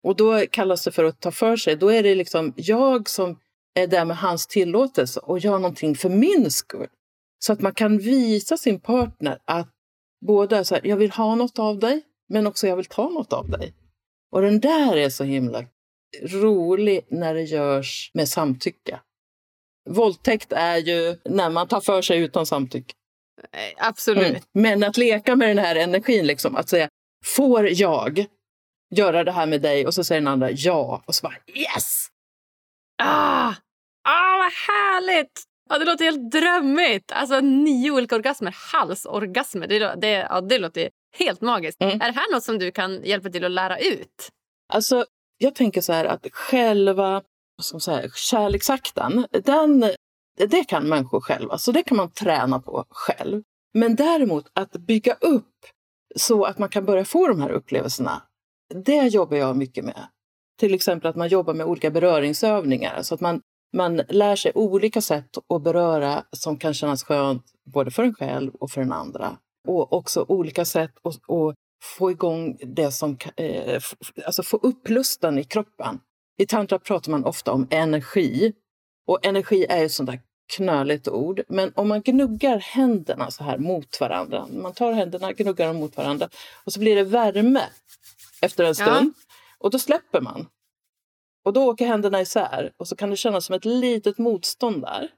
Och 0.03 0.17
då 0.17 0.47
kallas 0.51 0.85
det 0.85 0.93
för 0.93 1.05
att 1.05 1.21
ta 1.21 1.31
för 1.31 1.57
sig. 1.57 1.77
Då 1.77 1.89
är 1.89 2.03
det 2.03 2.15
liksom 2.15 2.53
jag 2.57 3.09
som 3.09 3.39
är 3.75 3.87
där 3.87 4.05
med 4.05 4.17
hans 4.17 4.47
tillåtelse 4.47 5.21
och 5.21 5.39
gör 5.39 5.59
någonting 5.59 5.95
för 5.95 6.09
min 6.09 6.51
skull. 6.51 6.89
Så 7.39 7.53
att 7.53 7.61
man 7.61 7.75
kan 7.75 7.99
visa 7.99 8.57
sin 8.57 8.81
partner 8.81 9.39
att 9.45 9.69
både 10.27 10.65
så 10.65 10.75
här, 10.75 10.87
jag 10.87 10.97
vill 10.97 11.11
ha 11.11 11.35
något 11.35 11.59
av 11.59 11.79
dig, 11.79 12.03
men 12.29 12.47
också 12.47 12.67
jag 12.67 12.77
vill 12.77 12.85
ta 12.85 13.09
något 13.09 13.33
av 13.33 13.51
dig. 13.51 13.75
Och 14.33 14.43
den 14.43 14.61
där 14.61 14.97
är 14.97 15.09
så 15.09 15.25
himla 15.25 15.65
rolig 16.23 17.07
när 17.09 17.35
det 17.35 17.43
görs 17.43 18.11
med 18.15 18.29
samtycke. 18.29 19.01
Våldtäkt 19.91 20.53
är 20.53 20.77
ju 20.77 21.17
när 21.25 21.51
man 21.51 21.69
tar 21.69 21.81
för 21.81 22.03
sig 22.03 22.19
utan 22.19 22.47
samtycke. 22.47 22.95
Eh, 23.53 23.89
absolut. 23.89 24.27
Mm. 24.27 24.43
Men 24.53 24.85
att 24.85 24.97
leka 24.97 25.37
med 25.37 25.49
den 25.49 25.59
här 25.59 25.77
energin, 25.77 26.27
liksom, 26.27 26.57
att 26.57 26.69
säga 26.69 26.89
får 27.25 27.69
jag 27.69 28.27
göra 28.91 29.25
det 29.25 29.33
här 29.33 29.47
med 29.47 29.61
dig? 29.63 29.87
Och 29.87 29.95
så 29.95 30.05
säger 30.05 30.21
den 30.21 30.29
andra 30.29 30.51
ja. 30.51 31.03
Och 31.07 31.15
så 31.15 31.23
bara 31.23 31.37
yes! 31.55 32.09
Ah, 33.03 33.55
ah 34.09 34.39
vad 34.39 34.53
härligt! 34.53 35.43
Ja, 35.71 35.79
det 35.79 35.85
låter 35.85 36.05
helt 36.05 36.31
drömmigt. 36.31 37.13
Alltså 37.13 37.41
nio 37.41 37.91
olika 37.91 38.15
orgasmer. 38.15 38.57
Halsorgasmer. 38.73 39.67
Det, 39.67 39.95
det, 40.01 40.09
ja, 40.09 40.41
det 40.41 40.59
låter 40.59 40.91
Helt 41.13 41.41
magiskt. 41.41 41.83
Mm. 41.83 42.01
Är 42.01 42.07
det 42.07 42.21
här 42.21 42.33
något 42.33 42.45
som 42.45 42.59
du 42.59 42.71
kan 42.71 43.05
hjälpa 43.05 43.31
till 43.31 43.45
att 43.45 43.51
lära 43.51 43.79
ut? 43.79 44.29
Alltså, 44.73 45.05
jag 45.39 45.55
tänker 45.55 45.81
så 45.81 45.93
här 45.93 46.05
att 46.05 46.27
själva 46.33 47.23
ska 47.63 47.75
man 47.75 47.81
säga, 47.81 48.11
kärleksakten, 48.15 49.27
den, 49.45 49.85
det 50.49 50.65
kan 50.65 50.89
människor 50.89 51.21
själva. 51.21 51.59
Så 51.59 51.73
det 51.73 51.83
kan 51.83 51.97
man 51.97 52.11
träna 52.11 52.61
på 52.61 52.85
själv. 52.91 53.43
Men 53.75 53.97
däremot 53.97 54.51
att 54.53 54.73
bygga 54.73 55.15
upp 55.15 55.67
så 56.17 56.45
att 56.45 56.59
man 56.59 56.69
kan 56.69 56.85
börja 56.85 57.05
få 57.05 57.29
de 57.29 57.41
här 57.43 57.51
upplevelserna, 57.51 58.23
det 58.75 59.07
jobbar 59.09 59.37
jag 59.37 59.57
mycket 59.57 59.85
med. 59.85 60.07
Till 60.59 60.75
exempel 60.75 61.11
att 61.11 61.17
man 61.17 61.29
jobbar 61.29 61.55
med 61.55 61.67
olika 61.67 61.91
beröringsövningar. 61.91 63.03
Så 63.03 63.15
att 63.15 63.21
man, 63.21 63.43
man 63.73 63.97
lär 63.97 64.37
sig 64.37 64.53
olika 64.55 65.01
sätt 65.01 65.39
att 65.55 65.63
beröra 65.63 66.25
som 66.33 66.57
kan 66.57 66.75
kännas 66.75 67.05
skönt 67.05 67.45
både 67.75 67.91
för 67.91 68.03
en 68.03 68.15
själv 68.15 68.55
och 68.55 68.71
för 68.71 68.81
den 68.81 68.93
andra. 68.93 69.37
Och 69.69 69.93
också 69.93 70.25
olika 70.29 70.65
sätt 70.65 70.93
att, 71.03 71.15
att 71.15 71.55
få 71.83 72.11
igång 72.11 72.59
det 72.67 72.93
som... 72.93 73.17
Eh, 73.37 73.83
alltså 74.27 74.43
få 74.43 74.57
upp 74.57 74.89
lusten 74.89 75.39
i 75.39 75.45
kroppen. 75.45 76.01
I 76.39 76.47
tantra 76.47 76.79
pratar 76.79 77.11
man 77.11 77.25
ofta 77.25 77.53
om 77.53 77.67
energi. 77.71 78.53
Och 79.07 79.27
energi 79.27 79.67
är 79.69 79.85
ett 79.85 79.93
sånt 79.93 80.11
där 80.11 80.21
knöligt 80.57 81.09
ord. 81.09 81.43
Men 81.49 81.73
om 81.75 81.89
man 81.89 82.03
gnuggar 82.03 82.59
händerna 82.59 83.31
så 83.31 83.45
här 83.45 83.59
mot 83.59 84.01
varandra. 84.01 84.47
Man 84.53 84.73
tar 84.73 84.93
händerna, 84.93 85.33
gnuggar 85.33 85.67
dem 85.67 85.77
mot 85.77 85.97
varandra 85.97 86.29
och 86.65 86.73
så 86.73 86.81
blir 86.81 86.97
det 86.97 87.05
värme 87.05 87.63
efter 88.43 88.65
en 88.65 88.75
stund. 88.75 89.15
Och 89.59 89.71
då 89.71 89.79
släpper 89.79 90.21
man. 90.21 90.49
Och 91.45 91.53
då 91.53 91.65
åker 91.65 91.87
händerna 91.87 92.21
isär 92.21 92.73
och 92.77 92.89
så 92.89 92.97
kan 92.97 93.11
det 93.11 93.17
kännas 93.17 93.45
som 93.45 93.55
ett 93.55 93.65
litet 93.65 94.19
motstånd 94.19 94.83
där. 94.83 95.09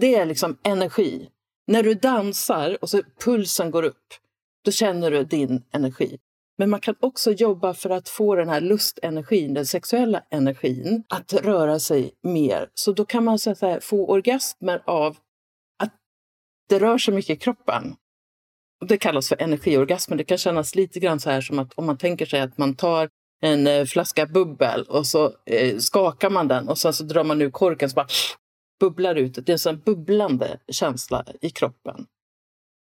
Det 0.00 0.14
är 0.14 0.26
liksom 0.26 0.58
energi. 0.62 1.28
När 1.66 1.82
du 1.82 1.94
dansar 1.94 2.78
och 2.80 2.90
så 2.90 3.02
pulsen 3.24 3.70
går 3.70 3.82
upp, 3.82 4.14
då 4.64 4.70
känner 4.70 5.10
du 5.10 5.24
din 5.24 5.64
energi. 5.72 6.18
Men 6.58 6.70
man 6.70 6.80
kan 6.80 6.94
också 7.00 7.32
jobba 7.32 7.74
för 7.74 7.90
att 7.90 8.08
få 8.08 8.34
den 8.34 8.48
här 8.48 8.60
lustenergin, 8.60 9.54
den 9.54 9.66
sexuella 9.66 10.22
energin, 10.30 11.04
att 11.08 11.32
röra 11.32 11.78
sig 11.78 12.12
mer. 12.22 12.70
Så 12.74 12.92
då 12.92 13.04
kan 13.04 13.24
man 13.24 13.38
så 13.38 13.50
att 13.50 13.58
säga, 13.58 13.80
få 13.80 14.08
orgasmer 14.08 14.82
av 14.86 15.16
att 15.78 15.94
det 16.68 16.78
rör 16.78 16.98
sig 16.98 17.14
mycket 17.14 17.36
i 17.36 17.40
kroppen. 17.40 17.96
Det 18.80 18.98
kallas 18.98 19.28
för 19.28 19.42
energiorgasmer. 19.42 20.16
Det 20.16 20.24
kan 20.24 20.38
kännas 20.38 20.74
lite 20.74 21.00
grann 21.00 21.20
så 21.20 21.30
här 21.30 21.40
som 21.40 21.58
att 21.58 21.72
om 21.74 21.86
man 21.86 21.98
tänker 21.98 22.26
sig 22.26 22.40
att 22.40 22.58
man 22.58 22.74
tar 22.74 23.08
en 23.42 23.66
eh, 23.66 23.84
flaska 23.84 24.26
bubbel 24.26 24.82
och 24.82 25.06
så 25.06 25.32
eh, 25.46 25.78
skakar 25.78 26.30
man 26.30 26.48
den 26.48 26.68
och 26.68 26.78
sen 26.78 26.92
så 26.92 27.04
drar 27.04 27.24
man 27.24 27.42
ur 27.42 27.50
korken 27.50 27.90
så 27.90 27.94
bara 27.94 28.06
bubblar 28.80 29.14
ut. 29.14 29.34
Det 29.34 29.48
är 29.48 29.52
en 29.52 29.58
sån 29.58 29.80
bubblande 29.80 30.58
känsla 30.72 31.24
i 31.40 31.50
kroppen. 31.50 32.06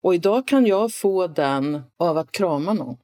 Och 0.03 0.15
idag 0.15 0.49
kan 0.49 0.67
jag 0.67 0.95
få 0.95 1.27
den 1.27 1.83
av 1.99 2.19
att 2.19 2.33
krama 2.33 2.73
någon 2.73 2.97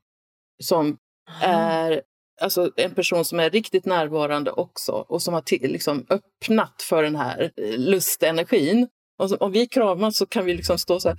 som 0.62 0.96
är 1.40 2.02
alltså, 2.40 2.70
en 2.76 2.94
person 2.94 3.24
som 3.24 3.40
är 3.40 3.50
riktigt 3.50 3.86
närvarande 3.86 4.50
också 4.50 4.92
och 4.92 5.22
som 5.22 5.34
har 5.34 5.40
till, 5.40 5.72
liksom, 5.72 6.06
öppnat 6.10 6.82
för 6.82 7.02
den 7.02 7.16
här 7.16 7.52
eh, 7.56 7.78
lustenergin. 7.78 8.88
Och 9.18 9.30
så, 9.30 9.36
om 9.36 9.52
vi 9.52 9.66
kramas 9.66 10.16
så 10.16 10.26
kan 10.26 10.44
vi 10.44 10.54
liksom 10.54 10.78
stå 10.78 11.00
så 11.00 11.08
här 11.08 11.18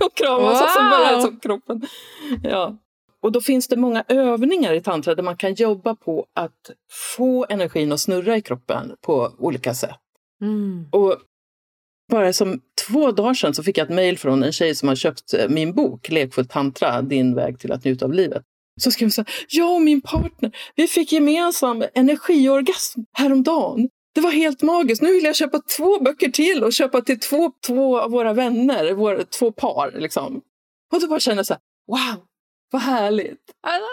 och 0.06 0.14
kramas 0.16 0.62
och 0.62 0.68
så 0.68 0.78
bara 0.78 1.16
Wow! 1.16 1.20
så 1.20 1.36
kroppen. 1.40 1.86
Ja. 2.42 2.76
Och 3.22 3.32
då 3.32 3.40
finns 3.40 3.68
det 3.68 3.76
många 3.76 4.04
övningar 4.08 4.74
i 4.74 4.80
tantra 4.80 5.14
där 5.14 5.22
man 5.22 5.36
kan 5.36 5.54
jobba 5.54 5.94
på 5.94 6.26
att 6.34 6.70
få 7.16 7.46
energin 7.48 7.92
att 7.92 8.00
snurra 8.00 8.36
i 8.36 8.42
kroppen 8.42 8.96
på 9.00 9.32
olika 9.38 9.74
sätt. 9.74 9.96
Mm. 10.42 10.88
Och 10.92 11.16
bara 12.10 12.32
som 12.32 12.60
två 12.86 13.12
dagar 13.12 13.34
sedan 13.34 13.54
så 13.54 13.62
fick 13.62 13.78
jag 13.78 13.84
ett 13.84 13.94
mejl 13.94 14.18
från 14.18 14.42
en 14.42 14.52
tjej 14.52 14.74
som 14.74 14.88
har 14.88 14.96
köpt 14.96 15.34
eh, 15.34 15.48
min 15.48 15.72
bok 15.72 16.08
Lekfull 16.08 16.48
tantra, 16.48 17.02
din 17.02 17.34
väg 17.34 17.58
till 17.58 17.72
att 17.72 17.84
njuta 17.84 18.04
av 18.04 18.12
livet. 18.12 18.42
Så 18.80 18.90
skrev 18.90 19.06
hon 19.06 19.10
så 19.10 19.20
här, 19.20 19.34
jag 19.48 19.74
och 19.74 19.82
min 19.82 20.00
partner, 20.00 20.56
vi 20.74 20.86
fick 20.86 21.12
gemensam 21.12 21.84
energiorgasm 21.94 23.00
häromdagen. 23.12 23.88
Det 24.16 24.22
var 24.22 24.30
helt 24.30 24.62
magiskt. 24.62 25.02
Nu 25.02 25.12
vill 25.12 25.24
jag 25.24 25.36
köpa 25.36 25.58
två 25.58 26.00
böcker 26.00 26.28
till 26.28 26.64
och 26.64 26.72
köpa 26.72 27.00
till 27.00 27.20
två, 27.20 27.52
två 27.66 28.00
av 28.00 28.10
våra 28.10 28.32
vänner, 28.32 28.92
våra, 28.92 29.24
två 29.24 29.52
par. 29.52 29.92
Liksom. 29.96 30.42
Och 30.92 31.00
då 31.00 31.08
bara 31.08 31.20
kände 31.20 31.38
jag 31.38 31.46
så 31.46 31.54
här, 31.54 31.60
wow, 31.86 32.24
vad 32.70 32.82
härligt. 32.82 33.40
Alltså, 33.62 33.88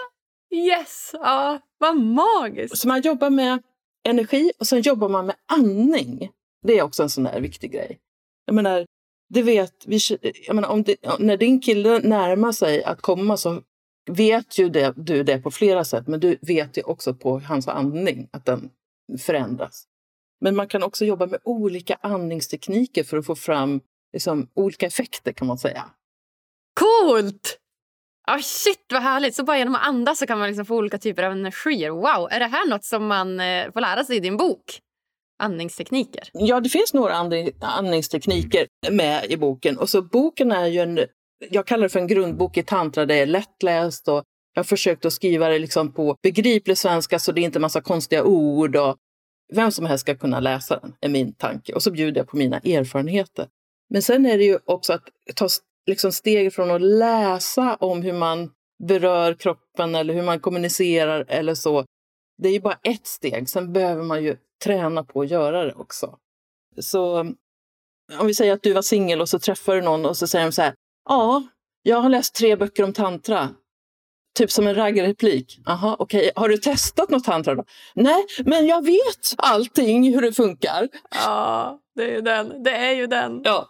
yes! 0.54 1.10
Ja, 1.12 1.58
vad 1.78 1.96
magiskt! 1.96 2.78
Så 2.78 2.88
man 2.88 3.00
jobbar 3.00 3.30
med 3.30 3.62
energi 4.08 4.52
och 4.58 4.66
sen 4.66 4.80
jobbar 4.80 5.08
man 5.08 5.26
med 5.26 5.36
andning. 5.52 6.30
Det 6.66 6.78
är 6.78 6.82
också 6.82 7.02
en 7.02 7.10
sån 7.10 7.24
där 7.24 7.40
viktig 7.40 7.72
grej. 7.72 7.98
Jag 8.46 8.54
menar, 8.54 8.86
det 9.34 9.42
vet 9.42 9.84
vi, 9.86 9.98
jag 10.46 10.54
menar, 10.54 10.68
om 10.68 10.82
det, 10.82 10.96
när 11.18 11.36
din 11.36 11.60
kille 11.60 11.98
närmar 11.98 12.52
sig 12.52 12.84
att 12.84 13.00
komma 13.00 13.36
så 13.36 13.62
vet 14.10 14.58
ju 14.58 14.68
det, 14.68 14.94
du 14.96 15.22
det 15.22 15.38
på 15.38 15.50
flera 15.50 15.84
sätt, 15.84 16.06
men 16.08 16.20
du 16.20 16.38
vet 16.40 16.78
ju 16.78 16.82
också 16.82 17.14
på 17.14 17.38
hans 17.38 17.68
andning 17.68 18.28
att 18.32 18.44
den 18.44 18.70
förändras. 19.18 19.88
Men 20.44 20.56
man 20.56 20.68
kan 20.68 20.82
också 20.82 21.04
jobba 21.04 21.26
med 21.26 21.40
olika 21.44 21.98
andningstekniker 22.00 23.04
för 23.04 23.16
att 23.16 23.26
få 23.26 23.34
fram 23.34 23.80
liksom, 24.12 24.48
olika 24.54 24.86
effekter 24.86 25.32
kan 25.32 25.46
man 25.46 25.58
säga. 25.58 25.84
Coolt! 26.80 27.58
Ah, 28.26 28.38
shit, 28.38 28.84
vad 28.92 29.02
härligt! 29.02 29.34
Så 29.34 29.44
bara 29.44 29.58
genom 29.58 29.74
att 29.74 29.86
andas 29.86 30.18
så 30.18 30.26
kan 30.26 30.38
man 30.38 30.48
liksom 30.48 30.66
få 30.66 30.76
olika 30.76 30.98
typer 30.98 31.22
av 31.22 31.32
energier. 31.32 31.90
Wow! 31.90 32.28
Är 32.30 32.40
det 32.40 32.46
här 32.46 32.68
något 32.68 32.84
som 32.84 33.06
man 33.06 33.40
eh, 33.40 33.72
får 33.72 33.80
lära 33.80 34.04
sig 34.04 34.16
i 34.16 34.20
din 34.20 34.36
bok? 34.36 34.80
Andningstekniker? 35.38 36.28
Ja, 36.32 36.60
det 36.60 36.68
finns 36.68 36.94
några 36.94 37.14
andning, 37.14 37.50
andningstekniker 37.60 38.66
med 38.90 39.24
i 39.30 39.36
boken. 39.36 39.78
Och 39.78 39.88
så 39.88 40.02
boken 40.02 40.52
är 40.52 40.66
ju 40.66 40.80
en, 40.80 41.00
jag 41.50 41.66
kallar 41.66 41.82
det 41.82 41.88
för 41.88 42.00
en 42.00 42.06
grundbok 42.06 42.56
i 42.56 42.62
tantra. 42.62 43.06
Det 43.06 43.14
är 43.14 43.26
lättläst 43.26 44.08
och 44.08 44.24
jag 44.54 44.58
har 44.58 44.64
försökt 44.64 45.04
att 45.04 45.12
skriva 45.12 45.48
det 45.48 45.58
liksom 45.58 45.92
på 45.92 46.16
begriplig 46.22 46.78
svenska 46.78 47.18
så 47.18 47.32
det 47.32 47.40
är 47.40 47.44
inte 47.44 47.58
massa 47.58 47.80
konstiga 47.80 48.24
ord. 48.24 48.76
Och 48.76 48.96
vem 49.52 49.70
som 49.70 49.86
helst 49.86 50.02
ska 50.02 50.14
kunna 50.14 50.40
läsa 50.40 50.80
den, 50.80 50.94
är 51.00 51.08
min 51.08 51.34
tanke. 51.34 51.74
Och 51.74 51.82
så 51.82 51.90
bjuder 51.90 52.20
jag 52.20 52.28
på 52.28 52.36
mina 52.36 52.58
erfarenheter. 52.58 53.48
Men 53.90 54.02
sen 54.02 54.26
är 54.26 54.38
det 54.38 54.44
ju 54.44 54.58
också 54.64 54.92
att 54.92 55.02
ta 55.34 55.48
liksom 55.86 56.12
steg 56.12 56.52
från 56.52 56.70
att 56.70 56.82
läsa 56.82 57.76
om 57.76 58.02
hur 58.02 58.12
man 58.12 58.50
berör 58.84 59.34
kroppen 59.34 59.94
eller 59.94 60.14
hur 60.14 60.22
man 60.22 60.40
kommunicerar 60.40 61.24
eller 61.28 61.54
så. 61.54 61.84
Det 62.42 62.48
är 62.48 62.52
ju 62.52 62.60
bara 62.60 62.78
ett 62.82 63.06
steg. 63.06 63.48
Sen 63.48 63.72
behöver 63.72 64.02
man 64.02 64.24
ju 64.24 64.36
träna 64.64 65.04
på 65.04 65.20
att 65.20 65.30
göra 65.30 65.64
det 65.64 65.74
också. 65.74 66.18
Så 66.78 67.20
om 68.20 68.26
vi 68.26 68.34
säger 68.34 68.52
att 68.52 68.62
du 68.62 68.72
var 68.72 68.82
singel 68.82 69.20
och 69.20 69.28
så 69.28 69.38
träffar 69.38 69.74
du 69.74 69.82
någon 69.82 70.06
och 70.06 70.16
så 70.16 70.26
säger 70.26 70.46
de 70.46 70.52
så 70.52 70.62
här. 70.62 70.74
Ja, 71.08 71.42
jag 71.82 71.96
har 71.96 72.08
läst 72.08 72.34
tre 72.34 72.56
böcker 72.56 72.82
om 72.82 72.92
tantra. 72.92 73.48
Typ 74.34 74.50
som 74.50 74.66
en 74.66 74.74
raggarreplik. 74.74 75.58
Jaha, 75.64 75.96
okej. 75.98 76.30
Har 76.36 76.48
du 76.48 76.56
testat 76.56 77.10
något 77.10 77.24
tantra 77.24 77.54
då? 77.54 77.64
Nej, 77.94 78.26
men 78.44 78.66
jag 78.66 78.84
vet 78.84 79.34
allting 79.36 80.14
hur 80.14 80.22
det 80.22 80.32
funkar. 80.32 80.88
Ja, 81.10 81.80
det 81.94 82.02
är 82.02 82.14
ju 82.14 82.20
den. 82.20 82.62
Det 82.62 82.70
är 82.70 82.92
ju 82.92 83.06
den. 83.06 83.40
Ja, 83.44 83.68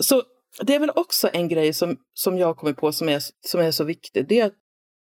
så 0.00 0.22
det 0.62 0.74
är 0.74 0.78
väl 0.78 0.90
också 0.94 1.30
en 1.32 1.48
grej 1.48 1.72
som, 1.72 1.96
som 2.14 2.38
jag 2.38 2.56
kommer 2.56 2.72
på 2.72 2.92
som 2.92 3.08
är, 3.08 3.22
som 3.46 3.60
är 3.60 3.70
så 3.70 3.84
viktig. 3.84 4.28
Det 4.28 4.40
är 4.40 4.50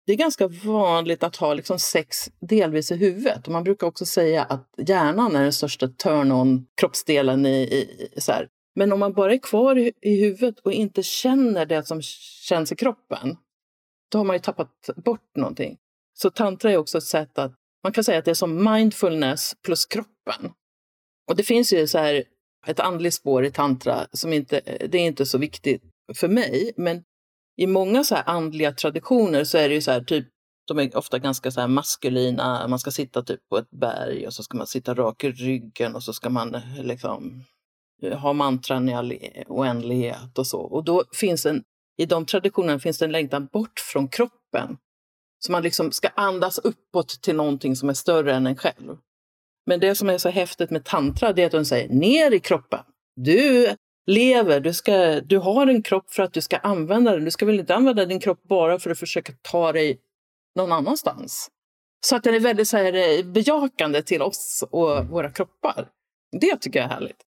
det 0.05 0.13
är 0.13 0.17
ganska 0.17 0.47
vanligt 0.47 1.23
att 1.23 1.35
ha 1.35 1.53
liksom 1.53 1.79
sex 1.79 2.17
delvis 2.41 2.91
i 2.91 2.95
huvudet. 2.95 3.47
Och 3.47 3.53
man 3.53 3.63
brukar 3.63 3.87
också 3.87 4.05
säga 4.05 4.43
att 4.43 4.69
hjärnan 4.77 5.35
är 5.35 5.43
den 5.43 5.53
största 5.53 5.87
turn-on-kroppsdelen. 5.87 7.45
I, 7.45 7.61
i, 7.61 8.09
så 8.17 8.31
här. 8.31 8.47
Men 8.75 8.91
om 8.91 8.99
man 8.99 9.13
bara 9.13 9.33
är 9.33 9.37
kvar 9.37 9.77
i, 9.77 9.91
i 10.01 10.21
huvudet 10.21 10.59
och 10.59 10.73
inte 10.73 11.03
känner 11.03 11.65
det 11.65 11.87
som 11.87 12.01
känns 12.01 12.71
i 12.71 12.75
kroppen, 12.75 13.37
då 14.11 14.17
har 14.17 14.25
man 14.25 14.35
ju 14.35 14.39
tappat 14.39 14.89
bort 14.95 15.35
någonting. 15.35 15.77
Så 16.13 16.29
tantra 16.29 16.71
är 16.71 16.77
också 16.77 16.97
ett 16.97 17.03
sätt 17.03 17.37
att, 17.37 17.53
man 17.83 17.93
kan 17.93 18.03
säga 18.03 18.19
att 18.19 18.25
det 18.25 18.31
är 18.31 18.35
som 18.35 18.63
mindfulness 18.73 19.55
plus 19.65 19.85
kroppen. 19.85 20.51
Och 21.29 21.35
det 21.35 21.43
finns 21.43 21.73
ju 21.73 21.87
så 21.87 21.97
här 21.97 22.23
ett 22.67 22.79
andligt 22.79 23.15
spår 23.15 23.45
i 23.45 23.51
tantra 23.51 24.07
som 24.11 24.33
inte, 24.33 24.61
det 24.89 24.97
är 24.97 25.05
inte 25.05 25.25
så 25.25 25.37
viktigt 25.37 25.83
för 26.15 26.27
mig, 26.27 26.73
men 26.77 27.03
i 27.57 27.67
många 27.67 28.03
så 28.03 28.15
här 28.15 28.23
andliga 28.25 28.71
traditioner 28.71 29.43
så 29.43 29.57
är 29.57 29.69
det 29.69 29.75
ju 29.75 29.81
så 29.81 29.91
här 29.91 30.01
typ, 30.01 30.27
de 30.67 30.79
är 30.79 30.97
ofta 30.97 31.19
ganska 31.19 31.51
så 31.51 31.61
här 31.61 31.67
maskulina, 31.67 32.67
man 32.67 32.79
ska 32.79 32.91
sitta 32.91 33.23
typ 33.23 33.49
på 33.49 33.57
ett 33.57 33.69
berg 33.71 34.27
och 34.27 34.33
så 34.33 34.43
ska 34.43 34.57
man 34.57 34.67
sitta 34.67 34.93
rak 34.93 35.23
i 35.23 35.31
ryggen 35.31 35.95
och 35.95 36.03
så 36.03 36.13
ska 36.13 36.29
man 36.29 36.55
eh, 36.55 36.83
liksom 36.83 37.43
eh, 38.01 38.17
ha 38.17 38.33
mantran 38.33 38.89
i 38.89 38.93
all 38.93 39.11
e-, 39.11 39.43
oändlighet 39.47 40.37
och 40.37 40.47
så. 40.47 40.61
Och 40.61 40.83
då 40.83 41.03
finns 41.13 41.45
en, 41.45 41.63
i 41.99 42.05
de 42.05 42.25
traditionerna 42.25 42.79
finns 42.79 42.97
det 42.97 43.05
en 43.05 43.11
längtan 43.11 43.45
bort 43.45 43.79
från 43.79 44.07
kroppen. 44.07 44.77
Så 45.39 45.51
man 45.51 45.63
liksom 45.63 45.91
ska 45.91 46.07
andas 46.07 46.57
uppåt 46.59 47.21
till 47.21 47.35
någonting 47.35 47.75
som 47.75 47.89
är 47.89 47.93
större 47.93 48.33
än 48.33 48.47
en 48.47 48.55
själv. 48.55 48.97
Men 49.65 49.79
det 49.79 49.95
som 49.95 50.09
är 50.09 50.17
så 50.17 50.29
häftigt 50.29 50.69
med 50.69 50.85
tantra 50.85 51.33
det 51.33 51.41
är 51.41 51.45
att 51.45 51.51
de 51.51 51.65
säger 51.65 51.89
ner 51.89 52.31
i 52.31 52.39
kroppen. 52.39 52.79
Du 53.15 53.75
lever, 54.07 54.59
du, 54.59 54.73
ska, 54.73 55.21
du 55.21 55.37
har 55.37 55.67
en 55.67 55.83
kropp 55.83 56.11
för 56.11 56.23
att 56.23 56.33
du 56.33 56.41
ska 56.41 56.57
använda 56.57 57.11
den. 57.11 57.25
Du 57.25 57.31
ska 57.31 57.45
väl 57.45 57.59
inte 57.59 57.75
använda 57.75 58.05
din 58.05 58.19
kropp 58.19 58.43
bara 58.43 58.79
för 58.79 58.89
att 58.89 58.99
försöka 58.99 59.33
ta 59.41 59.71
dig 59.71 59.99
någon 60.55 60.71
annanstans. 60.71 61.49
Så 62.05 62.15
att 62.15 62.23
den 62.23 62.35
är 62.35 62.39
väldigt 62.39 62.67
så 62.67 62.77
här, 62.77 62.93
eh, 62.93 63.25
bejakande 63.25 64.01
till 64.01 64.21
oss 64.21 64.63
och 64.71 65.05
våra 65.05 65.31
kroppar. 65.31 65.89
Det 66.41 66.57
tycker 66.57 66.79
jag 66.79 66.85
är 66.85 66.93
härligt. 66.93 67.28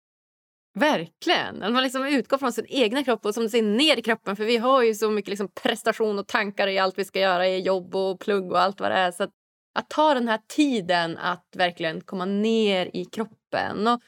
Verkligen. 0.74 1.62
Att 1.62 1.72
man 1.72 1.82
liksom 1.82 2.06
utgår 2.06 2.38
från 2.38 2.52
sin 2.52 2.66
egna 2.68 3.04
kropp 3.04 3.26
och 3.26 3.34
som 3.34 3.48
ser 3.48 3.62
ner 3.62 3.96
i 3.96 4.02
kroppen. 4.02 4.36
För 4.36 4.44
vi 4.44 4.56
har 4.56 4.82
ju 4.82 4.94
så 4.94 5.10
mycket 5.10 5.28
liksom 5.28 5.48
prestation 5.48 6.18
och 6.18 6.28
tankar 6.28 6.68
i 6.68 6.78
allt 6.78 6.98
vi 6.98 7.04
ska 7.04 7.20
göra 7.20 7.48
i 7.48 7.60
jobb 7.60 7.94
och 7.94 8.20
plugg 8.20 8.52
och 8.52 8.60
allt 8.60 8.80
vad 8.80 8.90
det 8.90 8.96
är. 8.96 9.10
Så 9.10 9.22
att, 9.22 9.30
att 9.74 9.90
ta 9.90 10.14
den 10.14 10.28
här 10.28 10.40
tiden 10.48 11.18
att 11.18 11.46
verkligen 11.56 12.00
komma 12.00 12.24
ner 12.24 12.90
i 12.92 13.04
kroppen. 13.04 13.86
Och 13.86 14.00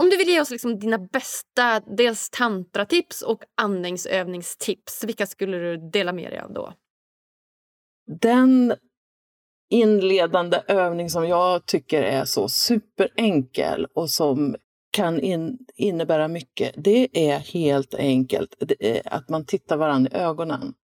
om 0.00 0.10
du 0.10 0.16
vill 0.16 0.28
ge 0.28 0.40
oss 0.40 0.50
liksom 0.50 0.78
dina 0.78 0.98
bästa 0.98 1.80
dels 1.80 2.30
tantratips 2.30 3.22
och 3.22 3.42
andningsövningstips, 3.56 5.04
vilka 5.04 5.26
skulle 5.26 5.58
du 5.58 5.90
dela 5.90 6.12
med 6.12 6.30
dig 6.30 6.40
av 6.40 6.52
då? 6.52 6.72
Den 8.20 8.74
inledande 9.70 10.62
övning 10.68 11.10
som 11.10 11.28
jag 11.28 11.66
tycker 11.66 12.02
är 12.02 12.24
så 12.24 12.48
superenkel 12.48 13.86
och 13.94 14.10
som 14.10 14.56
kan 14.90 15.20
in, 15.20 15.58
innebära 15.74 16.28
mycket, 16.28 16.74
det 16.76 17.08
är 17.12 17.38
helt 17.38 17.94
enkelt 17.94 18.54
är 18.78 19.14
att 19.14 19.28
man 19.28 19.46
tittar 19.46 19.76
varandra 19.76 20.18
i 20.18 20.20
ögonen. 20.20 20.74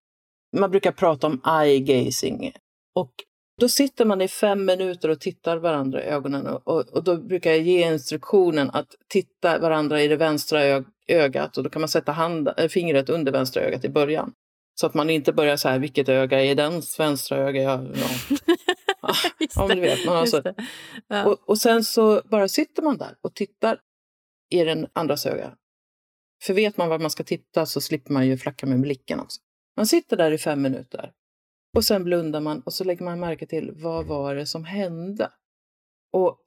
Man 0.56 0.70
brukar 0.70 0.92
prata 0.92 1.26
om 1.26 1.42
eye 1.46 1.78
gazing. 1.78 2.52
Och 2.94 3.12
då 3.60 3.68
sitter 3.68 4.04
man 4.04 4.20
i 4.20 4.28
fem 4.28 4.64
minuter 4.64 5.08
och 5.08 5.20
tittar 5.20 5.56
varandra 5.56 6.02
i 6.02 6.06
ögonen 6.06 6.46
och, 6.46 6.88
och 6.88 7.04
då 7.04 7.16
brukar 7.16 7.50
jag 7.50 7.60
ge 7.60 7.92
instruktionen 7.92 8.70
att 8.70 8.94
titta 9.08 9.58
varandra 9.58 10.02
i 10.02 10.08
det 10.08 10.16
vänstra 10.16 10.84
ögat 11.06 11.56
och 11.56 11.64
då 11.64 11.70
kan 11.70 11.80
man 11.80 11.88
sätta 11.88 12.12
hand, 12.12 12.48
äh, 12.56 12.68
fingret 12.68 13.08
under 13.08 13.32
vänstra 13.32 13.62
ögat 13.62 13.84
i 13.84 13.88
början. 13.88 14.32
Så 14.74 14.86
att 14.86 14.94
man 14.94 15.10
inte 15.10 15.32
börjar 15.32 15.56
så 15.56 15.68
här, 15.68 15.78
vilket 15.78 16.08
öga 16.08 16.44
är 16.44 16.54
dens 16.54 17.00
vänstra 17.00 17.38
öga? 17.38 17.62
Ja, 17.62 17.84
ja. 17.94 19.14
ja, 19.56 19.74
du 19.74 19.80
vet, 19.80 20.06
man 20.06 20.16
alltså. 20.16 20.42
Ja. 21.08 21.24
Och, 21.24 21.48
och 21.48 21.58
sen 21.58 21.84
så 21.84 22.22
bara 22.24 22.48
sitter 22.48 22.82
man 22.82 22.98
där 22.98 23.14
och 23.20 23.34
tittar 23.34 23.78
i 24.54 24.64
den 24.64 24.86
andras 24.92 25.26
öga. 25.26 25.56
För 26.44 26.54
vet 26.54 26.76
man 26.76 26.88
var 26.88 26.98
man 26.98 27.10
ska 27.10 27.24
titta 27.24 27.66
så 27.66 27.80
slipper 27.80 28.12
man 28.12 28.26
ju 28.26 28.36
flacka 28.36 28.66
med 28.66 28.80
blicken 28.80 29.20
också. 29.20 29.40
Man 29.76 29.86
sitter 29.86 30.16
där 30.16 30.30
i 30.30 30.38
fem 30.38 30.62
minuter 30.62 31.12
och 31.76 31.84
sen 31.84 32.04
blundar 32.04 32.40
man 32.40 32.60
och 32.60 32.72
så 32.72 32.84
lägger 32.84 33.04
man 33.04 33.20
märke 33.20 33.46
till 33.46 33.72
vad 33.74 34.06
var 34.06 34.34
det 34.34 34.46
som 34.46 34.64
hände. 34.64 35.30
Och 36.12 36.38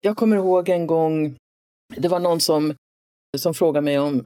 jag 0.00 0.16
kommer 0.16 0.36
ihåg 0.36 0.68
en 0.68 0.86
gång, 0.86 1.36
det 1.96 2.08
var 2.08 2.20
någon 2.20 2.40
som, 2.40 2.74
som 3.38 3.54
frågade 3.54 3.84
mig 3.84 3.98
om 3.98 4.24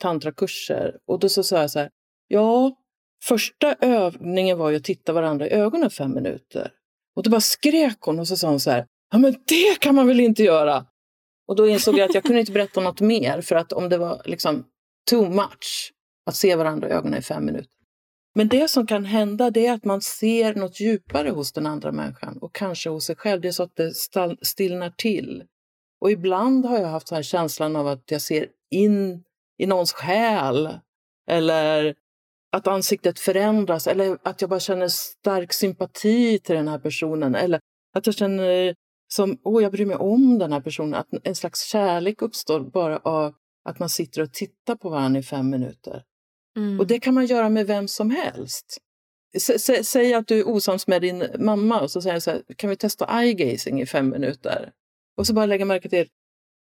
tantrakurser 0.00 0.98
och 1.06 1.18
då 1.18 1.28
så 1.28 1.42
sa 1.42 1.60
jag 1.60 1.70
så 1.70 1.78
här, 1.78 1.90
ja, 2.28 2.76
första 3.24 3.74
övningen 3.74 4.58
var 4.58 4.70
ju 4.70 4.76
att 4.76 4.84
titta 4.84 5.12
varandra 5.12 5.46
i 5.46 5.50
ögonen 5.50 5.90
fem 5.90 6.14
minuter. 6.14 6.72
Och 7.16 7.22
då 7.22 7.30
bara 7.30 7.40
skrek 7.40 8.00
hon 8.00 8.18
och 8.18 8.28
så 8.28 8.36
sa 8.36 8.48
hon 8.50 8.60
så 8.60 8.70
här, 8.70 8.86
ja 9.10 9.18
men 9.18 9.32
det 9.32 9.80
kan 9.80 9.94
man 9.94 10.06
väl 10.06 10.20
inte 10.20 10.42
göra? 10.42 10.86
Och 11.48 11.56
då 11.56 11.68
insåg 11.68 11.98
jag 11.98 12.08
att 12.08 12.14
jag 12.14 12.24
kunde 12.24 12.40
inte 12.40 12.52
berätta 12.52 12.80
något 12.80 13.00
mer 13.00 13.40
för 13.40 13.56
att 13.56 13.72
om 13.72 13.88
det 13.88 13.98
var 13.98 14.22
liksom 14.24 14.64
too 15.10 15.30
much 15.30 15.92
att 16.26 16.36
se 16.36 16.56
varandra 16.56 16.88
i 16.88 16.92
ögonen 16.92 17.18
i 17.18 17.22
fem 17.22 17.44
minuter. 17.44 17.72
Men 18.34 18.48
det 18.48 18.68
som 18.68 18.86
kan 18.86 19.04
hända 19.04 19.50
det 19.50 19.66
är 19.66 19.72
att 19.72 19.84
man 19.84 20.00
ser 20.00 20.54
något 20.54 20.80
djupare 20.80 21.30
hos 21.30 21.52
den 21.52 21.66
andra 21.66 21.92
människan 21.92 22.38
och 22.38 22.54
kanske 22.54 22.90
hos 22.90 23.04
sig 23.04 23.16
själv. 23.16 23.40
Det 23.40 23.48
är 23.48 23.52
så 23.52 23.62
att 23.62 23.76
det 23.76 23.92
stillnar 24.42 24.90
till. 24.90 25.44
Och 26.00 26.10
ibland 26.10 26.66
har 26.66 26.78
jag 26.78 26.88
haft 26.88 27.08
så 27.08 27.14
här 27.14 27.22
känslan 27.22 27.76
av 27.76 27.86
att 27.86 28.10
jag 28.10 28.22
ser 28.22 28.46
in 28.70 29.24
i 29.58 29.66
någons 29.66 29.92
själ 29.92 30.78
eller 31.30 31.94
att 32.52 32.66
ansiktet 32.66 33.18
förändras 33.18 33.86
eller 33.86 34.18
att 34.22 34.40
jag 34.40 34.50
bara 34.50 34.60
känner 34.60 34.88
stark 34.88 35.52
sympati 35.52 36.38
till 36.38 36.54
den 36.54 36.68
här 36.68 36.78
personen 36.78 37.34
eller 37.34 37.60
att 37.94 38.06
jag 38.06 38.14
känner 38.14 38.74
som, 39.08 39.38
åh, 39.42 39.62
jag 39.62 39.72
bryr 39.72 39.86
mig 39.86 39.96
om 39.96 40.38
den 40.38 40.52
här 40.52 40.60
personen. 40.60 40.94
Att 40.94 41.08
en 41.22 41.34
slags 41.34 41.64
kärlek 41.64 42.22
uppstår 42.22 42.60
bara 42.60 42.98
av 42.98 43.34
att 43.64 43.78
man 43.78 43.88
sitter 43.88 44.22
och 44.22 44.32
tittar 44.32 44.76
på 44.76 44.90
varandra 44.90 45.20
i 45.20 45.22
fem 45.22 45.50
minuter. 45.50 46.02
Mm. 46.56 46.80
Och 46.80 46.86
det 46.86 47.00
kan 47.00 47.14
man 47.14 47.26
göra 47.26 47.48
med 47.48 47.66
vem 47.66 47.88
som 47.88 48.10
helst. 48.10 48.78
S 49.34 49.70
säg 49.82 50.14
att 50.14 50.26
du 50.26 50.38
är 50.38 50.48
osams 50.48 50.86
med 50.86 51.02
din 51.02 51.24
mamma 51.38 51.80
och 51.80 51.90
så 51.90 52.02
säger 52.02 52.14
jag 52.14 52.22
så 52.22 52.30
här, 52.30 52.42
kan 52.56 52.70
vi 52.70 52.76
testa 52.76 53.22
eye 53.22 53.32
gazing 53.32 53.80
i 53.80 53.86
fem 53.86 54.08
minuter? 54.08 54.72
Och 55.16 55.26
så 55.26 55.34
bara 55.34 55.46
lägga 55.46 55.64
märke 55.64 55.88
till, 55.88 56.08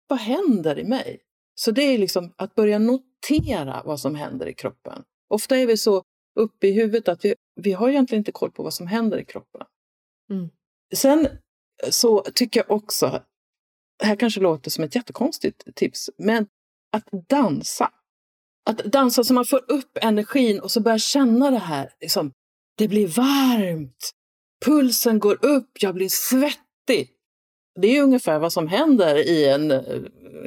vad 0.09 0.18
händer 0.18 0.78
i 0.78 0.85
mig? 0.85 1.20
Så 1.54 1.70
det 1.70 1.83
är 1.83 1.98
liksom 1.98 2.35
att 2.37 2.54
börja 2.54 2.78
notera 2.78 3.83
vad 3.85 4.00
som 4.00 4.14
händer 4.14 4.46
i 4.46 4.54
kroppen. 4.54 5.02
Ofta 5.28 5.57
är 5.57 5.66
vi 5.66 5.76
så 5.76 6.02
uppe 6.40 6.66
i 6.66 6.72
huvudet 6.72 7.09
att 7.09 7.24
vi, 7.24 7.35
vi 7.61 7.72
har 7.72 7.88
egentligen 7.88 8.20
inte 8.20 8.33
koll 8.33 8.50
på 8.50 8.62
vad 8.62 8.74
som 8.74 8.87
händer 8.87 9.18
i 9.18 9.24
kroppen. 9.24 9.66
Mm. 10.30 10.48
Sen 10.94 11.28
så 11.90 12.20
tycker 12.34 12.60
jag 12.60 12.70
också, 12.70 13.22
det 13.98 14.06
här 14.06 14.16
kanske 14.16 14.40
låter 14.40 14.70
som 14.70 14.84
ett 14.84 14.94
jättekonstigt 14.94 15.74
tips, 15.74 16.10
men 16.18 16.46
att 16.92 17.28
dansa. 17.28 17.90
Att 18.70 18.78
dansa 18.78 19.24
så 19.24 19.34
man 19.34 19.44
får 19.44 19.72
upp 19.72 19.98
energin 20.00 20.60
och 20.60 20.70
så 20.70 20.80
börjar 20.80 20.98
känna 20.98 21.50
det 21.50 21.58
här. 21.58 21.90
Liksom, 22.00 22.32
det 22.78 22.88
blir 22.88 23.06
varmt, 23.06 24.10
pulsen 24.64 25.18
går 25.18 25.44
upp, 25.44 25.70
jag 25.80 25.94
blir 25.94 26.08
svettig. 26.08 27.10
Det 27.80 27.96
är 27.96 28.02
ungefär 28.02 28.38
vad 28.38 28.52
som 28.52 28.68
händer 28.68 29.16
i 29.16 29.48
en, 29.48 29.84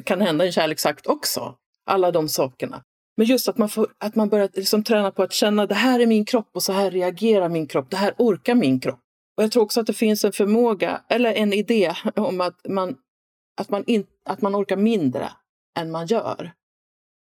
kan 0.04 0.22
hända 0.22 0.46
i 0.46 0.48
en 0.48 0.54
kärleksakt 0.54 1.08
också. 1.08 1.56
Alla 1.86 2.12
de 2.12 2.30
sakerna. 2.30 2.84
Men 3.18 3.28
just 3.28 3.50
att 3.50 3.58
man, 3.58 3.70
får, 3.70 3.88
att 3.98 4.16
man 4.16 4.30
börjar 4.30 4.50
liksom 4.54 4.84
träna 4.84 5.12
på 5.12 5.24
att 5.24 5.34
känna 5.34 5.66
det 5.66 5.76
här 5.76 6.00
är 6.00 6.06
min 6.06 6.26
kropp 6.26 6.50
och 6.54 6.64
så 6.64 6.74
här 6.74 6.92
reagerar 6.92 7.50
min 7.50 7.68
kropp. 7.68 7.90
Det 7.90 7.98
här 7.98 8.14
orkar 8.18 8.56
min 8.56 8.80
kropp. 8.80 9.00
Och 9.38 9.44
jag 9.44 9.52
tror 9.52 9.64
också 9.64 9.80
att 9.80 9.88
det 9.88 9.94
finns 9.94 10.26
en 10.26 10.32
förmåga, 10.32 11.04
eller 11.10 11.34
en 11.34 11.54
idé 11.54 11.94
om 12.16 12.42
att 12.42 12.68
man, 12.70 12.98
att 13.58 13.70
man, 13.70 13.84
in, 13.88 14.08
att 14.26 14.42
man 14.42 14.56
orkar 14.56 14.78
mindre 14.78 15.32
än 15.80 15.92
man 15.92 16.08
gör. 16.08 16.54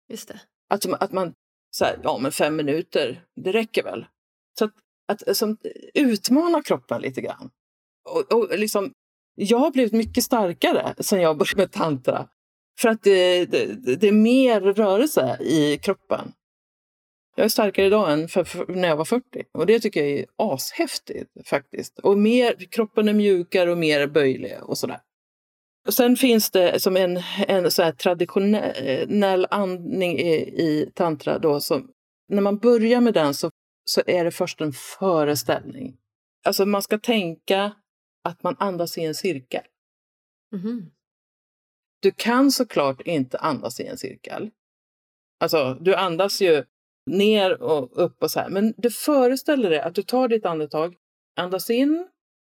Just 0.10 0.28
det. 0.28 0.42
Att, 0.70 0.86
att 1.04 1.12
man, 1.12 1.34
så 1.72 1.86
här, 1.86 2.00
ja 2.04 2.18
men 2.18 2.32
fem 2.32 2.56
minuter, 2.56 3.26
det 3.36 3.52
räcker 3.52 3.84
väl. 3.84 4.06
Så 4.60 4.66
att, 4.66 4.74
att 5.08 5.38
som, 5.38 5.58
utmana 5.94 6.62
kroppen 6.62 7.02
lite 7.02 7.22
grann. 7.22 7.50
Och, 8.10 8.34
och 8.34 8.60
liksom, 8.60 8.94
jag 9.36 9.58
har 9.58 9.72
blivit 9.72 9.94
mycket 9.94 10.24
starkare 10.24 10.96
sen 11.00 11.22
jag 11.22 11.38
började 11.38 11.58
med 11.62 11.72
tantra. 11.72 12.28
För 12.80 12.90
att 12.90 13.04
det, 13.04 13.46
det, 13.46 13.96
det 13.96 14.08
är 14.08 14.12
mer 14.12 14.62
rörelse 14.62 15.38
i 15.42 15.78
kroppen. 15.78 16.34
Jag 17.36 17.46
är 17.46 17.50
starkare 17.50 17.86
idag 17.86 18.12
än 18.12 18.28
för, 18.28 18.44
för, 18.44 18.66
när 18.68 18.88
jag 18.88 18.96
var 18.96 19.06
40 19.06 19.44
och 19.52 19.66
det 19.66 19.80
tycker 19.80 20.04
jag 20.04 20.20
är 20.20 20.26
ashäftigt 20.36 21.48
faktiskt. 21.48 22.00
Och 22.00 22.18
mer, 22.18 22.56
kroppen 22.72 23.08
är 23.08 23.14
mjukare 23.14 23.72
och 23.72 23.78
mer 23.78 24.08
böjlig 24.08 24.64
och 24.64 24.78
sådär. 24.78 25.00
Och 25.88 25.94
sen 25.94 26.16
finns 26.16 26.52
det 26.52 26.80
som 26.80 26.98
en, 26.98 27.22
en 27.48 27.72
så 27.72 27.92
traditionell 27.92 29.48
andning 29.50 30.20
i, 30.20 30.36
i 30.36 30.92
tantra 30.96 31.40
då 31.40 31.60
som 31.60 31.92
när 32.28 32.42
man 32.42 32.58
börjar 32.58 33.02
med 33.02 33.14
den 33.14 33.34
så, 33.34 33.50
så 33.86 34.02
är 34.08 34.24
det 34.24 34.32
först 34.32 34.62
en 34.62 34.74
föreställning. 34.74 35.98
Alltså 36.44 36.66
man 36.66 36.82
ska 36.82 37.00
tänka 37.00 37.76
att 38.24 38.44
man 38.44 38.56
andas 38.60 38.98
i 38.98 39.04
en 39.04 39.16
cirkel. 39.16 39.64
Mm. 40.54 40.92
Du 42.02 42.12
kan 42.12 42.52
såklart 42.52 43.02
inte 43.02 43.38
andas 43.38 43.80
i 43.80 43.88
en 43.88 43.98
cirkel. 43.98 44.52
Alltså, 45.40 45.78
du 45.82 45.96
andas 45.96 46.42
ju 46.42 46.64
ner 47.06 47.62
och 47.62 48.04
upp 48.04 48.24
och 48.24 48.32
så 48.32 48.40
här. 48.40 48.50
Men 48.50 48.74
du 48.78 48.92
föreställer 48.92 49.70
dig 49.70 49.80
att 49.80 49.96
du 49.96 50.04
tar 50.04 50.28
ditt 50.28 50.46
andetag, 50.46 50.96
andas 51.36 51.70
in. 51.70 52.08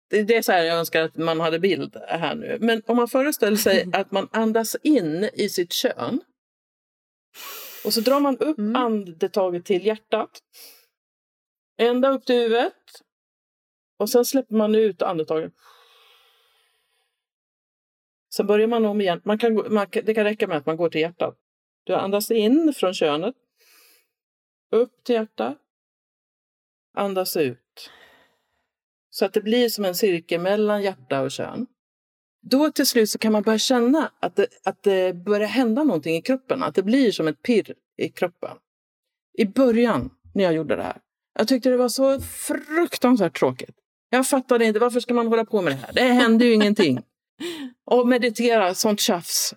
Det 0.10 0.36
är 0.36 0.42
så 0.42 0.52
här 0.52 0.64
jag 0.64 0.78
önskar 0.78 1.02
att 1.02 1.18
man 1.18 1.40
hade 1.40 1.60
bild 1.60 1.98
här 2.08 2.36
nu. 2.36 2.58
Men 2.62 2.82
om 2.86 2.98
man 2.98 3.08
föreställer 3.08 3.58
sig 3.58 3.90
att 3.94 4.12
man 4.12 4.30
andas 4.32 4.76
in 4.84 5.30
i 5.34 5.50
sitt 5.50 5.74
kön. 5.74 6.22
Och 7.86 7.94
så 7.94 8.02
drar 8.02 8.20
man 8.20 8.38
upp 8.38 8.58
mm. 8.58 8.76
andetaget 8.76 9.66
till 9.66 9.86
hjärtat. 9.86 10.40
Ända 11.78 12.10
upp 12.10 12.26
till 12.26 12.36
huvudet. 12.36 12.74
Och 13.98 14.10
sen 14.10 14.26
släpper 14.26 14.56
man 14.56 14.76
ut 14.76 15.02
andetaget. 15.02 15.54
Sen 18.34 18.48
börjar 18.48 18.68
man 18.68 18.86
om 18.86 19.02
igen. 19.02 19.22
Man 19.24 19.38
kan, 19.38 19.74
man, 19.74 19.88
det 19.92 20.14
kan 20.14 20.24
räcka 20.24 20.48
med 20.48 20.58
att 20.58 20.66
man 20.66 20.78
går 20.78 20.90
till 20.90 21.02
hjärtat. 21.02 21.38
Du 21.84 21.94
andas 21.94 22.32
in 22.32 22.74
från 22.76 22.94
könet. 22.94 23.36
Upp 24.76 25.04
till 25.04 25.16
hjärtat. 25.16 25.58
Andas 26.98 27.38
ut. 27.38 27.92
Så 29.10 29.26
att 29.26 29.34
det 29.34 29.42
blir 29.42 29.70
som 29.70 29.86
en 29.86 29.96
cirkel 29.96 30.42
mellan 30.42 30.84
hjärta 30.84 31.22
och 31.22 31.32
kön. 31.32 31.68
Då 32.42 32.72
till 32.72 32.88
slut 32.88 33.10
så 33.10 33.18
kan 33.18 33.32
man 33.32 33.44
börja 33.44 33.58
känna 33.58 34.12
att 34.20 34.36
det, 34.36 34.48
att 34.64 34.84
det 34.84 35.16
börjar 35.16 35.48
hända 35.48 35.84
någonting 35.84 36.16
i 36.16 36.22
kroppen. 36.22 36.64
Att 36.64 36.76
det 36.76 36.84
blir 36.84 37.12
som 37.12 37.28
ett 37.28 37.42
pirr 37.42 37.76
i 37.98 38.10
kroppen. 38.10 38.58
I 39.38 39.46
början 39.46 40.10
när 40.34 40.44
jag 40.44 40.54
gjorde 40.54 40.76
det 40.76 40.84
här. 40.84 41.02
Jag 41.38 41.48
tyckte 41.48 41.70
det 41.70 41.78
var 41.78 41.90
så 41.90 42.22
fruktansvärt 42.22 43.40
tråkigt. 43.40 43.76
Jag 44.10 44.28
fattade 44.28 44.66
inte, 44.66 44.80
varför 44.80 45.00
ska 45.00 45.14
man 45.14 45.28
hålla 45.28 45.46
på 45.46 45.62
med 45.62 45.74
det 45.74 45.78
här? 45.78 45.94
Det 45.94 46.02
händer 46.02 46.46
ju 46.46 46.54
ingenting. 46.54 47.02
Och 47.86 48.08
meditera, 48.08 48.74
sånt 48.74 49.00
tjafs. 49.00 49.54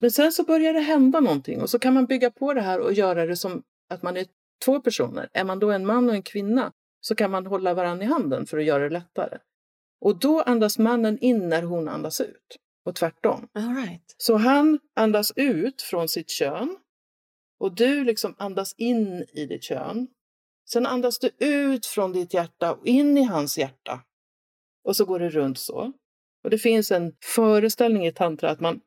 Men 0.00 0.10
sen 0.10 0.32
så 0.32 0.42
börjar 0.42 0.74
det 0.74 0.80
hända 0.80 1.20
någonting 1.20 1.62
och 1.62 1.70
så 1.70 1.78
kan 1.78 1.94
man 1.94 2.06
bygga 2.06 2.30
på 2.30 2.54
det 2.54 2.60
här 2.60 2.80
och 2.80 2.92
göra 2.92 3.26
det 3.26 3.36
som 3.36 3.62
att 3.90 4.02
man 4.02 4.16
är 4.16 4.26
två 4.64 4.80
personer. 4.80 5.28
Är 5.32 5.44
man 5.44 5.58
då 5.58 5.70
en 5.70 5.86
man 5.86 6.08
och 6.08 6.14
en 6.14 6.22
kvinna 6.22 6.72
så 7.00 7.14
kan 7.14 7.30
man 7.30 7.46
hålla 7.46 7.74
varandra 7.74 8.04
i 8.04 8.08
handen 8.08 8.46
för 8.46 8.58
att 8.58 8.64
göra 8.64 8.82
det 8.82 8.90
lättare. 8.90 9.38
Och 10.00 10.18
då 10.18 10.42
andas 10.42 10.78
mannen 10.78 11.18
in 11.18 11.48
när 11.48 11.62
hon 11.62 11.88
andas 11.88 12.20
ut. 12.20 12.56
och 12.84 12.94
tvärtom. 12.94 13.48
All 13.52 13.74
right. 13.74 14.14
Så 14.18 14.36
han 14.36 14.78
andas 14.96 15.32
ut 15.36 15.82
från 15.82 16.08
sitt 16.08 16.30
kön 16.30 16.76
och 17.58 17.74
du 17.74 18.04
liksom 18.04 18.34
andas 18.38 18.74
in 18.76 19.24
i 19.32 19.46
ditt 19.46 19.62
kön. 19.62 20.08
Sen 20.70 20.86
andas 20.86 21.18
du 21.18 21.30
ut 21.38 21.86
från 21.86 22.12
ditt 22.12 22.34
hjärta 22.34 22.72
och 22.72 22.86
in 22.86 23.18
i 23.18 23.22
hans 23.22 23.58
hjärta. 23.58 24.00
Och 24.84 24.96
så 24.96 25.04
går 25.04 25.18
det 25.18 25.28
runt 25.28 25.58
så. 25.58 25.92
Och 26.44 26.50
det 26.50 26.58
finns 26.58 26.90
en 26.90 27.12
föreställning 27.24 28.06
i 28.06 28.12
tantra 28.12 28.50
att 28.50 28.60
man 28.60 28.80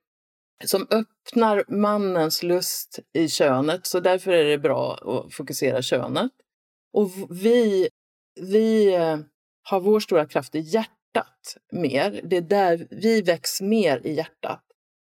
som 0.66 0.88
öppnar 0.90 1.64
mannens 1.68 2.44
lust 2.44 3.00
i 3.14 3.28
könet, 3.30 3.86
så 3.88 4.00
därför 4.00 4.32
är 4.32 4.46
det 4.46 4.58
bra 4.58 4.94
att 4.94 5.34
fokusera 5.34 5.82
könet. 5.82 6.32
Och 6.94 7.12
vi, 7.30 7.90
vi 8.42 8.94
eh, 8.96 9.18
har 9.64 9.80
vår 9.80 10.00
stora 10.00 10.26
kraft 10.26 10.56
i 10.56 10.60
hjärtat 10.60 11.58
mer. 11.72 12.22
Det 12.24 12.38
är 12.38 12.42
där 12.42 12.88
vi 12.92 13.22
väcks 13.22 13.62
mer 13.62 14.02
i 14.08 14.14
hjärtat. 14.14 14.64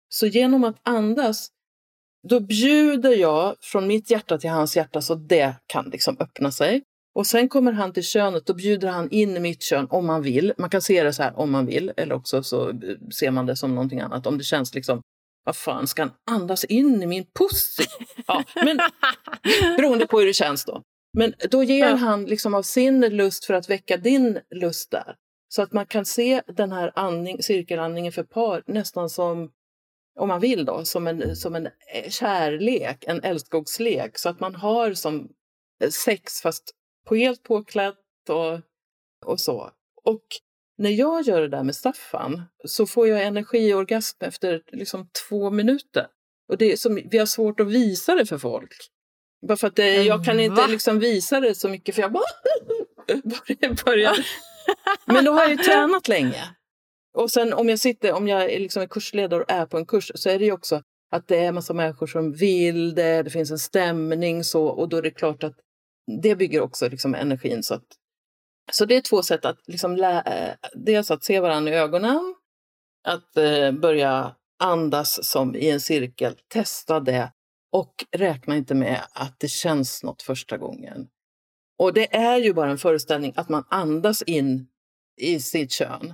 Så 0.10 0.28
genom 0.28 0.64
att 0.64 0.80
andas, 0.84 1.48
då 2.30 2.40
bjuder 2.40 3.16
jag 3.16 3.56
från 3.62 3.88
mitt 3.88 4.12
hjärta 4.12 4.38
till 4.38 4.50
hans 4.50 4.78
hjärta 4.78 5.02
så 5.02 5.16
det 5.16 5.56
kan 5.68 5.86
liksom 5.86 6.18
öppna 6.20 6.52
sig. 6.52 6.84
Och 7.16 7.28
sen 7.28 7.50
kommer 7.50 7.72
han 7.72 7.94
till 7.94 8.04
könet, 8.04 8.46
då 8.46 8.54
bjuder 8.54 8.88
han 8.88 9.10
in 9.10 9.42
mitt 9.42 9.64
kön 9.64 9.88
om 9.90 10.06
man 10.06 10.22
vill. 10.22 10.54
Man 10.58 10.70
kan 10.70 10.82
se 10.82 11.04
det 11.04 11.14
så 11.14 11.24
här 11.24 11.40
om 11.40 11.52
man 11.52 11.66
vill, 11.66 11.92
eller 11.98 12.16
också 12.16 12.44
så 12.44 12.70
eh, 12.70 12.76
ser 13.20 13.32
man 13.32 13.46
det 13.46 13.56
som 13.56 13.76
någonting 13.76 14.00
annat. 14.00 14.28
Om 14.28 14.38
det 14.38 14.44
känns 14.44 14.76
liksom, 14.76 15.02
vad 15.44 15.56
fan, 15.56 15.88
ska 15.88 16.02
han 16.02 16.12
andas 16.32 16.64
in 16.64 17.04
i 17.04 17.08
min 17.08 17.26
pussy? 17.40 17.84
Ja, 18.28 18.44
men 18.56 18.80
beroende 19.78 20.08
på 20.08 20.20
hur 20.20 20.26
det 20.26 20.34
känns 20.34 20.66
då. 20.66 20.82
Men 21.18 21.34
då 21.52 21.64
ger 21.64 21.90
Ja. 21.90 21.96
han 21.96 22.26
liksom 22.26 22.54
av 22.54 22.62
sin 22.64 23.02
lust 23.02 23.46
för 23.46 23.54
att 23.54 23.70
väcka 23.70 23.98
din 23.98 24.40
lust 24.56 24.92
där. 24.92 25.16
Så 25.48 25.62
att 25.62 25.74
man 25.74 25.86
kan 25.86 26.06
se 26.06 26.42
den 26.48 26.72
här 26.72 26.92
andning, 26.96 27.44
cirkelandningen 27.44 28.12
för 28.12 28.24
par 28.24 28.64
nästan 28.68 29.10
som, 29.10 29.52
om 30.20 30.28
man 30.28 30.40
vill 30.40 30.66
då, 30.66 30.86
som 30.86 31.08
en, 31.08 31.36
som 31.36 31.56
en 31.56 31.66
eh, 31.66 32.10
kärlek, 32.10 33.04
en 33.08 33.24
älskogslek. 33.24 34.18
Så 34.18 34.30
att 34.30 34.40
man 34.40 34.56
har 34.56 34.94
som 34.94 35.30
eh, 35.84 35.90
sex 35.90 36.42
fast 36.42 36.72
på 37.08 37.16
helt 37.16 37.44
påklätt 37.44 38.30
och, 38.30 38.60
och 39.26 39.40
så. 39.40 39.72
Och 40.04 40.24
när 40.78 40.90
jag 40.90 41.22
gör 41.22 41.42
det 41.42 41.48
där 41.50 41.64
med 41.64 41.76
Staffan 41.76 42.42
så 42.66 42.86
får 42.86 43.08
jag 43.08 43.24
energiorgasm 43.24 44.18
efter 44.24 44.62
liksom 44.72 45.10
två 45.30 45.50
minuter. 45.52 46.08
Och 46.50 46.58
det 46.58 46.72
är 46.72 46.78
som, 46.78 47.02
vi 47.12 47.18
har 47.18 47.26
svårt 47.26 47.60
att 47.60 47.68
visa 47.68 48.16
det 48.16 48.26
för 48.26 48.38
folk. 48.38 48.74
Bara 49.48 49.58
för 49.58 49.68
att 49.68 49.76
det, 49.76 50.04
jag 50.04 50.26
kan 50.26 50.40
inte 50.40 50.62
Va? 50.62 50.68
liksom 50.68 51.00
visa 51.00 51.40
det 51.40 51.56
så 51.56 51.70
mycket 51.70 51.96
för 51.96 52.02
jag 52.02 52.12
bara 52.12 52.24
börjar- 53.24 53.86
börjar. 53.86 54.18
Men 55.06 55.26
då 55.26 55.32
har 55.32 55.42
jag 55.42 55.52
ju 55.52 55.58
tränat 55.58 56.08
länge. 56.08 56.44
Och 57.18 57.32
sen 57.32 57.54
om 57.54 57.70
jag 57.70 57.80
sitter, 57.80 58.14
om 58.14 58.28
jag 58.28 58.44
är 58.44 58.60
liksom 58.60 58.82
en 58.82 58.88
kursledare 58.90 59.42
och 59.44 59.52
är 59.52 59.66
på 59.66 59.78
en 59.78 59.86
kurs 59.86 60.12
så 60.16 60.30
är 60.30 60.40
det 60.40 60.46
ju 60.46 60.52
också 60.52 60.82
att 61.12 61.28
det 61.28 61.38
är 61.38 61.52
massa 61.52 61.74
människor 61.74 62.08
som 62.08 62.34
vill 62.34 62.96
det, 62.96 63.24
det 63.24 63.30
finns 63.30 63.52
en 63.52 63.60
stämning 63.60 64.44
så 64.44 64.66
och 64.66 64.90
då 64.90 64.98
är 64.98 65.02
det 65.02 65.12
klart 65.12 65.44
att 65.44 65.56
det 66.22 66.36
bygger 66.36 66.62
också 66.62 66.90
liksom 66.90 67.16
energin. 67.16 67.64
Så, 67.64 67.74
att, 67.74 67.84
så 68.72 68.86
det 68.86 68.96
är 68.96 69.02
två 69.02 69.24
sätt 69.24 69.46
att 69.46 69.60
liksom 69.68 69.96
lä, 69.96 70.22
eh, 70.22 70.70
dels 70.74 71.12
att 71.12 71.24
se 71.24 71.40
varandra 71.40 71.72
i 71.72 71.76
ögonen, 71.76 72.36
att 73.08 73.38
eh, 73.38 73.72
börja 73.72 74.36
andas 74.60 75.26
som 75.30 75.56
i 75.56 75.70
en 75.70 75.82
cirkel, 75.82 76.36
testa 76.48 77.00
det 77.00 77.32
och 77.72 78.06
räkna 78.12 78.56
inte 78.56 78.76
med 78.76 79.02
att 79.12 79.40
det 79.40 79.48
känns 79.48 80.04
något 80.04 80.22
första 80.22 80.58
gången. 80.58 81.08
Och 81.80 81.94
det 81.94 82.16
är 82.16 82.38
ju 82.38 82.54
bara 82.54 82.72
en 82.72 82.78
föreställning 82.78 83.34
att 83.36 83.50
man 83.50 83.64
andas 83.70 84.22
in 84.22 84.68
i 85.22 85.40
sitt 85.40 85.72
kön. 85.72 86.14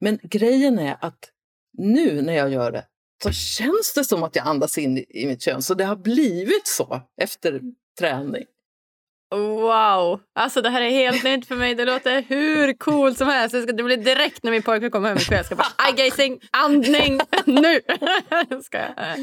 Men 0.00 0.18
grejen 0.22 0.78
är 0.78 0.96
att 1.00 1.30
nu 1.78 2.22
när 2.22 2.32
jag 2.32 2.50
gör 2.50 2.72
det 2.72 2.86
så 3.22 3.32
känns 3.32 3.94
det 3.94 4.04
som 4.04 4.22
att 4.22 4.36
jag 4.36 4.46
andas 4.46 4.78
in 4.78 4.98
i 4.98 5.26
mitt 5.26 5.42
kön. 5.42 5.62
Så 5.62 5.74
det 5.74 5.84
har 5.84 5.96
blivit 5.96 6.66
så 6.66 7.00
efter 7.20 7.60
träning. 7.98 8.44
Wow! 9.30 10.20
Alltså 10.34 10.62
det 10.62 10.70
här 10.70 10.82
är 10.82 10.90
helt 10.90 11.24
nytt 11.24 11.46
för 11.48 11.56
mig. 11.56 11.74
Det 11.74 11.84
låter 11.84 12.22
hur 12.22 12.72
coolt 12.72 13.18
som 13.18 13.28
helst. 13.28 13.54
Jag 13.54 13.62
ska, 13.62 13.72
det 13.72 13.82
blir 13.82 13.96
direkt 13.96 14.42
när 14.42 14.50
min 14.50 14.62
pojke 14.62 14.90
kommer 14.90 15.08
hem 15.08 15.18
ikväll. 15.18 15.36
Jag 15.36 15.46
ska 15.46 15.56
bara 15.56 15.88
eye-gazing, 15.88 16.40
andning, 16.50 17.20
nu! 17.44 17.80
ska 18.62 18.78
jag. 18.78 19.18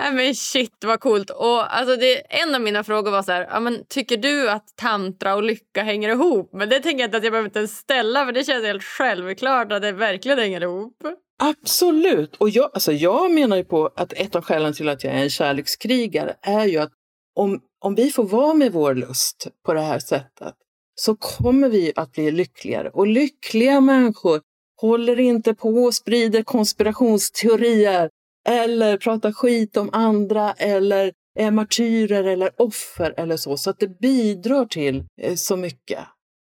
Äh, 0.00 0.12
men 0.12 0.34
shit 0.34 0.84
vad 0.84 1.00
coolt. 1.00 1.30
Och 1.30 1.76
alltså 1.76 1.96
det, 1.96 2.34
en 2.42 2.54
av 2.54 2.60
mina 2.60 2.84
frågor 2.84 3.10
var 3.10 3.22
så 3.22 3.32
här, 3.32 3.48
ja, 3.50 3.60
men, 3.60 3.84
tycker 3.88 4.16
du 4.16 4.50
att 4.50 4.76
tantra 4.76 5.34
och 5.34 5.42
lycka 5.42 5.82
hänger 5.82 6.08
ihop? 6.08 6.50
Men 6.52 6.68
det 6.68 6.80
tänker 6.80 7.00
jag 7.00 7.08
inte 7.08 7.16
att 7.16 7.24
jag 7.24 7.32
behöver 7.32 7.48
inte 7.48 7.58
ens 7.58 7.76
ställa 7.76 8.24
för 8.26 8.32
det 8.32 8.44
känns 8.44 8.64
helt 8.64 8.84
självklart 8.84 9.72
att 9.72 9.82
det 9.82 9.92
verkligen 9.92 10.38
hänger 10.38 10.60
ihop. 10.60 10.96
Absolut! 11.42 12.36
Och 12.36 12.50
jag, 12.50 12.70
alltså 12.74 12.92
jag 12.92 13.30
menar 13.30 13.56
ju 13.56 13.64
på 13.64 13.90
att 13.96 14.12
ett 14.12 14.36
av 14.36 14.42
skälen 14.42 14.72
till 14.72 14.88
att 14.88 15.04
jag 15.04 15.14
är 15.14 15.22
en 15.22 15.30
kärlekskrigare 15.30 16.34
är 16.42 16.64
ju 16.64 16.78
att 16.78 16.92
om, 17.34 17.60
om 17.82 17.94
vi 17.94 18.10
får 18.10 18.24
vara 18.24 18.54
med 18.54 18.72
vår 18.72 18.94
lust 18.94 19.46
på 19.64 19.74
det 19.74 19.80
här 19.80 19.98
sättet 19.98 20.54
så 20.94 21.16
kommer 21.16 21.68
vi 21.68 21.92
att 21.96 22.12
bli 22.12 22.30
lyckligare. 22.30 22.90
Och 22.90 23.06
lyckliga 23.06 23.80
människor 23.80 24.40
håller 24.80 25.20
inte 25.20 25.54
på 25.54 25.68
och 25.68 25.94
sprider 25.94 26.42
konspirationsteorier 26.42 28.10
eller 28.48 28.96
pratar 28.96 29.32
skit 29.32 29.76
om 29.76 29.90
andra 29.92 30.52
eller 30.52 31.12
är 31.38 31.50
martyrer 31.50 32.24
eller 32.24 32.50
offer 32.56 33.14
eller 33.16 33.36
så. 33.36 33.56
Så 33.56 33.70
att 33.70 33.78
det 33.78 33.98
bidrar 33.98 34.64
till 34.64 35.04
eh, 35.22 35.34
så 35.34 35.56
mycket. 35.56 36.00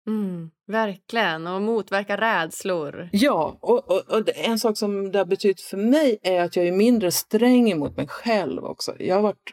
Mm, 0.06 0.50
verkligen. 0.66 1.46
Och 1.46 1.62
motverka 1.62 2.16
rädslor. 2.16 3.08
Ja, 3.12 3.58
och, 3.60 3.90
och, 3.90 4.10
och 4.10 4.28
en 4.34 4.58
sak 4.58 4.78
som 4.78 5.12
det 5.12 5.18
har 5.18 5.26
betytt 5.26 5.60
för 5.60 5.76
mig 5.76 6.18
är 6.22 6.42
att 6.42 6.56
jag 6.56 6.66
är 6.66 6.72
mindre 6.72 7.10
sträng 7.10 7.70
emot 7.70 7.96
mig 7.96 8.08
själv 8.08 8.64
också. 8.64 8.94
Jag 8.98 9.14
har 9.14 9.22
varit 9.22 9.52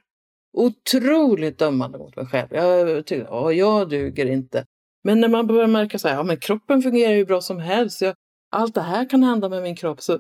otroligt 0.53 1.57
dömande 1.59 1.97
mot 1.97 2.15
mig 2.15 2.25
själv. 2.25 2.47
Jag 2.51 3.05
tycker 3.05 3.47
att 3.49 3.55
jag 3.55 3.89
duger 3.89 4.25
inte. 4.25 4.65
Men 5.03 5.19
när 5.21 5.27
man 5.27 5.47
börjar 5.47 5.67
märka 5.67 5.99
så 5.99 6.07
här, 6.07 6.15
ja 6.15 6.23
men 6.23 6.37
kroppen 6.37 6.81
fungerar 6.81 7.13
ju 7.13 7.25
bra 7.25 7.41
som 7.41 7.59
helst. 7.59 8.01
Jag, 8.01 8.15
allt 8.51 8.75
det 8.75 8.81
här 8.81 9.09
kan 9.09 9.23
hända 9.23 9.49
med 9.49 9.63
min 9.63 9.75
kropp. 9.75 10.01
Så 10.01 10.19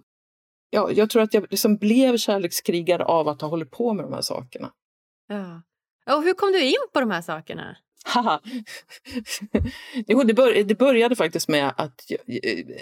ja, 0.69 0.91
jag 0.91 1.09
tror 1.09 1.21
att 1.21 1.33
jag 1.33 1.45
liksom 1.49 1.77
blev 1.77 2.17
kärlekskrigare 2.17 3.05
av 3.05 3.27
att 3.27 3.41
ha 3.41 3.47
hållit 3.47 3.71
på 3.71 3.93
med 3.93 4.05
de 4.05 4.13
här 4.13 4.21
sakerna. 4.21 4.71
Ja. 5.27 5.61
Och 6.15 6.23
hur 6.23 6.33
kom 6.33 6.51
du 6.51 6.61
in 6.63 6.73
på 6.93 6.99
de 6.99 7.11
här 7.11 7.21
sakerna? 7.21 7.77
Haha. 8.05 8.41
jo, 10.07 10.23
det, 10.23 10.33
bör, 10.33 10.63
det 10.63 10.75
började 10.75 11.15
faktiskt 11.15 11.47
med 11.47 11.73
att... 11.77 12.01
jag- 12.07 12.19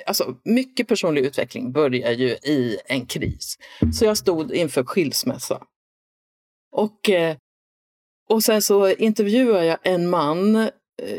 Alltså, 0.05 0.35
mycket 0.43 0.88
personlig 0.88 1.25
utveckling 1.25 1.71
börjar 1.71 2.12
ju 2.12 2.27
i 2.29 2.77
en 2.85 3.05
kris. 3.05 3.57
Så 3.93 4.05
jag 4.05 4.17
stod 4.17 4.51
inför 4.51 4.83
skilsmässa. 4.83 5.62
Och, 6.71 7.10
eh, 7.10 7.38
och 8.29 8.43
sen 8.43 8.62
så 8.62 8.89
intervjuade 8.89 9.65
jag 9.65 9.77
en 9.84 10.10
man. 10.10 10.55
Eh, 10.55 10.69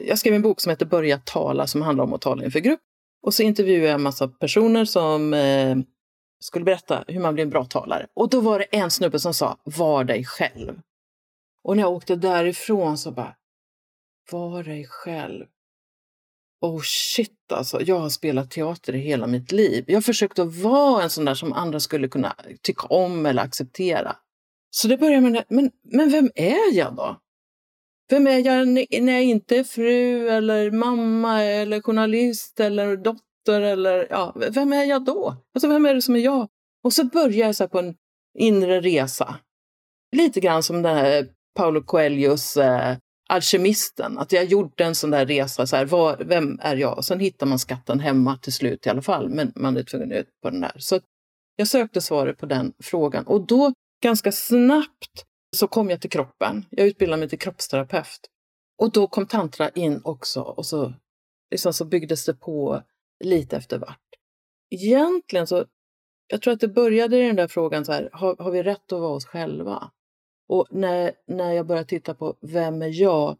jag 0.07 0.19
skrev 0.19 0.35
en 0.35 0.43
bok 0.43 0.61
som 0.61 0.71
heter 0.71 0.87
Börja 0.87 1.19
tala 1.19 1.67
som 1.67 1.83
handlar 1.83 2.05
om 2.05 2.13
att 2.13 2.21
tala 2.21 2.45
inför 2.45 2.61
grupp. 2.61 2.81
Och 3.23 3.35
så 3.35 3.43
intervjuade 3.43 3.87
jag 3.87 3.95
en 3.95 4.03
massa 4.03 4.29
personer 4.29 4.85
som 4.85 5.35
eh, 5.35 5.77
skulle 6.41 6.65
berätta 6.65 7.05
hur 7.09 7.21
man 7.21 7.35
blir 7.35 7.45
en 7.45 7.51
bra 7.51 7.65
talare. 7.65 8.07
Och 8.15 8.31
då 8.31 8.41
var 8.41 8.59
det 8.59 8.65
en 8.65 8.91
snubbe 8.91 9.19
som 9.19 9.35
sa, 9.35 9.59
var 9.65 10.05
dig 10.05 10.25
själv. 10.25 10.81
Och 11.65 11.77
när 11.77 11.83
jag 11.83 11.93
åkte 11.93 12.17
därifrån 12.17 12.99
så 12.99 13.13
bara, 13.13 13.37
var 14.31 14.63
dig 14.63 14.87
själv. 14.87 15.47
Oh 16.61 16.81
shit 16.83 17.53
alltså, 17.53 17.83
jag 17.83 17.99
har 17.99 18.09
spelat 18.09 18.51
teater 18.51 18.95
i 18.95 18.99
hela 18.99 19.27
mitt 19.27 19.53
liv. 19.53 19.85
Jag 19.89 20.05
försökte 20.05 20.43
att 20.43 20.55
vara 20.55 21.03
en 21.03 21.11
sån 21.11 21.25
där 21.25 21.35
som 21.35 21.53
andra 21.53 21.81
skulle 21.81 22.09
kunna 22.09 22.37
tycka 22.63 22.87
om 22.87 23.27
eller 23.27 23.43
acceptera. 23.43 24.17
Så 24.71 24.89
det 24.89 24.97
började 24.97 25.31
med, 25.31 25.45
men, 25.49 25.71
men 25.83 26.11
vem 26.11 26.31
är 26.35 26.75
jag 26.75 26.97
då? 26.97 27.21
Vem 28.11 28.27
är 28.27 28.39
jag 28.39 28.69
när 29.03 29.13
jag 29.13 29.25
inte 29.25 29.57
är 29.57 29.65
fru 29.65 30.29
eller 30.29 30.71
mamma 30.71 31.43
eller 31.43 31.81
journalist 31.81 32.61
eller 32.61 32.97
dotter 32.97 33.61
eller 33.61 34.07
ja, 34.11 34.37
vem 34.51 34.73
är 34.73 34.85
jag 34.85 35.05
då? 35.05 35.37
Alltså 35.55 35.69
vem 35.69 35.87
är 35.87 35.95
det 35.95 36.03
som 36.03 36.17
är 36.17 36.21
jag? 36.21 36.49
Och 36.85 36.93
så 36.93 37.05
började 37.05 37.37
jag 37.37 37.57
så 37.57 37.65
här 37.65 37.69
på 37.69 37.79
en 37.79 37.95
inre 38.39 38.81
resa. 38.81 39.37
Lite 40.17 40.41
grann 40.41 40.63
som 40.63 40.83
den 40.83 40.97
här 40.97 41.29
Paolo 41.55 41.83
Coelhos 41.83 42.57
eh, 42.57 42.97
Alkemisten. 43.29 44.19
Att 44.19 44.33
jag 44.33 44.45
gjorde 44.45 44.85
en 44.85 44.95
sån 44.95 45.11
där 45.11 45.27
resa, 45.27 45.67
så 45.67 45.77
här, 45.77 45.87
var, 45.87 46.17
vem 46.17 46.59
är 46.63 46.77
jag? 46.77 46.99
Och 46.99 47.05
sen 47.05 47.21
hittar 47.21 47.47
man 47.47 47.59
skatten 47.59 48.01
hemma 48.01 48.37
till 48.37 48.53
slut 48.53 48.87
i 48.87 48.91
alla 48.91 49.03
fall, 49.03 49.29
men 49.29 49.53
man 49.57 49.77
är 49.77 49.83
tvungen 49.83 50.13
ut 50.13 50.29
på 50.43 50.51
den 50.51 50.61
där. 50.61 50.73
Så 50.77 51.01
jag 51.57 51.69
sökte 51.69 52.01
svaret 52.01 52.39
på 52.39 52.47
den 52.47 52.73
frågan 52.83 53.27
och 53.27 53.47
då 53.47 53.73
ganska 54.01 54.33
snabbt 54.33 55.27
så 55.57 55.69
kom 55.69 55.91
jag 55.91 56.01
till 56.01 56.11
kroppen. 56.11 56.67
Jag 56.71 56.87
utbildade 56.87 57.21
mig 57.21 57.29
till 57.29 57.39
kroppsterapeut. 57.39 58.31
Och 58.79 58.93
då 58.93 59.07
kom 59.07 59.27
tantra 59.27 59.69
in 59.69 60.01
också 60.05 60.41
och 60.43 60.67
så, 60.67 60.95
liksom 61.51 61.73
så 61.73 61.85
byggdes 61.85 62.25
det 62.25 62.35
på 62.35 62.83
lite 63.25 63.57
efter 63.57 63.79
vart. 63.79 63.99
Egentligen 64.71 65.47
så, 65.47 65.65
jag 66.27 66.43
tror 66.43 66.55
att 66.55 66.61
det 66.61 66.69
började 66.69 67.19
i 67.19 67.27
den 67.27 67.37
där 67.37 67.49
frågan 67.49 67.85
så 67.85 67.93
här, 67.93 68.11
har, 68.13 68.37
har 68.37 68.51
vi 68.51 68.63
rätt 68.63 68.93
att 68.93 69.01
vara 69.01 69.15
oss 69.15 69.27
själva? 69.27 69.91
Och 70.49 70.67
när, 70.71 71.13
när 71.27 71.53
jag 71.53 71.67
börjar 71.67 71.85
titta 71.85 72.15
på 72.15 72.37
vem 72.41 72.83
är 72.83 73.01
jag, 73.01 73.37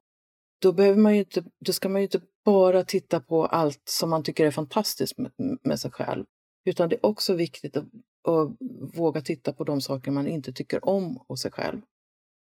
då, 0.63 0.73
behöver 0.73 0.99
man 0.99 1.15
ju 1.15 1.19
inte, 1.19 1.45
då 1.59 1.73
ska 1.73 1.89
man 1.89 2.01
ju 2.01 2.07
inte 2.07 2.21
bara 2.45 2.85
titta 2.85 3.21
på 3.21 3.47
allt 3.47 3.83
som 3.85 4.11
man 4.11 4.23
tycker 4.23 4.47
är 4.47 4.51
fantastiskt 4.51 5.19
med, 5.19 5.33
med 5.63 5.81
sig 5.81 5.91
själv. 5.91 6.25
Utan 6.65 6.89
det 6.89 6.97
är 6.97 7.07
också 7.07 7.35
viktigt 7.35 7.77
att, 7.77 7.85
och 8.23 8.57
våga 8.95 9.21
titta 9.21 9.53
på 9.53 9.65
de 9.65 9.81
saker 9.81 10.11
man 10.11 10.27
inte 10.27 10.53
tycker 10.53 10.89
om 10.89 11.25
hos 11.29 11.43
sig 11.43 11.51
själv. 11.51 11.81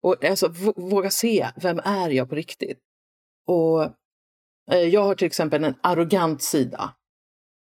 Och 0.01 0.25
alltså, 0.25 0.47
våga 0.75 1.09
se, 1.09 1.47
vem 1.55 1.79
är 1.79 2.09
jag 2.09 2.29
på 2.29 2.35
riktigt? 2.35 2.79
Och 3.47 3.83
eh, 4.71 4.79
jag 4.79 5.03
har 5.03 5.15
till 5.15 5.27
exempel 5.27 5.63
en 5.63 5.75
arrogant 5.81 6.41
sida. 6.41 6.95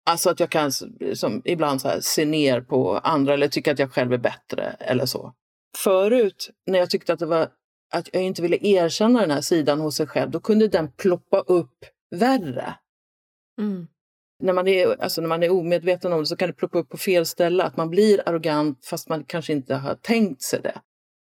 Alltså 0.06 0.30
att 0.30 0.40
jag 0.40 0.50
kan 0.50 0.72
som, 1.14 1.42
ibland 1.44 1.80
så 1.80 1.88
här, 1.88 2.00
se 2.00 2.24
ner 2.24 2.60
på 2.60 2.98
andra 2.98 3.34
eller 3.34 3.48
tycka 3.48 3.72
att 3.72 3.78
jag 3.78 3.92
själv 3.92 4.12
är 4.12 4.18
bättre 4.18 4.76
eller 4.80 5.06
så. 5.06 5.34
Förut, 5.78 6.50
när 6.66 6.78
jag 6.78 6.90
tyckte 6.90 7.12
att, 7.12 7.18
det 7.18 7.26
var, 7.26 7.48
att 7.92 8.08
jag 8.12 8.22
inte 8.22 8.42
ville 8.42 8.58
erkänna 8.66 9.20
den 9.20 9.30
här 9.30 9.40
sidan 9.40 9.80
hos 9.80 9.96
sig 9.96 10.06
själv, 10.06 10.30
då 10.30 10.40
kunde 10.40 10.68
den 10.68 10.92
ploppa 10.92 11.40
upp 11.40 11.84
värre. 12.10 12.74
Mm. 13.60 13.86
När, 14.40 14.52
man 14.52 14.68
är, 14.68 15.02
alltså 15.02 15.20
när 15.20 15.28
man 15.28 15.42
är 15.42 15.50
omedveten 15.50 16.12
om 16.12 16.20
det 16.20 16.26
så 16.26 16.36
kan 16.36 16.48
det 16.48 16.54
ploppa 16.54 16.78
upp 16.78 16.88
på 16.88 16.96
fel 16.96 17.26
ställe, 17.26 17.64
att 17.64 17.76
man 17.76 17.90
blir 17.90 18.28
arrogant 18.28 18.86
fast 18.86 19.08
man 19.08 19.24
kanske 19.24 19.52
inte 19.52 19.74
har 19.74 19.94
tänkt 19.94 20.42
sig 20.42 20.60
det. 20.62 20.80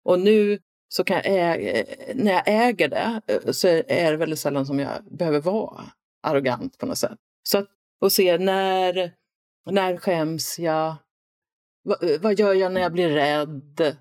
Och 0.03 0.19
nu 0.19 0.59
så 0.87 1.03
kan 1.03 1.15
jag 1.15 1.25
äga, 1.25 1.85
när 2.13 2.31
jag 2.31 2.43
äger 2.45 2.87
det 2.87 3.21
eh, 3.27 3.51
så 3.51 3.67
är 3.67 4.11
det 4.11 4.17
väldigt 4.17 4.39
sällan 4.39 4.65
som 4.65 4.79
jag 4.79 5.03
behöver 5.17 5.41
vara 5.41 5.83
arrogant 6.23 6.77
på 6.77 6.85
något 6.85 6.97
sätt. 6.97 7.17
Så 7.43 7.57
att, 7.57 7.67
och 8.01 8.11
se 8.11 8.37
när, 8.37 9.11
när 9.65 9.97
skäms 9.97 10.59
jag? 10.59 10.95
Vad, 11.83 12.03
eh, 12.03 12.21
vad 12.21 12.39
gör 12.39 12.53
jag 12.53 12.71
när 12.71 12.81
jag 12.81 12.91
blir 12.91 13.09
rädd? 13.09 13.97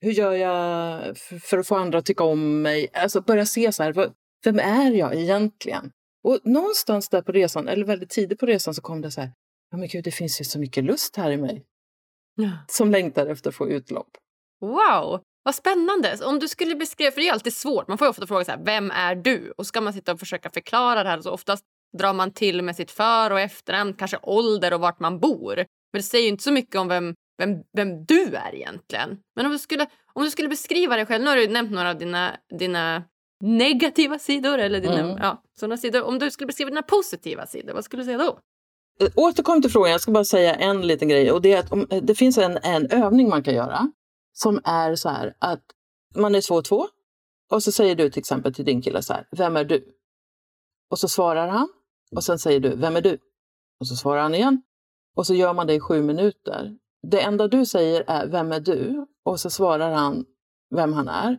Hur 0.00 0.10
gör 0.12 0.32
jag 0.32 1.18
för 1.18 1.58
att 1.58 1.66
få 1.66 1.76
andra 1.76 1.98
att 1.98 2.06
tycka 2.06 2.24
om 2.24 2.62
mig? 2.62 2.88
Alltså 2.92 3.20
börja 3.20 3.46
se 3.46 3.72
så 3.72 3.82
här, 3.82 4.12
vem 4.44 4.58
är 4.58 4.90
jag 4.90 5.14
egentligen? 5.14 5.92
Och 6.26 6.40
någonstans 6.44 7.08
där 7.08 7.22
på 7.22 7.32
resan, 7.32 7.68
eller 7.68 7.84
väldigt 7.84 8.10
tidigt 8.10 8.38
på 8.38 8.46
resan, 8.46 8.74
så 8.74 8.82
kom 8.82 9.00
det 9.00 9.10
så 9.10 9.20
här, 9.20 9.32
ja 9.70 9.76
men 9.76 9.88
gud, 9.88 10.04
det 10.04 10.10
finns 10.10 10.40
ju 10.40 10.44
så 10.44 10.58
mycket 10.58 10.84
lust 10.84 11.16
här 11.16 11.30
i 11.30 11.36
mig. 11.36 11.64
Ja. 12.34 12.50
Som 12.68 12.90
längtar 12.90 13.26
efter 13.26 13.50
att 13.50 13.56
få 13.56 13.68
utlopp. 13.68 14.08
Wow! 14.60 15.20
Vad 15.42 15.54
spännande! 15.54 16.18
Om 16.24 16.38
du 16.38 16.48
skulle 16.48 16.74
beskriva, 16.74 17.10
för 17.10 17.20
det 17.20 17.28
är 17.28 17.32
alltid 17.32 17.54
svårt, 17.54 17.88
man 17.88 17.98
får 17.98 18.08
ofta 18.08 18.26
fråga 18.26 18.44
så 18.44 18.50
här, 18.50 18.64
vem 18.64 18.90
är 18.90 19.14
du? 19.14 19.54
Och 19.58 19.66
ska 19.66 19.80
man 19.80 19.92
sitta 19.92 20.12
och 20.12 20.18
försöka 20.18 20.50
förklara 20.50 21.02
det 21.02 21.08
här 21.08 21.20
så 21.20 21.30
oftast 21.30 21.64
drar 21.98 22.12
man 22.12 22.32
till 22.32 22.62
med 22.62 22.76
sitt 22.76 22.90
för 22.90 23.30
och 23.30 23.40
efternamn, 23.40 23.94
kanske 23.94 24.18
ålder 24.22 24.74
och 24.74 24.80
vart 24.80 25.00
man 25.00 25.20
bor. 25.20 25.56
Men 25.56 25.66
det 25.98 26.02
säger 26.02 26.24
ju 26.24 26.30
inte 26.30 26.44
så 26.44 26.52
mycket 26.52 26.76
om 26.76 26.88
vem, 26.88 27.14
vem, 27.38 27.50
vem 27.72 28.04
du 28.04 28.34
är 28.34 28.54
egentligen. 28.54 29.18
Men 29.36 29.46
om 29.46 29.52
du, 29.52 29.58
skulle, 29.58 29.86
om 30.14 30.24
du 30.24 30.30
skulle 30.30 30.48
beskriva 30.48 30.96
dig 30.96 31.06
själv, 31.06 31.24
nu 31.24 31.30
har 31.30 31.36
du 31.36 31.48
nämnt 31.48 31.70
några 31.70 31.90
av 31.90 31.98
dina, 31.98 32.36
dina 32.58 33.04
negativa 33.40 34.18
sidor 34.18 34.58
eller 34.58 34.80
dina, 34.80 34.98
mm. 34.98 35.16
ja, 35.20 35.42
sådana 35.60 35.76
sidor. 35.76 36.02
Om 36.02 36.18
du 36.18 36.30
skulle 36.30 36.46
beskriva 36.46 36.70
dina 36.70 36.82
positiva 36.82 37.46
sidor, 37.46 37.74
vad 37.74 37.84
skulle 37.84 38.02
du 38.02 38.06
säga 38.06 38.18
då? 38.18 38.38
Eh, 39.00 39.12
återkom 39.16 39.62
till 39.62 39.70
frågan, 39.70 39.90
jag 39.90 40.00
ska 40.00 40.12
bara 40.12 40.24
säga 40.24 40.54
en 40.54 40.86
liten 40.86 41.08
grej. 41.08 41.32
Och 41.32 41.42
det, 41.42 41.52
är 41.52 41.58
att 41.58 41.72
om, 41.72 41.86
det 42.02 42.14
finns 42.14 42.38
en, 42.38 42.58
en 42.62 42.90
övning 42.90 43.28
man 43.28 43.42
kan 43.42 43.54
göra 43.54 43.92
som 44.32 44.60
är 44.64 44.94
så 44.94 45.08
här 45.08 45.34
att 45.38 45.62
man 46.14 46.34
är 46.34 46.40
två 46.40 46.54
och 46.54 46.64
två 46.64 46.86
och 47.50 47.62
så 47.62 47.72
säger 47.72 47.94
du 47.94 48.10
till 48.10 48.20
exempel 48.20 48.54
till 48.54 48.64
din 48.64 48.82
kille 48.82 49.02
så 49.02 49.12
här, 49.12 49.28
vem 49.30 49.56
är 49.56 49.64
du? 49.64 49.84
Och 50.90 50.98
så 50.98 51.08
svarar 51.08 51.48
han 51.48 51.68
och 52.16 52.24
sen 52.24 52.38
säger 52.38 52.60
du, 52.60 52.76
vem 52.76 52.96
är 52.96 53.00
du? 53.00 53.18
Och 53.80 53.88
så 53.88 53.96
svarar 53.96 54.22
han 54.22 54.34
igen. 54.34 54.62
Och 55.16 55.26
så 55.26 55.34
gör 55.34 55.54
man 55.54 55.66
det 55.66 55.74
i 55.74 55.80
sju 55.80 56.02
minuter. 56.02 56.76
Det 57.02 57.20
enda 57.20 57.48
du 57.48 57.66
säger 57.66 58.04
är, 58.06 58.26
vem 58.26 58.52
är 58.52 58.60
du? 58.60 59.06
Och 59.24 59.40
så 59.40 59.50
svarar 59.50 59.92
han 59.92 60.24
vem 60.74 60.92
han 60.92 61.08
är. 61.08 61.38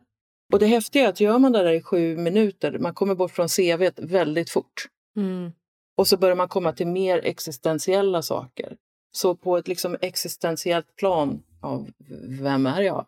Och 0.53 0.59
det 0.59 0.67
häftiga 0.67 1.03
är 1.03 1.09
att 1.09 1.19
gör 1.19 1.39
man 1.39 1.51
det 1.51 1.63
där 1.63 1.71
i 1.71 1.81
sju 1.81 2.17
minuter, 2.17 2.79
man 2.79 2.93
kommer 2.93 3.15
bort 3.15 3.31
från 3.31 3.47
CV 3.47 3.89
väldigt 3.97 4.49
fort. 4.49 4.87
Mm. 5.17 5.51
Och 5.97 6.07
så 6.07 6.17
börjar 6.17 6.35
man 6.35 6.47
komma 6.47 6.73
till 6.73 6.87
mer 6.87 7.21
existentiella 7.23 8.21
saker. 8.21 8.75
Så 9.11 9.35
på 9.35 9.57
ett 9.57 9.67
liksom 9.67 9.97
existentiellt 10.01 10.95
plan 10.95 11.43
av 11.61 11.89
vem 12.41 12.65
är 12.65 12.81
jag? 12.81 13.05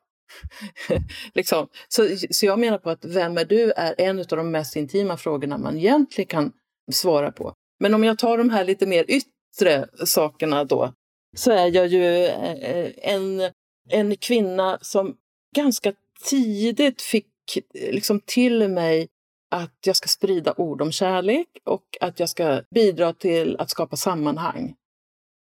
liksom. 1.34 1.68
så, 1.88 2.08
så 2.32 2.46
jag 2.46 2.60
menar 2.60 2.78
på 2.78 2.90
att 2.90 3.06
vem 3.06 3.38
är 3.38 3.46
du 3.46 3.72
är 3.72 3.96
en 3.98 4.20
av 4.20 4.26
de 4.26 4.52
mest 4.52 4.76
intima 4.76 5.18
frågorna 5.18 5.58
man 5.58 5.78
egentligen 5.78 6.28
kan 6.28 6.52
svara 6.92 7.32
på. 7.32 7.54
Men 7.80 7.94
om 7.94 8.04
jag 8.04 8.18
tar 8.18 8.38
de 8.38 8.50
här 8.50 8.66
lite 8.66 8.86
mer 8.86 9.06
yttre 9.08 9.88
sakerna 10.06 10.64
då, 10.64 10.94
så 11.38 11.52
är 11.52 11.68
jag 11.68 11.88
ju 11.88 12.26
eh, 12.26 12.92
en, 12.98 13.42
en 13.90 14.16
kvinna 14.16 14.78
som 14.82 15.16
ganska 15.56 15.94
tidigt 16.24 17.02
fick 17.02 17.28
eh, 17.56 17.92
liksom 17.92 18.20
till 18.20 18.68
mig 18.68 19.08
att 19.52 19.78
jag 19.86 19.96
ska 19.96 20.08
sprida 20.08 20.54
ord 20.58 20.82
om 20.82 20.92
kärlek 20.92 21.48
och 21.64 21.98
att 22.02 22.20
jag 22.20 22.30
ska 22.30 22.62
bidra 22.76 23.14
till 23.14 23.56
att 23.60 23.70
skapa 23.70 23.96
sammanhang. 23.96 24.76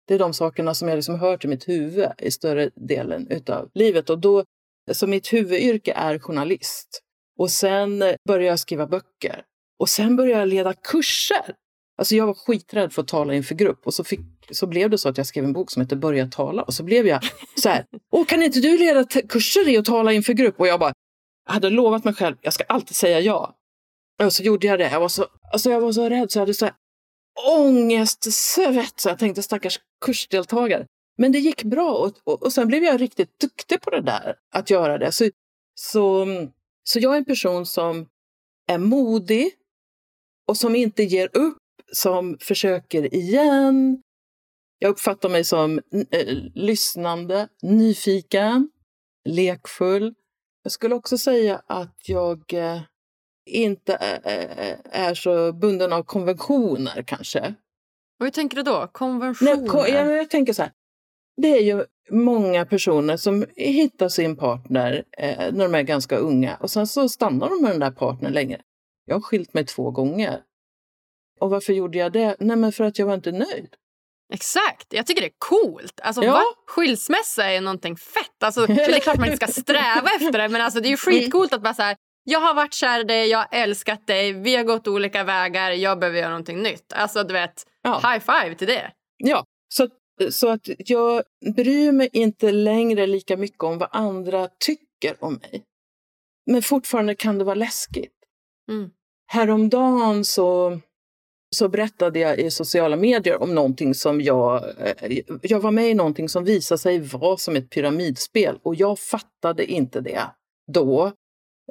Det 0.08 0.14
är 0.14 0.20
de 0.20 0.34
sakerna 0.34 0.74
som 0.74 0.88
jag 0.88 0.96
liksom 0.96 1.20
hör 1.20 1.38
till 1.38 1.50
mitt 1.50 1.68
huvud 1.68 2.10
i 2.18 2.32
större 2.32 2.70
delen 2.76 3.28
av 3.48 3.70
livet. 3.74 4.10
Och 4.10 4.20
då, 4.20 4.44
så 4.92 5.08
mitt 5.08 5.34
huvudyrke 5.34 5.94
är 5.94 6.20
journalist. 6.20 7.02
Och 7.38 7.52
sen 7.52 8.02
eh, 8.02 8.16
började 8.28 8.46
jag 8.46 8.60
skriva 8.60 8.88
böcker. 8.88 9.44
Och 9.80 9.90
sen 9.90 10.16
började 10.16 10.40
jag 10.40 10.50
leda 10.50 10.74
kurser. 10.74 11.56
Alltså 12.02 12.16
jag 12.16 12.28
var 12.28 12.34
skiträdd 12.34 12.94
för 12.94 13.02
att 13.02 13.08
tala 13.08 13.34
inför 13.34 13.56
grupp 13.56 13.88
och 13.88 13.94
så, 13.94 14.04
fick, 14.04 14.20
så 14.52 14.68
blev 14.68 14.90
det 14.90 14.98
så 14.98 15.10
att 15.10 15.18
jag 15.18 15.28
skrev 15.28 15.44
en 15.46 15.54
bok 15.54 15.72
som 15.72 15.82
heter 15.82 15.96
Börja 15.96 16.28
tala 16.28 16.64
och 16.64 16.74
så 16.74 16.84
blev 16.84 17.08
jag 17.08 17.24
så 17.56 17.70
här, 17.70 17.86
Åh, 18.12 18.26
kan 18.26 18.44
inte 18.44 18.60
du 18.60 18.78
leda 18.78 19.06
kurser 19.06 19.70
i 19.70 19.78
att 19.78 19.86
tala 19.86 20.14
inför 20.14 20.34
grupp? 20.34 20.60
Och 20.60 20.68
jag 20.68 20.80
bara, 20.80 20.94
jag 21.46 21.54
hade 21.54 21.70
lovat 21.70 22.04
mig 22.04 22.14
själv, 22.14 22.36
jag 22.42 22.54
ska 22.54 22.64
alltid 22.64 22.96
säga 22.96 23.20
ja. 23.20 23.56
Och 24.24 24.34
så 24.34 24.44
gjorde 24.44 24.68
jag 24.68 24.80
det. 24.80 24.92
Jag 24.92 25.00
var 25.00 25.08
så, 25.08 25.26
alltså 25.54 25.70
jag 25.72 25.82
var 25.82 25.92
så 25.92 26.10
rädd 26.10 26.32
så 26.32 26.38
jag 26.38 26.42
hade 26.42 26.54
så 26.54 26.66
här 26.66 26.74
ångestsvett. 27.58 29.00
Så 29.00 29.10
jag 29.10 29.20
tänkte 29.20 29.44
stackars 29.44 29.80
kursdeltagare. 30.06 30.86
Men 31.18 31.32
det 31.32 31.40
gick 31.40 31.64
bra 31.64 31.92
och, 31.92 32.14
och, 32.24 32.44
och 32.44 32.54
sen 32.54 32.68
blev 32.68 32.84
jag 32.84 33.02
riktigt 33.02 33.40
duktig 33.40 33.82
på 33.82 33.90
det 33.90 34.02
där, 34.02 34.36
att 34.54 34.70
göra 34.70 34.98
det. 34.98 35.12
Så, 35.12 35.30
så, 35.76 36.28
så 36.84 37.00
jag 37.00 37.14
är 37.14 37.18
en 37.18 37.26
person 37.26 37.66
som 37.66 38.08
är 38.68 38.78
modig 38.78 39.52
och 40.48 40.58
som 40.58 40.76
inte 40.76 41.04
ger 41.04 41.30
upp, 41.38 41.58
som 41.92 42.38
försöker 42.42 43.14
igen. 43.16 44.02
Jag 44.80 44.90
uppfattar 44.90 45.30
mig 45.30 45.44
som 45.44 45.82
äh, 46.12 46.28
lyssnande, 46.54 47.48
nyfiken, 47.62 48.70
lekfull. 49.30 50.14
Jag 50.64 50.72
skulle 50.72 50.96
också 50.96 51.18
säga 51.18 51.62
att 51.68 51.98
jag 52.06 52.54
äh, 52.54 52.82
inte 53.46 53.98
är, 54.00 54.78
är 54.84 55.14
så 55.14 55.54
bunden 55.54 55.94
av 55.94 56.04
konventioner 56.04 57.04
kanske. 57.08 57.56
Och 58.20 58.26
hur 58.26 58.32
tänker 58.32 58.58
du 58.58 58.64
då? 58.64 58.90
Konventioner? 58.92 59.56
Nej, 59.56 59.68
kon 59.68 59.86
jag, 59.88 60.12
jag 60.12 60.30
tänker 60.30 60.54
så 60.54 60.62
här. 60.62 60.72
Det 61.42 61.48
är 61.48 61.62
ju 61.62 61.86
många 62.12 62.66
personer 62.66 63.18
som 63.18 63.46
hittar 63.56 64.10
sin 64.10 64.36
partner 64.36 65.04
eh, 65.18 65.54
när 65.54 65.64
de 65.64 65.76
är 65.76 65.82
ganska 65.82 66.18
unga 66.18 66.56
och 66.56 66.72
sen 66.72 66.88
så 66.88 67.10
stannar 67.10 67.50
de 67.50 67.62
med 67.62 67.72
den 67.72 67.80
där 67.80 67.92
partnern 67.92 68.34
länge. 68.34 68.62
Jag 69.06 69.16
har 69.16 69.22
skilt 69.22 69.54
mig 69.54 69.66
två 69.66 69.92
gånger. 69.92 70.42
Och 71.42 71.50
varför 71.50 71.74
gjorde 71.74 71.98
jag 71.98 72.12
det? 72.12 72.36
Nej, 72.40 72.58
men 72.58 72.72
för 72.72 72.84
att 72.84 73.00
jag 73.00 73.06
var 73.06 73.14
inte 73.14 73.32
nöjd. 73.32 73.76
Exakt! 74.34 74.88
Jag 74.90 75.08
tycker 75.08 75.22
det 75.22 75.28
är 75.28 75.34
coolt. 75.38 76.00
Alltså, 76.04 76.24
ja. 76.24 76.34
va? 76.34 76.44
Skilsmässa 76.68 77.46
är 77.46 77.62
någonting 77.62 77.98
fett. 77.98 78.44
Alltså, 78.44 78.66
det 78.66 78.84
är 78.84 79.00
klart 79.00 79.18
man 79.18 79.32
inte 79.32 79.48
ska 79.48 79.62
sträva 79.62 80.10
efter 80.16 80.32
det 80.32 80.50
men 80.50 80.62
alltså, 80.62 80.80
det 80.80 80.88
är 80.88 80.90
ju 80.90 80.98
skitcoolt 80.98 81.54
att 81.54 81.62
bara 81.62 81.74
så 81.74 81.82
här, 81.82 81.96
jag 82.24 82.40
har 82.40 82.54
varit 82.54 82.74
kär 82.74 83.00
i 83.00 83.04
dig, 83.04 83.28
jag 83.28 83.38
har 83.38 83.48
älskat 83.52 84.08
dig, 84.08 84.34
vi 84.34 84.56
har 84.56 84.64
gått 84.64 84.88
olika 84.88 85.24
vägar, 85.24 85.72
jag 85.72 86.00
behöver 86.00 86.20
göra 86.20 86.30
någonting 86.30 86.62
nytt. 86.62 86.94
Alltså 86.94 87.24
du 87.24 87.34
vet, 87.34 87.64
ja. 87.82 87.94
high 87.94 88.20
five 88.20 88.56
till 88.56 88.68
det. 88.68 88.92
Ja, 89.18 89.46
så, 89.74 89.88
så 90.30 90.50
att 90.50 90.68
jag 90.78 91.24
bryr 91.56 91.92
mig 91.92 92.10
inte 92.14 92.52
längre 92.52 93.08
lika 93.08 93.38
mycket 93.38 93.64
om 93.64 93.78
vad 93.78 93.90
andra 93.92 94.50
tycker 94.66 95.24
om 95.24 95.34
mig. 95.34 95.64
Men 96.46 96.62
fortfarande 96.62 97.16
kan 97.16 97.38
det 97.38 97.44
vara 97.44 97.56
läskigt. 97.56 98.14
Mm. 98.72 98.90
Häromdagen 99.28 100.26
så, 100.26 100.80
så 101.56 101.70
berättade 101.70 102.20
jag 102.20 102.40
i 102.40 102.52
sociala 102.52 102.96
medier 102.96 103.42
om 103.42 103.56
någonting 103.56 103.94
som 103.94 104.22
jag... 104.22 104.64
Eh, 104.80 105.20
jag 105.42 105.60
var 105.60 105.72
med 105.72 105.90
i 105.90 105.94
någonting 105.94 106.30
som 106.30 106.44
visade 106.44 106.80
sig 106.80 107.00
vara 107.00 107.38
som 107.38 107.56
ett 107.56 107.70
pyramidspel 107.70 108.60
och 108.64 108.76
jag 108.76 109.00
fattade 109.00 109.66
inte 109.66 110.02
det 110.02 110.22
då 110.72 111.12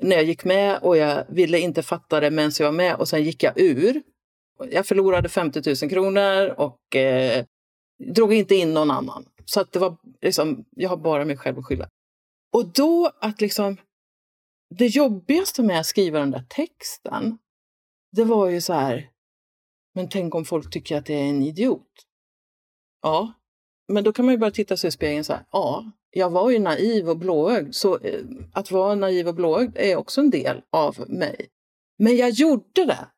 när 0.02 0.16
jag 0.16 0.24
gick 0.24 0.44
med 0.44 0.78
och 0.82 0.96
jag 0.96 1.24
ville 1.28 1.58
inte 1.58 1.82
fatta 1.82 2.20
det 2.20 2.30
medan 2.30 2.52
jag 2.58 2.66
var 2.66 2.72
med 2.72 2.94
och 2.94 3.08
sen 3.08 3.24
gick 3.24 3.42
jag 3.42 3.60
ur. 3.60 4.02
Jag 4.70 4.86
förlorade 4.86 5.28
50 5.28 5.62
000 5.82 5.90
kronor 5.90 6.54
och 6.56 6.96
eh, 6.96 7.44
drog 8.14 8.34
inte 8.34 8.54
in 8.54 8.74
någon 8.74 8.90
annan. 8.90 9.24
Så 9.44 9.60
att 9.60 9.72
det 9.72 9.78
var 9.78 9.96
liksom, 10.20 10.64
jag 10.70 10.88
har 10.88 10.96
bara 10.96 11.24
mig 11.24 11.36
själv 11.36 11.58
att 11.58 11.64
skylla. 11.64 11.88
Och 12.52 12.66
då 12.66 13.10
att 13.20 13.40
liksom, 13.40 13.76
det 14.74 14.86
jobbigaste 14.86 15.62
med 15.62 15.80
att 15.80 15.86
skriva 15.86 16.18
den 16.18 16.30
där 16.30 16.44
texten, 16.48 17.38
det 18.12 18.24
var 18.24 18.48
ju 18.48 18.60
så 18.60 18.72
här, 18.72 19.09
men 19.94 20.08
tänk 20.08 20.34
om 20.34 20.44
folk 20.44 20.70
tycker 20.70 20.96
att 20.96 21.08
jag 21.08 21.18
är 21.18 21.24
en 21.24 21.42
idiot. 21.42 22.06
Ja, 23.02 23.32
men 23.88 24.04
då 24.04 24.12
kan 24.12 24.24
man 24.24 24.34
ju 24.34 24.38
bara 24.38 24.50
titta 24.50 24.76
sig 24.76 24.88
i 24.88 24.90
spegeln 24.90 25.24
så 25.24 25.32
här, 25.32 25.44
ja, 25.50 25.92
jag 26.10 26.30
var 26.30 26.50
ju 26.50 26.58
naiv 26.58 27.08
och 27.08 27.18
blåögd, 27.18 27.74
så 27.74 27.98
eh, 27.98 28.24
att 28.52 28.70
vara 28.70 28.94
naiv 28.94 29.28
och 29.28 29.34
blåögd 29.34 29.76
är 29.78 29.96
också 29.96 30.20
en 30.20 30.30
del 30.30 30.62
av 30.70 31.10
mig. 31.10 31.48
Men 31.98 32.16
jag 32.16 32.30
gjorde 32.30 32.84
det. 32.84 33.08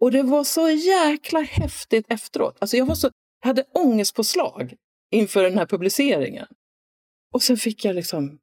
Och 0.00 0.10
det 0.12 0.22
var 0.22 0.44
så 0.44 0.68
jäkla 0.70 1.40
häftigt 1.40 2.06
efteråt. 2.08 2.56
Alltså 2.58 2.76
jag, 2.76 2.86
var 2.86 2.94
så, 2.94 3.10
Jag 3.40 3.46
hade 3.46 3.62
ångestpåslag 3.62 4.74
inför 5.10 5.42
den 5.42 5.58
här 5.58 5.66
publiceringen. 5.66 6.46
Och 7.32 7.42
sen 7.42 7.56
fick 7.56 7.84
jag 7.84 7.94
liksom 7.94 8.38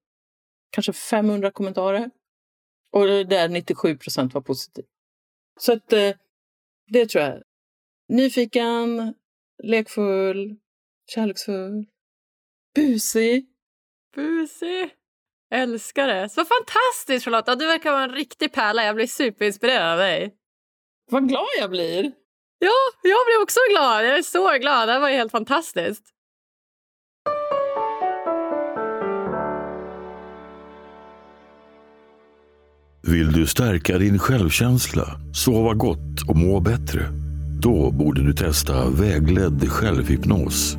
kanske 0.71 0.93
500 0.93 1.51
kommentarer. 1.51 2.11
Och 2.91 3.07
det 3.07 3.23
där 3.23 3.49
97 3.49 3.97
procent 3.97 4.33
var 4.33 4.41
positivt. 4.41 4.85
Så 5.59 5.73
att 5.73 5.93
eh, 5.93 6.15
det 6.87 7.05
tror 7.05 7.23
jag. 7.23 7.43
Nyfiken, 8.11 9.13
lekfull, 9.63 10.55
kärleksfull, 11.15 11.85
busig. 12.75 13.45
Busig. 14.15 14.89
Älskar 15.53 16.07
det. 16.07 16.29
Så 16.29 16.45
fantastiskt 16.45 17.25
Charlotta! 17.25 17.55
Du 17.55 17.67
verkar 17.67 17.91
vara 17.91 18.03
en 18.03 18.11
riktig 18.11 18.51
pärla. 18.53 18.85
Jag 18.85 18.95
blir 18.95 19.07
superinspirerad 19.07 19.91
av 19.91 19.97
dig. 19.97 20.33
Vad 21.11 21.27
glad 21.27 21.47
jag 21.59 21.69
blir! 21.69 22.03
Ja, 22.59 22.71
jag 23.03 23.25
blir 23.25 23.41
också 23.43 23.59
glad. 23.71 24.05
Jag 24.05 24.17
är 24.17 24.21
så 24.21 24.57
glad. 24.59 24.87
Det 24.87 24.93
här 24.93 24.99
var 24.99 25.09
ju 25.09 25.15
helt 25.15 25.31
fantastiskt. 25.31 26.03
Vill 33.03 33.31
du 33.31 33.47
stärka 33.47 33.97
din 33.97 34.19
självkänsla, 34.19 35.05
sova 35.33 35.73
gott 35.73 36.29
och 36.29 36.35
må 36.35 36.59
bättre? 36.59 37.20
Då 37.61 37.91
borde 37.91 38.23
du 38.23 38.33
testa 38.33 38.89
vägledd 38.89 39.69
självhypnos. 39.69 40.77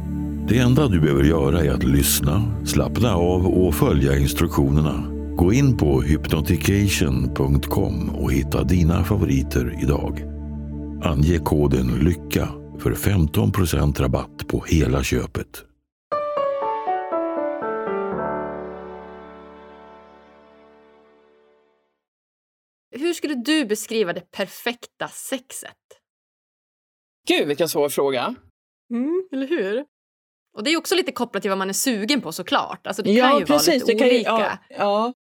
Det 0.48 0.58
enda 0.58 0.88
du 0.88 1.00
behöver 1.00 1.24
göra 1.24 1.64
är 1.64 1.70
att 1.70 1.84
lyssna, 1.84 2.42
slappna 2.64 3.14
av 3.14 3.46
och 3.46 3.74
följa 3.74 4.18
instruktionerna. 4.18 5.04
Gå 5.36 5.52
in 5.52 5.76
på 5.76 6.02
hypnotication.com 6.02 8.10
och 8.10 8.32
hitta 8.32 8.64
dina 8.64 9.04
favoriter 9.04 9.78
idag. 9.82 10.22
Ange 11.02 11.38
koden 11.38 11.86
LYCKA 11.86 12.48
för 12.78 12.94
15% 12.94 14.00
rabatt 14.00 14.48
på 14.48 14.64
hela 14.68 15.02
köpet. 15.02 15.64
Hur 22.90 23.14
skulle 23.14 23.34
du 23.34 23.64
beskriva 23.64 24.12
det 24.12 24.30
perfekta 24.30 25.08
sexet? 25.08 26.01
Gud, 27.28 27.48
vilken 27.48 27.68
svår 27.68 27.88
fråga. 27.88 28.34
Mm, 28.90 29.28
eller 29.32 29.46
hur? 29.46 29.84
Och 30.56 30.64
Det 30.64 30.70
är 30.70 30.76
också 30.76 30.94
lite 30.94 31.12
kopplat 31.12 31.42
till 31.42 31.50
vad 31.50 31.58
man 31.58 31.68
är 31.68 31.72
sugen 31.72 32.20
på 32.20 32.32
såklart. 32.32 32.86
Alltså, 32.86 33.02
det 33.02 33.12
ja, 33.12 33.28
kan 33.28 33.38
ju 33.38 33.46
precis. 33.46 33.68
vara 33.68 33.74
lite 33.74 33.92
det 33.92 33.98
kan 33.98 34.08
olika. 34.08 34.60
ju, 34.70 34.76
ja, 34.76 34.76
ja. 34.78 35.12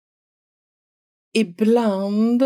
Ibland 1.34 2.42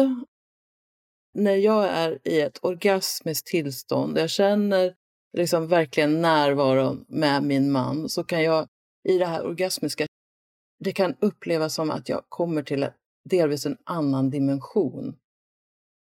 när 1.35 1.57
jag 1.57 1.89
är 1.89 2.19
i 2.25 2.41
ett 2.41 2.59
orgasmiskt 2.63 3.47
tillstånd, 3.47 4.19
jag 4.19 4.31
känner 4.31 4.95
liksom 5.37 5.69
verkligen 5.69 6.23
närvaron 6.23 7.05
med 7.09 7.43
min 7.43 7.73
man, 7.73 8.09
så 8.09 8.25
kan 8.25 8.43
jag 8.43 8.69
i 9.09 9.19
det 9.19 9.27
här 9.27 9.47
orgasmiska, 9.47 10.07
det 10.85 10.93
kan 10.93 11.15
upplevas 11.21 11.75
som 11.75 11.91
att 11.91 12.09
jag 12.09 12.25
kommer 12.29 12.63
till 12.63 12.87
delvis 13.31 13.67
en 13.67 13.77
annan 13.85 14.31
dimension. 14.31 15.17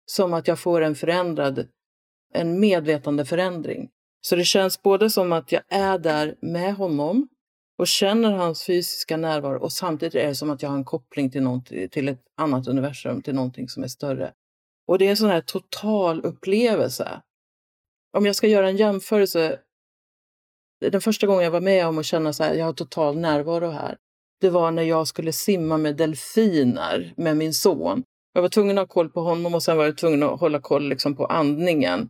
Som 0.05 0.33
att 0.33 0.47
jag 0.47 0.59
får 0.59 0.81
en 0.81 0.95
förändrad, 0.95 1.67
en 2.38 2.59
medvetande 2.59 3.25
förändring. 3.25 3.89
Så 4.21 4.35
det 4.35 4.43
känns 4.43 4.81
både 4.81 5.09
som 5.09 5.31
att 5.31 5.51
jag 5.51 5.61
är 5.69 5.97
där 5.97 6.35
med 6.41 6.75
honom 6.75 7.27
och 7.77 7.88
känner 7.88 8.31
hans 8.31 8.65
fysiska 8.65 9.17
närvaro 9.17 9.59
och 9.59 9.71
samtidigt 9.71 10.15
är 10.15 10.27
det 10.27 10.35
som 10.35 10.49
att 10.49 10.61
jag 10.61 10.69
har 10.69 10.77
en 10.77 10.85
koppling 10.85 11.31
till, 11.31 11.89
till 11.91 12.07
ett 12.07 12.21
annat 12.38 12.67
universum, 12.67 13.21
till 13.21 13.35
någonting 13.35 13.69
som 13.69 13.83
är 13.83 13.88
större. 13.88 14.33
Och 14.88 14.99
det 14.99 15.05
är 15.05 15.09
en 15.09 15.17
sån 15.17 15.29
här 15.29 15.41
total 15.41 16.25
upplevelse. 16.25 17.21
Om 18.17 18.25
jag 18.25 18.35
ska 18.35 18.47
göra 18.47 18.69
en 18.69 18.77
jämförelse, 18.77 19.59
den 20.81 21.01
första 21.01 21.27
gången 21.27 21.43
jag 21.43 21.51
var 21.51 21.61
med 21.61 21.88
om 21.88 21.97
att 21.97 22.05
känna 22.05 22.33
så 22.33 22.43
här, 22.43 22.53
jag 22.53 22.65
har 22.65 22.73
total 22.73 23.17
närvaro 23.17 23.69
här, 23.69 23.97
det 24.41 24.49
var 24.49 24.71
när 24.71 24.83
jag 24.83 25.07
skulle 25.07 25.33
simma 25.33 25.77
med 25.77 25.95
delfiner 25.95 27.13
med 27.17 27.38
min 27.38 27.53
son. 27.53 28.03
Jag 28.33 28.41
var 28.41 28.49
tvungen 28.49 28.77
att 28.77 28.88
ha 28.88 28.93
koll 28.93 29.09
på 29.09 29.21
honom 29.21 29.55
och 29.55 29.63
sen 29.63 29.77
var 29.77 29.85
jag 29.85 29.97
tvungen 29.97 30.23
att 30.23 30.39
hålla 30.39 30.61
koll 30.61 30.89
liksom 30.89 31.15
på 31.15 31.25
andningen. 31.25 32.07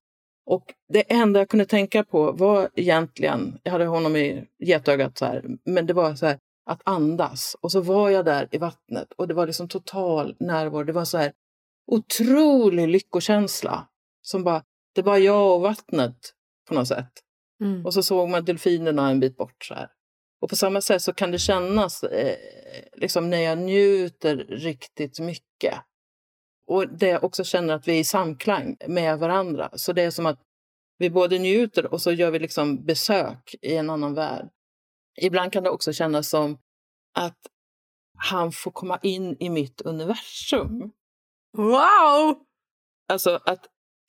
Och 0.47 0.73
det 0.93 1.13
enda 1.13 1.39
jag 1.39 1.49
kunde 1.49 1.65
tänka 1.65 2.03
på 2.03 2.31
var 2.31 2.69
egentligen, 2.75 3.59
jag 3.63 3.71
hade 3.71 3.85
honom 3.85 4.15
i 4.15 4.47
getögat 4.59 5.17
så 5.17 5.25
här, 5.25 5.45
men 5.65 5.85
det 5.85 5.93
var 5.93 6.15
så 6.15 6.25
här 6.25 6.39
att 6.65 6.81
andas. 6.83 7.55
Och 7.61 7.71
så 7.71 7.81
var 7.81 8.09
jag 8.09 8.25
där 8.25 8.47
i 8.51 8.57
vattnet 8.57 9.13
och 9.13 9.27
det 9.27 9.33
var 9.33 9.47
liksom 9.47 9.67
total 9.67 10.35
närvaro. 10.39 10.83
Det 10.83 10.93
var 10.93 11.05
så 11.05 11.17
här 11.17 11.33
otrolig 11.91 12.87
lyckokänsla. 12.87 13.87
Som 14.21 14.43
bara, 14.43 14.63
det 14.95 15.01
var 15.01 15.17
jag 15.17 15.55
och 15.55 15.61
vattnet 15.61 16.17
på 16.67 16.73
något 16.73 16.87
sätt. 16.87 17.11
Mm. 17.61 17.85
Och 17.85 17.93
så 17.93 18.03
såg 18.03 18.29
man 18.29 18.45
delfinerna 18.45 19.09
en 19.09 19.19
bit 19.19 19.37
bort. 19.37 19.65
så 19.65 19.73
här. 19.73 19.89
Och 20.41 20.49
på 20.49 20.55
samma 20.55 20.81
sätt 20.81 21.01
så 21.01 21.13
kan 21.13 21.31
det 21.31 21.39
kännas 21.39 22.03
eh, 22.03 22.35
liksom 22.95 23.29
när 23.29 23.41
jag 23.41 23.57
njuter 23.57 24.35
riktigt 24.35 25.19
mycket. 25.19 25.73
Och 26.67 26.87
det 26.89 27.19
också 27.19 27.43
känner 27.43 27.73
att 27.73 27.87
vi 27.87 27.95
är 27.95 27.99
i 27.99 28.03
samklang 28.03 28.77
med 28.87 29.19
varandra. 29.19 29.69
Så 29.73 29.93
det 29.93 30.01
är 30.01 30.11
som 30.11 30.25
att 30.25 30.39
vi 30.97 31.09
både 31.09 31.39
njuter 31.39 31.93
och 31.93 32.01
så 32.01 32.11
gör 32.11 32.31
vi 32.31 32.39
liksom 32.39 32.85
besök 32.85 33.55
i 33.61 33.75
en 33.75 33.89
annan 33.89 34.13
värld. 34.13 34.49
Ibland 35.21 35.53
kan 35.53 35.63
det 35.63 35.69
också 35.69 35.93
kännas 35.93 36.29
som 36.29 36.57
att 37.13 37.37
han 38.17 38.51
får 38.51 38.71
komma 38.71 38.99
in 39.01 39.37
i 39.39 39.49
mitt 39.49 39.81
universum. 39.81 40.91
Wow! 41.57 42.35
Alltså 43.09 43.39
att, 43.45 43.65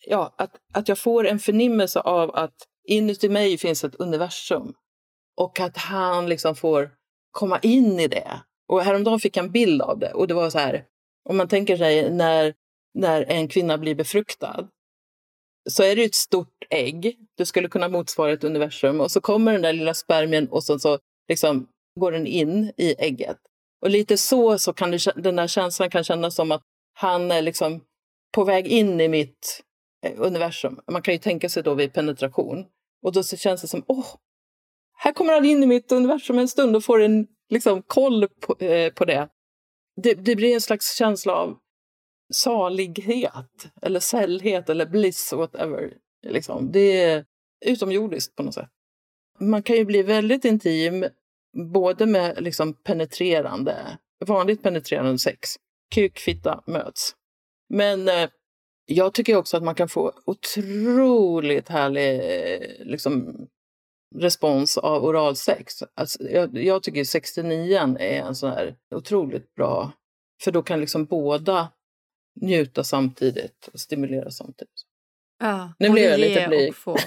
ja, 0.07 0.35
att, 0.39 0.57
att 0.75 0.89
jag 0.89 0.99
får 0.99 1.27
en 1.27 1.39
förnimmelse 1.39 2.01
av 2.01 2.37
att 2.37 2.55
inuti 2.85 3.29
mig 3.29 3.59
finns 3.59 3.85
ett 3.85 3.95
universum. 3.95 4.75
Och 5.37 5.61
att 5.61 5.77
han 5.77 6.29
liksom 6.29 6.55
får 6.55 6.91
komma 7.31 7.59
in 7.59 8.01
i 8.01 8.09
det. 8.09 8.43
Och 8.69 8.83
häromdagen 8.83 9.21
fick 9.21 9.37
jag 9.37 9.45
en 9.45 9.53
bild 9.53 9.83
av 9.83 9.99
det. 9.99 10.13
Och 10.13 10.29
det 10.29 10.35
var 10.35 10.51
så 10.51 10.59
här, 10.59 10.85
om 11.29 11.37
man 11.37 11.49
tänker 11.49 11.77
sig 11.77 12.11
när, 12.11 12.55
när 12.95 13.25
en 13.29 13.49
kvinna 13.49 13.79
blir 13.79 13.95
befruktad 13.95 14.69
så 15.71 15.83
är 15.83 15.97
det 15.97 16.05
ett 16.05 16.15
stort 16.15 16.65
ägg. 16.71 17.17
Det 17.37 17.47
skulle 17.47 17.69
kunna 17.69 17.89
motsvara 17.89 18.33
ett 18.33 18.45
universum. 18.45 19.01
Och 19.01 19.11
så 19.11 19.21
kommer 19.21 19.53
den 19.53 19.63
där 19.63 19.73
lilla 19.73 19.95
spermien 19.95 20.49
och 20.49 20.65
så, 20.65 20.79
så 20.79 20.99
liksom 21.29 21.69
går 22.01 22.13
den 22.13 22.27
in 22.27 22.73
i 22.77 22.95
ägget. 22.99 23.39
Och 23.83 23.91
lite 23.91 24.17
så, 24.17 24.59
så 24.59 24.73
kan 24.73 24.91
det, 24.91 25.13
den 25.17 25.37
där 25.37 25.47
känslan 25.47 25.91
kan 25.91 26.05
kännas 26.05 26.35
som 26.35 26.53
att 26.53 26.63
han 26.95 27.31
är 27.31 27.43
liksom 27.43 27.81
på 28.35 28.45
väg 28.45 28.67
in 28.67 29.01
i 29.01 29.09
mitt 29.09 29.63
eh, 30.07 30.13
universum. 30.17 30.81
Man 30.91 31.03
kan 31.03 31.15
ju 31.15 31.19
tänka 31.19 31.49
sig 31.49 31.63
då 31.63 31.75
vid 31.75 31.93
penetration. 31.93 32.65
Och 33.03 33.13
då 33.13 33.23
så 33.23 33.37
känns 33.37 33.63
det 33.63 33.69
som, 33.69 33.85
åh, 33.87 34.07
här 34.99 35.13
kommer 35.13 35.33
han 35.33 35.45
in 35.45 35.63
i 35.63 35.67
mitt 35.67 35.93
universum 35.93 36.39
en 36.39 36.49
stund 36.49 36.77
och 36.77 36.85
får 36.85 37.03
en 37.03 37.27
liksom, 37.51 37.83
koll 37.83 38.29
på, 38.29 38.65
eh, 38.65 38.93
på 38.93 39.05
det 39.05 39.29
det. 40.03 40.15
det. 40.15 40.37
blir 40.37 40.55
en 40.55 40.61
slags 40.61 40.97
känsla 40.97 41.33
av 41.33 41.59
salighet 42.35 43.69
eller 43.83 44.01
sällhet 44.01 44.69
eller 44.69 44.87
bliss, 44.87 45.33
whatever. 45.33 45.93
Liksom. 46.27 46.73
Det 46.73 47.01
är 47.01 47.25
utomjordiskt 47.67 48.37
på 48.37 48.43
något 48.43 48.55
sätt. 48.55 48.69
Man 49.41 49.63
kan 49.63 49.77
ju 49.77 49.85
bli 49.85 50.03
väldigt 50.03 50.45
intim 50.45 51.07
både 51.73 52.07
med 52.07 52.43
liksom 52.43 52.75
penetrerande, 52.75 53.99
vanligt 54.27 54.63
penetrerande 54.63 55.19
sex. 55.19 55.49
Kuk, 55.95 56.19
fitta 56.19 56.63
möts. 56.67 57.15
Men 57.69 58.09
eh, 58.09 58.29
jag 58.87 59.15
tycker 59.15 59.37
också 59.37 59.57
att 59.57 59.63
man 59.63 59.75
kan 59.75 59.89
få 59.89 60.13
otroligt 60.27 61.69
härlig 61.69 62.15
eh, 62.15 62.87
liksom, 62.87 63.37
respons 64.17 64.79
av 64.79 65.05
oralsex. 65.05 65.83
Alltså, 65.95 66.23
jag, 66.23 66.59
jag 66.59 66.83
tycker 66.83 67.05
69 67.05 67.97
är 68.01 68.23
en 68.23 68.35
sån 68.35 68.51
här 68.51 68.77
otroligt 68.95 69.55
bra, 69.55 69.93
för 70.43 70.53
då 70.53 70.63
kan 70.63 70.81
liksom 70.81 71.05
båda 71.05 71.69
njuta 72.41 72.85
samtidigt 72.85 73.69
och 73.73 73.81
stimulera 73.81 74.31
samtidigt. 74.31 74.85
Ja, 75.41 75.73
nu 75.79 75.91
blev 75.91 76.11
jag 76.11 76.21
lite 76.21 76.49
blyg. 76.49 76.75
Vad 76.85 76.99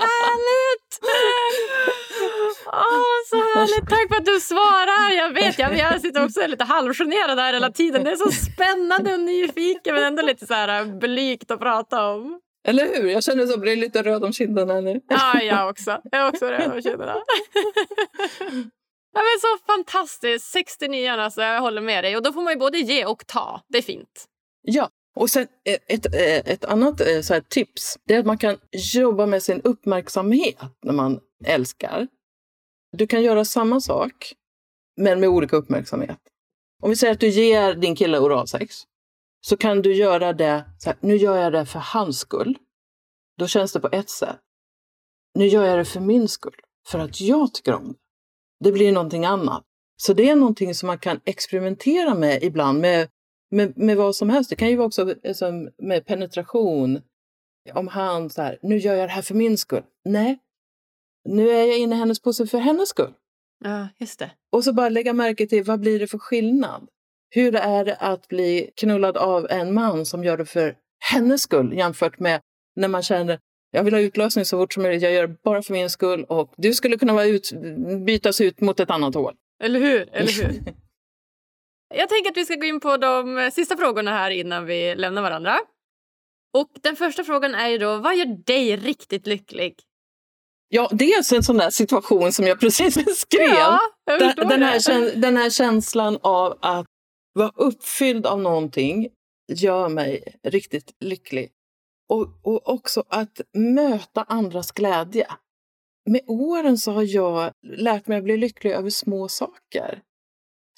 härligt! 0.00 1.00
Åh, 2.66 3.18
så 3.30 3.36
härligt! 3.36 3.88
Tack 3.90 4.08
för 4.08 4.16
att 4.16 4.26
du 4.26 4.40
svarar. 4.40 5.16
Jag 5.16 5.34
vet, 5.34 5.58
jag, 5.58 5.78
jag 5.78 6.00
sitter 6.00 6.24
också 6.24 6.46
lite 6.46 6.64
halvgenerad 6.64 7.38
här 7.38 7.52
hela 7.52 7.70
tiden. 7.70 8.04
Det 8.04 8.10
är 8.10 8.16
så 8.16 8.30
spännande 8.30 9.14
och 9.14 9.20
nyfiken 9.20 9.94
men 9.94 10.04
ändå 10.04 10.22
lite 10.22 10.46
så 10.46 10.54
här 10.54 10.84
blygt 10.84 11.50
att 11.50 11.60
prata 11.60 12.08
om. 12.08 12.40
Eller 12.64 12.94
hur? 12.94 13.08
Jag 13.08 13.24
känner 13.24 13.46
så 13.46 13.58
blir 13.58 13.76
lite 13.76 14.02
röd 14.02 14.24
om 14.24 14.32
kinderna 14.32 14.80
nu. 14.80 15.00
Ja, 15.08 15.42
jag 15.42 15.70
också. 15.70 16.00
Jag 16.10 16.20
är 16.20 16.28
också 16.28 16.46
röd 16.46 16.72
om 16.72 16.82
kinderna. 16.82 17.16
Ja, 19.14 19.20
men 19.20 19.40
så 19.40 19.72
fantastiskt! 19.72 20.52
69 20.52 21.10
alltså, 21.10 21.42
jag 21.42 21.60
håller 21.60 21.80
med 21.80 22.04
dig. 22.04 22.16
Och 22.16 22.22
Då 22.22 22.32
får 22.32 22.42
man 22.42 22.52
ju 22.52 22.58
både 22.58 22.78
ge 22.78 23.04
och 23.04 23.26
ta. 23.26 23.60
Det 23.68 23.78
är 23.78 23.82
fint. 23.82 24.24
Ja, 24.62 24.90
och 25.16 25.30
sen 25.30 25.46
ett, 25.64 26.06
ett, 26.14 26.46
ett 26.48 26.64
annat 26.64 27.00
eh, 27.00 27.20
så 27.20 27.34
här, 27.34 27.40
tips 27.40 27.98
det 28.06 28.14
är 28.14 28.18
att 28.18 28.26
man 28.26 28.38
kan 28.38 28.56
jobba 28.94 29.26
med 29.26 29.42
sin 29.42 29.60
uppmärksamhet 29.60 30.58
när 30.82 30.92
man 30.92 31.20
älskar. 31.44 32.08
Du 32.92 33.06
kan 33.06 33.22
göra 33.22 33.44
samma 33.44 33.80
sak, 33.80 34.32
men 34.96 35.20
med 35.20 35.28
olika 35.28 35.56
uppmärksamhet. 35.56 36.18
Om 36.82 36.90
vi 36.90 36.96
säger 36.96 37.12
att 37.12 37.20
du 37.20 37.28
ger 37.28 37.74
din 37.74 37.96
kille 37.96 38.18
oralsex, 38.18 38.82
så 39.46 39.56
kan 39.56 39.82
du 39.82 39.94
göra 39.94 40.32
det 40.32 40.64
så 40.78 40.90
här, 40.90 40.98
nu 41.00 41.16
gör 41.16 41.36
jag 41.36 41.52
det 41.52 41.66
för 41.66 41.78
hans 41.78 42.18
skull. 42.18 42.58
Då 43.38 43.46
känns 43.46 43.72
det 43.72 43.80
på 43.80 43.88
ett 43.92 44.10
sätt. 44.10 44.40
nu 45.34 45.46
gör 45.46 45.64
jag 45.64 45.78
det 45.78 45.84
för 45.84 46.00
min 46.00 46.28
skull, 46.28 46.56
för 46.86 46.98
att 46.98 47.20
jag 47.20 47.54
tycker 47.54 47.74
om 47.74 47.88
det. 47.88 47.98
Det 48.64 48.72
blir 48.72 48.92
någonting 48.92 49.24
annat. 49.24 49.64
Så 49.96 50.12
det 50.12 50.30
är 50.30 50.36
någonting 50.36 50.74
som 50.74 50.86
man 50.86 50.98
kan 50.98 51.20
experimentera 51.24 52.14
med 52.14 52.42
ibland, 52.42 52.80
med, 52.80 53.08
med, 53.50 53.78
med 53.78 53.96
vad 53.96 54.16
som 54.16 54.30
helst. 54.30 54.50
Det 54.50 54.56
kan 54.56 54.68
ju 54.68 54.76
vara 54.76 54.86
också 54.86 55.14
alltså, 55.28 55.52
med 55.78 56.06
penetration. 56.06 57.00
Om 57.74 57.88
han 57.88 58.30
så 58.30 58.42
här, 58.42 58.58
nu 58.62 58.78
gör 58.78 58.94
jag 58.94 59.08
det 59.08 59.12
här 59.12 59.22
för 59.22 59.34
min 59.34 59.58
skull. 59.58 59.84
Nej, 60.04 60.38
nu 61.24 61.50
är 61.50 61.66
jag 61.66 61.78
inne 61.78 61.94
i 61.94 61.98
hennes 61.98 62.22
pussel 62.22 62.48
för 62.48 62.58
hennes 62.58 62.88
skull. 62.88 63.14
Ja, 63.64 63.88
just 63.98 64.18
det. 64.18 64.30
Och 64.52 64.64
så 64.64 64.72
bara 64.72 64.88
lägga 64.88 65.12
märke 65.12 65.46
till 65.46 65.64
vad 65.64 65.80
blir 65.80 65.98
det 65.98 66.06
för 66.06 66.18
skillnad? 66.18 66.88
Hur 67.34 67.56
är 67.56 67.84
det 67.84 67.96
att 67.96 68.28
bli 68.28 68.70
knullad 68.76 69.16
av 69.16 69.46
en 69.50 69.74
man 69.74 70.06
som 70.06 70.24
gör 70.24 70.36
det 70.36 70.46
för 70.46 70.74
hennes 71.12 71.42
skull 71.42 71.72
jämfört 71.72 72.18
med 72.18 72.40
när 72.76 72.88
man 72.88 73.02
känner 73.02 73.38
jag 73.74 73.84
vill 73.84 73.94
ha 73.94 74.00
utlösning 74.00 74.44
så 74.44 74.58
fort 74.58 74.72
som 74.72 74.82
möjligt, 74.82 75.02
jag 75.02 75.12
gör 75.12 75.26
det 75.26 75.36
bara 75.44 75.62
för 75.62 75.72
min 75.72 75.90
skull 75.90 76.24
och 76.24 76.52
du 76.56 76.74
skulle 76.74 76.98
kunna 76.98 77.12
vara 77.12 77.24
ut, 77.24 77.52
bytas 78.06 78.40
ut 78.40 78.60
mot 78.60 78.80
ett 78.80 78.90
annat 78.90 79.14
hål. 79.14 79.34
Eller 79.62 79.80
hur? 79.80 80.08
Eller 80.12 80.32
hur? 80.32 80.52
jag 81.94 82.08
tänker 82.08 82.30
att 82.30 82.36
vi 82.36 82.44
ska 82.44 82.54
gå 82.54 82.64
in 82.64 82.80
på 82.80 82.96
de 82.96 83.50
sista 83.52 83.76
frågorna 83.76 84.10
här 84.10 84.30
innan 84.30 84.66
vi 84.66 84.94
lämnar 84.94 85.22
varandra. 85.22 85.58
Och 86.56 86.70
den 86.82 86.96
första 86.96 87.24
frågan 87.24 87.54
är 87.54 87.68
ju 87.68 87.78
då, 87.78 87.96
vad 87.96 88.16
gör 88.16 88.44
dig 88.46 88.76
riktigt 88.76 89.26
lycklig? 89.26 89.74
Ja, 90.68 90.88
dels 90.92 91.32
en 91.32 91.42
sån 91.42 91.56
där 91.56 91.70
situation 91.70 92.32
som 92.32 92.46
jag 92.46 92.60
precis 92.60 92.94
beskrev. 93.04 93.48
Ja, 93.48 93.80
den, 94.06 94.48
den, 94.48 94.62
här, 94.62 95.16
den 95.16 95.36
här 95.36 95.50
känslan 95.50 96.18
av 96.22 96.58
att 96.62 96.86
vara 97.34 97.52
uppfylld 97.54 98.26
av 98.26 98.40
någonting 98.40 99.08
gör 99.48 99.88
mig 99.88 100.38
riktigt 100.42 100.94
lycklig. 101.00 101.50
Och, 102.08 102.28
och 102.42 102.68
också 102.68 103.04
att 103.08 103.40
möta 103.52 104.22
andras 104.22 104.72
glädje. 104.72 105.26
Med 106.10 106.20
åren 106.26 106.78
så 106.78 106.92
har 106.92 107.02
jag 107.02 107.52
lärt 107.62 108.06
mig 108.06 108.18
att 108.18 108.24
bli 108.24 108.36
lycklig 108.36 108.70
över 108.70 108.90
små 108.90 109.28
saker. 109.28 110.02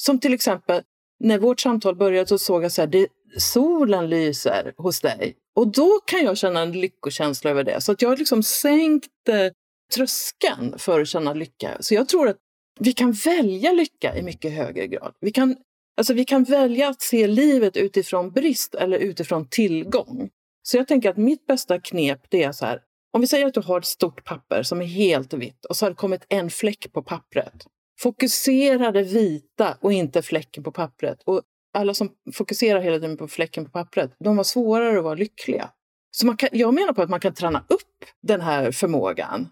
Som 0.03 0.21
till 0.21 0.35
exempel 0.35 0.83
när 1.21 1.39
vårt 1.39 1.61
samtal 1.61 1.97
började 1.97 2.27
så 2.27 2.39
såg 2.39 2.65
jag 2.65 2.73
så 2.73 2.83
här, 2.83 3.09
solen 3.39 4.11
lyser 4.11 4.75
hos 4.77 5.01
dig. 5.01 5.37
Och 5.57 5.69
då 5.69 6.01
kan 6.07 6.25
jag 6.25 6.39
känna 6.39 6.61
en 6.61 6.73
lyckokänsla 6.73 7.51
över 7.51 7.65
det. 7.65 7.81
Så 7.81 7.93
att 7.93 8.03
jag 8.03 8.09
har 8.09 8.17
liksom 8.17 8.43
sänkt 8.43 9.29
eh, 9.29 9.53
tröskeln 9.95 10.79
för 10.79 11.01
att 11.01 11.09
känna 11.09 11.35
lycka. 11.35 11.77
Så 11.81 11.95
jag 11.95 12.09
tror 12.09 12.29
att 12.29 12.37
vi 12.81 12.93
kan 12.93 13.13
välja 13.13 13.73
lycka 13.73 14.17
i 14.17 14.23
mycket 14.23 14.53
högre 14.53 14.87
grad. 14.87 15.15
Vi 15.21 15.31
kan, 15.31 15.57
alltså 15.97 16.15
vi 16.15 16.25
kan 16.25 16.45
välja 16.45 16.89
att 16.89 17.03
se 17.03 17.27
livet 17.27 17.77
utifrån 17.77 18.31
brist 18.31 18.75
eller 18.75 18.99
utifrån 18.99 19.49
tillgång. 19.49 20.31
Så 20.63 20.77
jag 20.77 20.89
tänker 20.89 21.11
att 21.11 21.17
mitt 21.17 21.47
bästa 21.47 21.81
knep 21.81 22.21
det 22.31 22.43
är 22.43 22.53
så 22.53 22.67
här. 22.67 22.81
Om 23.13 23.21
vi 23.21 23.27
säger 23.27 23.47
att 23.47 23.55
du 23.55 23.61
har 23.61 23.79
ett 23.79 23.87
stort 23.87 24.25
papper 24.25 24.63
som 24.63 24.81
är 24.81 24.87
helt 24.87 25.35
vitt 25.35 25.65
och 25.65 25.77
så 25.77 25.85
har 25.85 25.91
det 25.91 25.97
kommit 25.97 26.27
en 26.29 26.51
fläck 26.51 26.93
på 26.93 27.03
pappret. 27.03 27.67
Fokusera 28.01 28.93
det 28.93 29.03
vita 29.03 29.79
och 29.81 29.93
inte 29.93 30.23
fläcken 30.23 30.65
på 30.65 30.73
pappret. 30.73 31.23
Och 31.25 31.43
alla 31.75 31.95
som 31.95 32.11
fokuserar 32.33 32.81
hela 32.81 32.97
tiden 32.97 33.17
på 33.17 33.29
fläcken 33.29 33.65
på 33.65 33.71
pappret, 33.71 34.13
de 34.19 34.37
har 34.37 34.45
svårare 34.45 34.99
att 34.99 35.05
vara 35.05 35.15
lyckliga. 35.15 35.71
Så 36.11 36.27
man 36.27 36.37
kan, 36.37 36.49
jag 36.53 36.75
menar 36.75 36.93
på 36.93 37.03
att 37.03 37.11
man 37.11 37.21
kan 37.21 37.35
träna 37.35 37.65
upp 37.69 38.05
den 38.23 38.41
här 38.41 38.73
förmågan. 38.73 39.49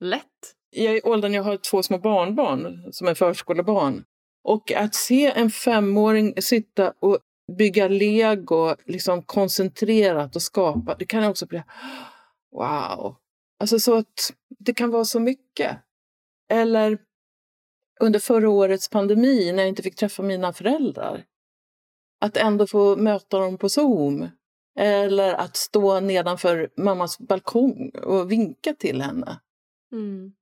Lätt. 0.00 0.22
I 0.76 1.02
åldern 1.02 1.34
jag 1.34 1.42
har 1.42 1.56
två 1.56 1.82
små 1.82 1.98
barnbarn 1.98 2.92
som 2.92 3.08
är 3.08 3.14
förskolebarn. 3.14 4.04
Och 4.44 4.72
att 4.72 4.94
se 4.94 5.32
en 5.32 5.50
femåring 5.50 6.34
sitta 6.42 6.94
och 7.00 7.18
bygga 7.58 7.88
lego 7.88 8.76
liksom 8.86 9.22
koncentrerat 9.22 10.36
och 10.36 10.42
skapa, 10.42 10.94
det 10.98 11.04
kan 11.04 11.24
också 11.24 11.46
bli 11.46 11.62
wow. 12.52 13.16
Alltså 13.60 13.78
så 13.78 13.94
att 13.94 14.32
det 14.58 14.74
kan 14.74 14.90
vara 14.90 15.04
så 15.04 15.20
mycket. 15.20 15.78
Eller 16.50 16.98
under 18.00 18.20
förra 18.20 18.48
årets 18.48 18.88
pandemi 18.88 19.52
när 19.52 19.62
jag 19.62 19.68
inte 19.68 19.82
fick 19.82 19.96
träffa 19.96 20.22
mina 20.22 20.52
föräldrar. 20.52 21.24
Att 22.20 22.36
ändå 22.36 22.66
få 22.66 22.96
möta 22.96 23.38
dem 23.38 23.58
på 23.58 23.68
Zoom. 23.68 24.28
Eller 24.78 25.34
att 25.34 25.56
stå 25.56 26.00
nedanför 26.00 26.70
mammas 26.76 27.18
balkong 27.18 27.90
och 27.90 28.32
vinka 28.32 28.74
till 28.74 29.02
henne. 29.02 29.40
Mm. 29.92 30.32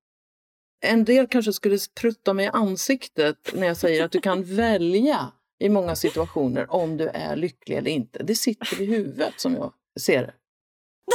En 0.85 1.05
del 1.05 1.26
kanske 1.26 1.53
skulle 1.53 1.78
prutta 2.01 2.33
mig 2.33 2.45
i 2.45 2.49
ansiktet 2.49 3.37
när 3.55 3.66
jag 3.66 3.76
säger 3.76 4.05
att 4.05 4.12
du 4.12 4.20
kan 4.20 4.45
välja 4.57 5.33
i 5.61 5.68
många 5.68 5.97
situationer 5.97 6.72
om 6.72 6.97
du 6.97 7.09
är 7.09 7.37
lycklig 7.37 7.76
eller 7.76 7.91
inte. 7.91 8.22
Det 8.22 8.35
sitter 8.35 8.80
i 8.80 8.87
huvudet 8.87 9.35
som 9.37 9.55
jag 9.55 9.72
ser 10.01 10.22
det. 10.22 10.33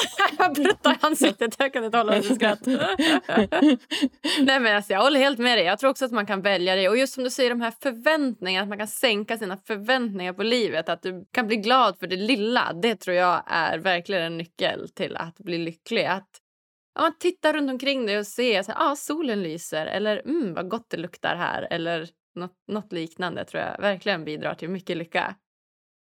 jag 0.37 0.55
pruttar 0.55 0.91
i 0.91 0.97
ansiktet, 1.01 1.55
jag 1.59 1.73
kan 1.73 1.83
inte 1.83 1.97
hålla 1.97 2.11
mig 2.11 2.23
skratt. 2.23 2.59
Nej, 4.39 4.59
men 4.59 4.75
alltså, 4.75 4.93
jag 4.93 5.01
håller 5.01 5.19
helt 5.19 5.39
med 5.39 5.57
dig. 5.57 5.65
Jag 5.65 5.79
tror 5.79 5.89
också 5.89 6.05
att 6.05 6.11
man 6.11 6.25
kan 6.25 6.41
välja 6.41 6.75
det. 6.75 6.89
Och 6.89 6.97
just 6.97 7.13
som 7.13 7.23
du 7.23 7.29
säger, 7.29 7.49
de 7.49 7.61
här 7.61 7.73
förväntningarna, 7.81 8.63
att 8.63 8.69
man 8.69 8.77
kan 8.77 8.87
sänka 8.87 9.37
sina 9.37 9.57
förväntningar 9.57 10.33
på 10.33 10.43
livet. 10.43 10.89
Att 10.89 11.01
du 11.01 11.25
kan 11.31 11.47
bli 11.47 11.57
glad 11.57 11.99
för 11.99 12.07
det 12.07 12.15
lilla. 12.15 12.73
Det 12.81 12.95
tror 12.95 13.15
jag 13.15 13.43
är 13.47 13.77
verkligen 13.77 14.23
en 14.23 14.37
nyckel 14.37 14.89
till 14.89 15.15
att 15.15 15.37
bli 15.37 15.57
lycklig. 15.57 16.05
Att 16.05 16.29
ja, 16.97 17.03
man 17.03 17.17
tittar 17.19 17.53
runt 17.53 17.69
omkring 17.69 18.05
dig 18.05 18.19
och 18.19 18.27
ser 18.27 18.59
att 18.59 18.69
ah, 18.75 18.95
solen 18.95 19.43
lyser 19.43 19.85
eller 19.85 20.17
mm, 20.17 20.53
vad 20.53 20.69
gott 20.69 20.89
det 20.89 20.97
luktar 20.97 21.35
här. 21.35 21.67
Eller 21.71 22.09
något, 22.35 22.53
något 22.67 22.93
liknande 22.93 23.45
tror 23.45 23.63
jag 23.63 23.81
verkligen 23.81 24.25
bidrar 24.25 24.55
till 24.55 24.69
mycket 24.69 24.97
lycka. 24.97 25.35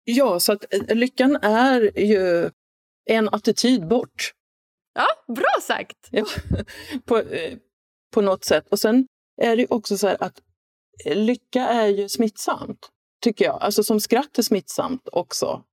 Ja, 0.04 0.40
så 0.40 0.52
att 0.52 0.74
eh, 0.74 0.96
lyckan 0.96 1.36
är 1.42 1.98
ju 1.98 2.50
en 3.10 3.28
attityd 3.28 3.88
bort. 3.88 4.32
Ja, 4.94 5.34
bra 5.34 5.60
sagt! 5.62 6.08
Ja, 6.10 6.26
på, 7.04 7.18
eh, 7.18 7.58
på 8.14 8.20
något 8.20 8.44
sätt. 8.44 8.68
Och 8.68 8.78
sen 8.78 9.06
är 9.42 9.56
det 9.56 9.66
också 9.66 9.98
så 9.98 10.06
här 10.06 10.16
att 10.22 10.40
eh, 11.04 11.16
lycka 11.16 11.68
är 11.68 11.86
ju 11.86 12.08
smittsamt, 12.08 12.88
tycker 13.22 13.44
jag. 13.44 13.62
Alltså 13.62 13.82
som 13.82 14.00
skratt 14.00 14.38
är 14.38 14.42
smittsamt 14.42 15.08
också. 15.12 15.64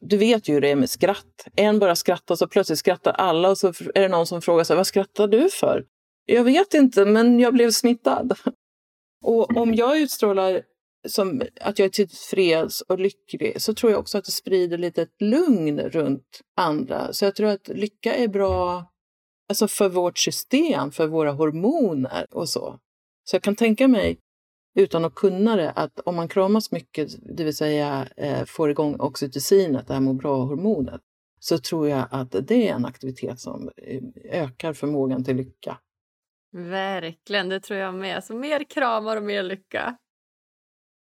Du 0.00 0.16
vet 0.16 0.48
ju 0.48 0.52
hur 0.52 0.60
det 0.60 0.70
är 0.70 0.76
med 0.76 0.90
skratt. 0.90 1.46
En 1.56 1.78
bara 1.78 1.96
skrattar 1.96 2.34
så 2.34 2.48
plötsligt 2.48 2.78
skrattar 2.78 3.12
alla 3.12 3.50
och 3.50 3.58
så 3.58 3.68
är 3.68 4.00
det 4.00 4.08
någon 4.08 4.26
som 4.26 4.42
frågar 4.42 4.64
sig 4.64 4.76
vad 4.76 4.86
skrattar 4.86 5.28
du 5.28 5.48
för? 5.50 5.84
Jag 6.26 6.44
vet 6.44 6.74
inte, 6.74 7.04
men 7.04 7.40
jag 7.40 7.54
blev 7.54 7.70
smittad. 7.70 8.38
Och 9.24 9.56
om 9.56 9.74
jag 9.74 9.98
utstrålar 9.98 10.62
som 11.08 11.42
att 11.60 11.78
jag 11.78 11.86
är 11.86 11.90
tillfreds 11.90 12.80
och 12.80 12.98
lycklig 12.98 13.62
så 13.62 13.74
tror 13.74 13.92
jag 13.92 14.00
också 14.00 14.18
att 14.18 14.24
det 14.24 14.32
sprider 14.32 14.78
lite 14.78 15.02
ett 15.02 15.20
lugn 15.20 15.80
runt 15.80 16.40
andra. 16.56 17.12
Så 17.12 17.24
jag 17.24 17.34
tror 17.34 17.48
att 17.48 17.68
lycka 17.68 18.14
är 18.14 18.28
bra 18.28 18.86
alltså 19.48 19.68
för 19.68 19.88
vårt 19.88 20.18
system, 20.18 20.90
för 20.90 21.06
våra 21.06 21.32
hormoner 21.32 22.26
och 22.30 22.48
så. 22.48 22.78
Så 23.24 23.36
jag 23.36 23.42
kan 23.42 23.56
tänka 23.56 23.88
mig, 23.88 24.18
utan 24.76 25.04
att 25.04 25.14
kunna 25.14 25.56
det, 25.56 25.70
att 25.70 26.00
om 26.00 26.16
man 26.16 26.28
kramas 26.28 26.72
mycket, 26.72 27.36
det 27.36 27.44
vill 27.44 27.56
säga 27.56 28.08
eh, 28.16 28.44
får 28.44 28.70
igång 28.70 29.00
oxytocinet, 29.00 29.86
det 29.86 29.94
här 29.94 30.00
må 30.00 30.12
bra-hormonet, 30.12 31.00
så 31.40 31.58
tror 31.58 31.88
jag 31.88 32.06
att 32.10 32.36
det 32.48 32.68
är 32.68 32.74
en 32.74 32.84
aktivitet 32.84 33.40
som 33.40 33.70
eh, 33.76 34.02
ökar 34.42 34.72
förmågan 34.72 35.24
till 35.24 35.36
lycka. 35.36 35.78
Verkligen, 36.52 37.48
det 37.48 37.60
tror 37.60 37.78
jag 37.78 37.94
med. 37.94 38.24
Så 38.24 38.34
mer 38.34 38.64
kramar 38.64 39.16
och 39.16 39.22
mer 39.22 39.42
lycka. 39.42 39.96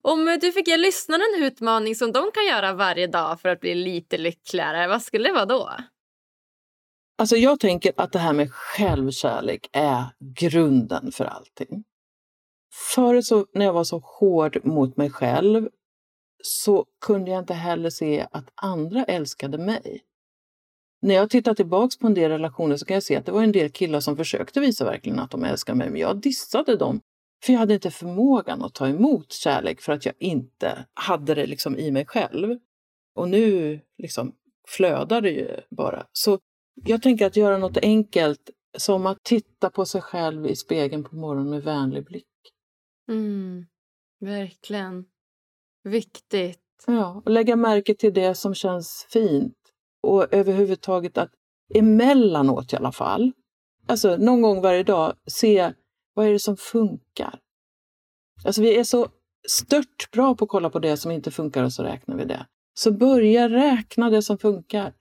Om 0.03 0.39
du 0.41 0.53
fick 0.53 0.69
ge 0.69 0.77
lyssnarna 0.77 1.25
en 1.37 1.45
utmaning 1.45 1.95
som 1.95 2.13
de 2.13 2.31
kan 2.35 2.47
göra 2.47 2.73
varje 2.73 3.07
dag 3.07 3.41
för 3.41 3.49
att 3.49 3.61
bli 3.61 3.75
lite 3.75 4.19
lyckligare, 4.19 4.89
vad 4.89 5.03
skulle 5.03 5.29
det 5.29 5.35
vara 5.35 5.47
då? 5.47 5.71
Alltså 7.19 7.37
jag 7.37 7.61
tänker 7.61 7.93
att 7.97 8.13
det 8.13 8.19
här 8.19 8.33
med 8.33 8.53
självkärlek 8.53 9.69
är 9.73 10.05
grunden 10.19 11.13
för 11.13 11.25
allting. 11.25 11.85
Förut 12.95 13.27
så, 13.27 13.47
när 13.53 13.65
jag 13.65 13.73
var 13.73 13.85
så 13.85 13.99
hård 14.05 14.61
mot 14.65 14.97
mig 14.97 15.11
själv 15.11 15.69
så 16.43 16.87
kunde 17.01 17.31
jag 17.31 17.39
inte 17.39 17.55
heller 17.55 17.91
se 17.91 18.27
att 18.31 18.53
andra 18.55 19.05
älskade 19.05 19.59
mig. 19.59 20.03
När 21.03 21.15
jag 21.15 21.31
tittar 21.31 21.55
tillbaks 21.55 21.99
på 21.99 22.07
en 22.07 22.15
del 22.15 22.31
relationer 22.31 22.77
så 22.77 22.85
kan 22.85 22.95
jag 22.95 23.03
se 23.03 23.17
att 23.17 23.27
det 23.27 23.33
var 23.33 23.43
en 23.43 23.53
del 23.53 23.71
killar 23.71 24.01
som 24.01 24.17
försökte 24.17 24.61
visa 24.61 24.85
verkligen 24.85 25.19
att 25.19 25.31
de 25.31 25.45
älskade 25.45 25.79
mig, 25.79 25.91
men 25.91 26.01
jag 26.01 26.21
dissade 26.21 26.77
dem 26.77 27.01
för 27.45 27.53
jag 27.53 27.61
hade 27.61 27.75
inte 27.75 27.91
förmågan 27.91 28.63
att 28.63 28.75
ta 28.75 28.89
emot 28.89 29.33
kärlek 29.33 29.81
för 29.81 29.93
att 29.93 30.07
jag 30.07 30.15
inte 30.19 30.87
hade 30.95 31.35
det 31.35 31.47
liksom 31.47 31.77
i 31.77 31.91
mig 31.91 32.07
själv. 32.07 32.59
Och 33.15 33.29
nu 33.29 33.81
liksom 33.99 34.33
flödar 34.69 35.21
det 35.21 35.31
ju 35.31 35.61
bara. 35.71 36.07
Så 36.13 36.39
jag 36.75 37.03
tänker 37.03 37.27
att 37.27 37.37
göra 37.37 37.59
något 37.59 37.77
enkelt 37.77 38.51
som 38.79 39.07
att 39.07 39.23
titta 39.23 39.71
på 39.71 39.85
sig 39.85 40.01
själv 40.01 40.47
i 40.47 40.57
spegeln 40.57 41.05
på 41.05 41.17
morgonen 41.17 41.51
med 41.51 41.63
vänlig 41.63 42.05
blick. 42.05 42.27
Mm, 43.09 43.67
verkligen. 44.21 45.05
Viktigt. 45.85 46.61
Ja, 46.87 47.23
och 47.25 47.31
lägga 47.31 47.57
märke 47.57 47.95
till 47.95 48.15
det 48.15 48.35
som 48.35 48.55
känns 48.55 49.07
fint. 49.11 49.55
Och 50.03 50.35
överhuvudtaget 50.35 51.19
att 51.19 51.31
emellanåt 51.75 52.73
i 52.73 52.77
alla 52.77 52.93
fall, 52.93 53.33
alltså 53.87 54.17
någon 54.17 54.43
gång 54.43 54.61
varje 54.61 54.83
dag, 54.83 55.15
se 55.27 55.73
vad 56.15 56.27
är 56.27 56.33
det 56.33 56.39
som 56.39 56.57
funkar? 56.57 57.41
Alltså 58.45 58.63
vi 58.63 58.79
är 58.79 58.85
så 58.85 59.09
stört 59.49 60.11
bra 60.13 60.35
på 60.35 60.45
att 60.45 60.51
kolla 60.51 60.71
på 60.71 60.79
det 60.79 60.97
som 60.97 61.11
inte 61.11 61.31
funkar 61.31 61.65
och 61.65 61.73
så 61.73 61.83
räknar 61.83 62.17
vi 62.17 62.25
det. 62.25 62.47
Så 62.75 62.93
börja 62.93 63.49
räkna 63.49 64.11
det 64.11 64.23
som 64.23 64.39
funkar. 64.39 64.95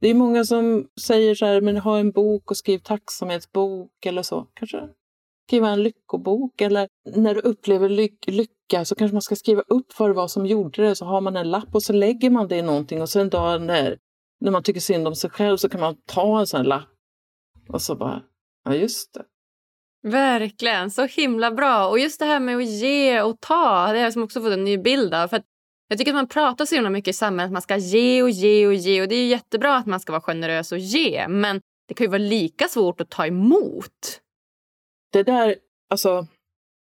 Det 0.00 0.08
är 0.08 0.14
många 0.14 0.44
som 0.44 0.88
säger 1.00 1.34
så 1.34 1.46
här, 1.46 1.60
men 1.60 1.76
ha 1.76 1.98
en 1.98 2.10
bok 2.10 2.50
och 2.50 2.56
skriv 2.56 2.78
tacksamhetsbok 2.78 4.06
eller 4.06 4.22
så. 4.22 4.46
Kanske 4.54 4.88
skriva 5.52 5.68
en 5.68 5.82
lyckobok 5.82 6.60
eller 6.60 6.88
när 7.16 7.34
du 7.34 7.40
upplever 7.40 7.88
lyck 7.88 8.26
lycka 8.26 8.84
så 8.84 8.94
kanske 8.94 9.14
man 9.14 9.22
ska 9.22 9.36
skriva 9.36 9.62
upp 9.66 9.98
vad 9.98 10.10
det 10.10 10.14
var 10.14 10.28
som 10.28 10.46
gjorde 10.46 10.82
det. 10.82 10.96
Så 10.96 11.04
har 11.04 11.20
man 11.20 11.36
en 11.36 11.50
lapp 11.50 11.74
och 11.74 11.82
så 11.82 11.92
lägger 11.92 12.30
man 12.30 12.48
det 12.48 12.56
i 12.56 12.62
någonting 12.62 13.02
och 13.02 13.08
så 13.08 13.20
en 13.20 13.30
dag 13.30 13.62
när, 13.62 13.98
när 14.40 14.50
man 14.50 14.62
tycker 14.62 14.80
synd 14.80 15.08
om 15.08 15.14
sig 15.14 15.30
själv 15.30 15.56
så 15.56 15.68
kan 15.68 15.80
man 15.80 15.96
ta 16.06 16.40
en 16.40 16.46
sån 16.46 16.60
här 16.60 16.64
lapp 16.64 16.88
och 17.68 17.82
så 17.82 17.96
bara, 17.96 18.22
ja 18.64 18.74
just 18.74 19.14
det. 19.14 19.24
Verkligen, 20.08 20.90
så 20.90 21.06
himla 21.06 21.50
bra. 21.50 21.88
Och 21.88 21.98
just 21.98 22.20
det 22.20 22.26
här 22.26 22.40
med 22.40 22.56
att 22.56 22.64
ge 22.64 23.22
och 23.22 23.40
ta, 23.40 23.92
det 23.92 23.98
har 23.98 24.12
jag 24.14 24.24
också 24.24 24.40
fått 24.40 24.52
en 24.52 24.64
ny 24.64 24.78
bild 24.78 25.14
av. 25.14 25.28
För 25.28 25.36
att 25.36 25.44
jag 25.88 25.98
tycker 25.98 26.10
att 26.12 26.16
man 26.16 26.28
pratar 26.28 26.64
så 26.64 26.74
himla 26.74 26.90
mycket 26.90 27.14
i 27.14 27.18
samhället 27.18 27.48
att 27.48 27.52
man 27.52 27.62
ska 27.62 27.76
ge 27.76 28.22
och 28.22 28.30
ge 28.30 28.66
och 28.66 28.74
ge. 28.74 29.02
Och 29.02 29.08
det 29.08 29.14
är 29.14 29.26
jättebra 29.26 29.76
att 29.76 29.86
man 29.86 30.00
ska 30.00 30.12
vara 30.12 30.22
generös 30.22 30.72
och 30.72 30.78
ge. 30.78 31.28
Men 31.28 31.60
det 31.88 31.94
kan 31.94 32.04
ju 32.04 32.08
vara 32.08 32.18
lika 32.18 32.68
svårt 32.68 33.00
att 33.00 33.10
ta 33.10 33.26
emot. 33.26 34.21
Det 35.12 35.22
där, 35.22 35.56
alltså, 35.90 36.26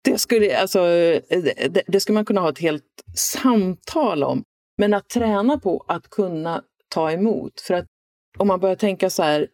det 0.03 0.17
skulle, 0.17 0.57
alltså, 0.57 0.79
det, 0.79 1.83
det 1.87 1.99
skulle 1.99 2.13
man 2.13 2.25
kunna 2.25 2.41
ha 2.41 2.49
ett 2.49 2.59
helt 2.59 3.03
samtal 3.15 4.23
om. 4.23 4.43
Men 4.77 4.93
att 4.93 5.09
träna 5.09 5.59
på 5.59 5.85
att 5.87 6.09
kunna 6.09 6.63
ta 6.89 7.11
emot. 7.11 7.61
För 7.61 7.73
att 7.73 7.85
om 8.37 8.47
man 8.47 8.59
börjar 8.59 8.75
tänka 8.75 9.09
så 9.09 9.23
här, 9.23 9.47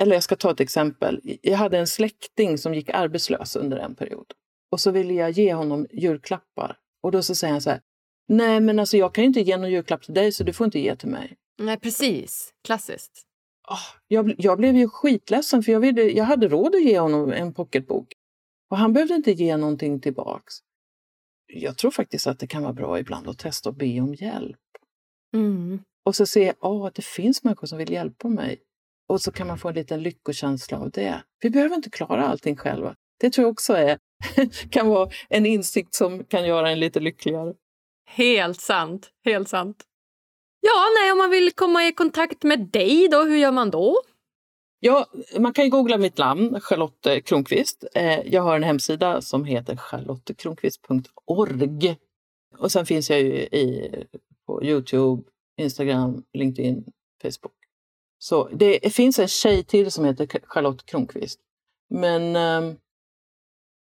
eller 0.00 0.16
jag 0.16 0.22
ska 0.22 0.36
ta 0.36 0.50
ett 0.50 0.60
exempel. 0.60 1.20
Jag 1.42 1.56
hade 1.56 1.78
en 1.78 1.86
släkting 1.86 2.58
som 2.58 2.74
gick 2.74 2.88
arbetslös 2.88 3.56
under 3.56 3.76
en 3.76 3.94
period. 3.94 4.26
Och 4.72 4.80
så 4.80 4.90
ville 4.90 5.14
jag 5.14 5.30
ge 5.30 5.54
honom 5.54 5.86
julklappar. 5.90 6.76
Och 7.02 7.12
då 7.12 7.22
så 7.22 7.34
säger 7.34 7.52
han 7.52 7.60
så 7.60 7.70
här, 7.70 7.80
nej 8.28 8.60
men 8.60 8.78
alltså 8.78 8.96
jag 8.96 9.14
kan 9.14 9.24
inte 9.24 9.40
ge 9.40 9.56
någon 9.56 9.70
julklapp 9.70 10.02
till 10.02 10.14
dig 10.14 10.32
så 10.32 10.44
du 10.44 10.52
får 10.52 10.64
inte 10.64 10.80
ge 10.80 10.96
till 10.96 11.08
mig. 11.08 11.36
Nej 11.58 11.78
precis, 11.78 12.52
klassiskt. 12.64 13.27
Oh, 13.70 13.96
jag, 14.08 14.34
jag 14.38 14.58
blev 14.58 14.76
ju 14.76 14.88
skitledsen 14.88 15.62
för 15.62 15.72
jag, 15.72 15.80
ville, 15.80 16.02
jag 16.02 16.24
hade 16.24 16.48
råd 16.48 16.74
att 16.74 16.82
ge 16.82 16.98
honom 16.98 17.32
en 17.32 17.54
pocketbok. 17.54 18.12
Och 18.70 18.78
han 18.78 18.92
behövde 18.92 19.14
inte 19.14 19.32
ge 19.32 19.56
någonting 19.56 20.00
tillbaks. 20.00 20.54
Jag 21.46 21.78
tror 21.78 21.90
faktiskt 21.90 22.26
att 22.26 22.38
det 22.38 22.46
kan 22.46 22.62
vara 22.62 22.72
bra 22.72 22.98
ibland 22.98 23.28
att 23.28 23.38
testa 23.38 23.70
att 23.70 23.76
be 23.76 24.00
om 24.00 24.14
hjälp. 24.14 24.58
Mm. 25.34 25.80
Och 26.04 26.16
så 26.16 26.26
se 26.26 26.50
att 26.50 26.56
oh, 26.60 26.90
det 26.94 27.04
finns 27.04 27.44
människor 27.44 27.66
som 27.66 27.78
vill 27.78 27.92
hjälpa 27.92 28.28
mig. 28.28 28.62
Och 29.08 29.20
så 29.20 29.32
kan 29.32 29.46
man 29.46 29.58
få 29.58 29.68
en 29.68 29.74
liten 29.74 30.02
lyckokänsla 30.02 30.78
av 30.78 30.90
det. 30.90 31.22
Vi 31.40 31.50
behöver 31.50 31.76
inte 31.76 31.90
klara 31.90 32.26
allting 32.26 32.56
själva. 32.56 32.94
Det 33.20 33.30
tror 33.30 33.44
jag 33.44 33.52
också 33.52 33.72
är, 33.72 33.98
kan 34.70 34.88
vara 34.88 35.10
en 35.28 35.46
insikt 35.46 35.94
som 35.94 36.24
kan 36.24 36.46
göra 36.46 36.70
en 36.70 36.80
lite 36.80 37.00
lyckligare. 37.00 37.54
Helt 38.06 38.60
sant. 38.60 39.10
Helt 39.24 39.48
sant. 39.48 39.84
Ja, 40.60 40.86
nej, 41.00 41.12
om 41.12 41.18
man 41.18 41.30
vill 41.30 41.52
komma 41.52 41.86
i 41.86 41.92
kontakt 41.92 42.42
med 42.42 42.60
dig, 42.60 43.08
då, 43.08 43.22
hur 43.22 43.36
gör 43.36 43.52
man 43.52 43.70
då? 43.70 44.02
Ja, 44.80 45.06
man 45.38 45.52
kan 45.52 45.64
ju 45.64 45.70
googla 45.70 45.98
mitt 45.98 46.18
namn, 46.18 46.60
Charlotte 46.60 47.24
Kronqvist. 47.24 47.84
Eh, 47.94 48.20
jag 48.26 48.42
har 48.42 48.56
en 48.56 48.62
hemsida 48.62 49.22
som 49.22 49.44
heter 49.44 49.76
charlottekronqvist.org. 49.76 51.96
Och 52.58 52.72
sen 52.72 52.86
finns 52.86 53.10
jag 53.10 53.20
ju 53.20 53.32
i, 53.32 53.90
på 54.46 54.64
Youtube, 54.64 55.22
Instagram, 55.56 56.24
LinkedIn, 56.32 56.84
Facebook. 57.22 57.54
Så 58.18 58.48
det 58.48 58.94
finns 58.94 59.18
en 59.18 59.28
tjej 59.28 59.64
till 59.64 59.90
som 59.90 60.04
heter 60.04 60.28
Charlotte 60.42 60.86
Kronqvist. 60.86 61.40
Men 61.90 62.36
ehm, 62.36 62.76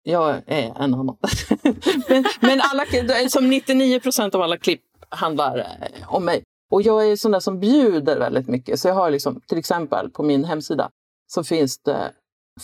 jag 0.02 0.42
är 0.46 0.66
en 0.66 0.94
annan. 0.94 1.16
men, 2.08 2.24
men 2.40 2.60
alla, 2.60 2.84
som 3.28 3.50
99 3.50 4.00
procent 4.00 4.34
av 4.34 4.42
alla 4.42 4.56
klipp 4.56 4.82
handlar 5.08 5.58
eh, 5.58 6.14
om 6.14 6.24
mig. 6.24 6.44
Och 6.72 6.82
jag 6.82 7.08
är 7.08 7.16
sån 7.16 7.32
där 7.32 7.40
som 7.40 7.60
bjuder 7.60 8.18
väldigt 8.18 8.48
mycket. 8.48 8.80
Så 8.80 8.88
jag 8.88 8.94
har 8.94 9.10
liksom, 9.10 9.40
till 9.46 9.58
exempel 9.58 10.10
på 10.10 10.22
min 10.22 10.44
hemsida 10.44 10.90
så 11.32 11.44
finns 11.44 11.78
det 11.78 12.12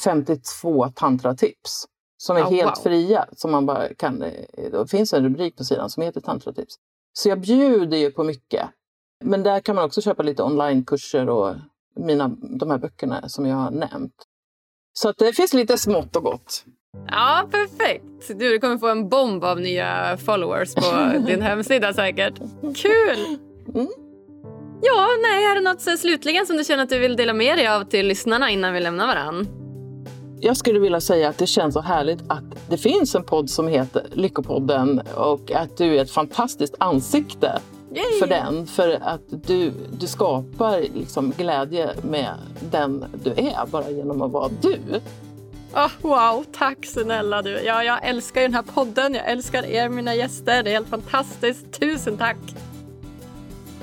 52 0.05 0.89
tantratips 0.95 1.87
som 2.23 2.37
är 2.37 2.43
oh, 2.43 2.51
helt 2.51 2.79
wow. 2.79 2.83
fria. 2.83 3.27
Som 3.33 3.51
man 3.51 3.67
bara 3.67 3.95
kan, 3.95 4.23
eh, 4.23 4.71
det 4.73 4.87
finns 4.91 5.13
en 5.13 5.25
rubrik 5.25 5.57
på 5.57 5.65
sidan 5.65 5.91
som 5.91 6.03
heter 6.03 6.21
tantratips. 6.21 6.75
Så 7.19 7.29
jag 7.29 7.41
bjuder 7.41 7.97
ju 7.97 8.11
på 8.11 8.25
mycket. 8.25 8.69
Men 9.25 9.43
där 9.43 9.61
kan 9.61 9.77
man 9.77 9.85
också 9.85 10.01
köpa 10.01 10.23
lite 10.23 10.43
onlinekurser 10.43 11.29
och 11.29 11.55
mina, 11.97 12.29
de 12.41 12.71
här 12.71 12.79
böckerna 12.79 13.29
som 13.29 13.47
jag 13.47 13.57
har 13.57 13.71
nämnt. 13.71 14.15
Så 14.99 15.09
att 15.09 15.19
det 15.19 15.33
finns 15.33 15.55
lite 15.55 15.79
smått 15.79 16.17
och 16.17 16.23
gott. 16.23 16.65
Ja, 17.07 17.49
perfekt. 17.51 18.29
Du, 18.29 18.35
du 18.35 18.59
kommer 18.59 18.79
få 18.79 18.89
en 18.89 19.09
bomb 19.09 19.45
av 19.45 19.61
nya 19.61 20.17
followers 20.17 20.75
på 20.75 21.13
din 21.27 21.43
hemsida 21.43 21.95
säkert. 21.95 22.35
Kul! 22.77 23.48
Mm. 23.79 23.93
Ja, 24.83 25.09
nej, 25.23 25.45
är 25.45 25.55
det 25.55 25.61
något 25.61 25.81
så 25.81 25.97
slutligen 25.97 26.47
som 26.47 26.57
du 26.57 26.65
känner 26.65 26.83
att 26.83 26.89
du 26.89 26.99
vill 26.99 27.17
dela 27.17 27.33
med 27.33 27.59
dig 27.59 27.69
av 27.69 27.85
till 27.85 28.07
lyssnarna 28.07 28.51
innan 28.51 28.75
vi 28.75 28.81
lämnar 28.81 29.07
varann? 29.07 29.49
Jag 30.41 30.57
skulle 30.57 30.79
vilja 30.79 31.01
säga 31.01 31.29
att 31.29 31.39
det 31.39 31.47
känns 31.47 31.75
så 31.75 31.81
härligt 31.81 32.19
att 32.29 32.45
det 32.69 32.79
finns 32.79 33.15
en 33.15 33.25
podd 33.25 33.51
som 33.51 33.69
heter 33.69 34.07
Lyckopodden 34.13 35.03
och 35.17 35.53
att 35.53 35.77
du 35.77 35.97
är 35.99 36.03
ett 36.03 36.11
fantastiskt 36.11 36.75
ansikte 36.79 37.61
Yay! 37.95 38.19
för 38.21 38.27
den. 38.27 38.67
För 38.67 38.99
att 39.03 39.23
du, 39.47 39.73
du 39.99 40.07
skapar 40.07 40.81
liksom 40.81 41.31
glädje 41.37 41.91
med 42.03 42.35
den 42.71 43.05
du 43.25 43.31
är 43.31 43.67
bara 43.67 43.91
genom 43.91 44.23
att 44.23 44.31
vara 44.31 44.51
du. 44.63 44.79
Oh, 45.75 45.91
wow, 46.01 46.45
tack 46.53 46.87
snälla 46.87 47.43
du. 47.43 47.51
Ja, 47.51 47.85
jag 47.85 48.09
älskar 48.09 48.41
den 48.41 48.55
här 48.55 48.63
podden. 48.63 49.15
Jag 49.15 49.31
älskar 49.31 49.67
er, 49.67 49.89
mina 49.89 50.15
gäster. 50.15 50.63
Det 50.63 50.71
är 50.71 50.75
helt 50.75 50.89
fantastiskt. 50.89 51.81
Tusen 51.81 52.17
tack. 52.17 52.37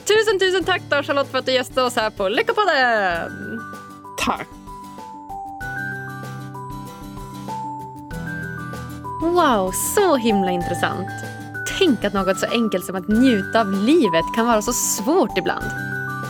Tusen, 0.08 0.40
tusen 0.40 0.64
tack 0.64 0.82
då 0.90 1.04
Charlotte 1.04 1.32
för 1.32 1.38
att 1.38 1.46
du 1.46 1.52
gästade 1.52 1.88
oss 1.88 1.96
här 1.96 2.10
på 2.10 2.30
Lyckopodden. 2.30 3.32
Tack. 4.18 4.48
Wow, 9.22 9.72
så 9.96 10.16
himla 10.16 10.52
intressant. 10.52 11.10
Tänk 11.80 12.04
att 12.04 12.14
något 12.14 12.40
så 12.40 12.46
enkelt 12.46 12.86
som 12.86 12.96
att 12.96 13.08
njuta 13.08 13.62
av 13.62 13.72
livet 13.72 14.26
kan 14.36 14.48
vara 14.48 14.62
så 14.62 14.74
svårt 14.74 15.38
ibland. 15.38 15.66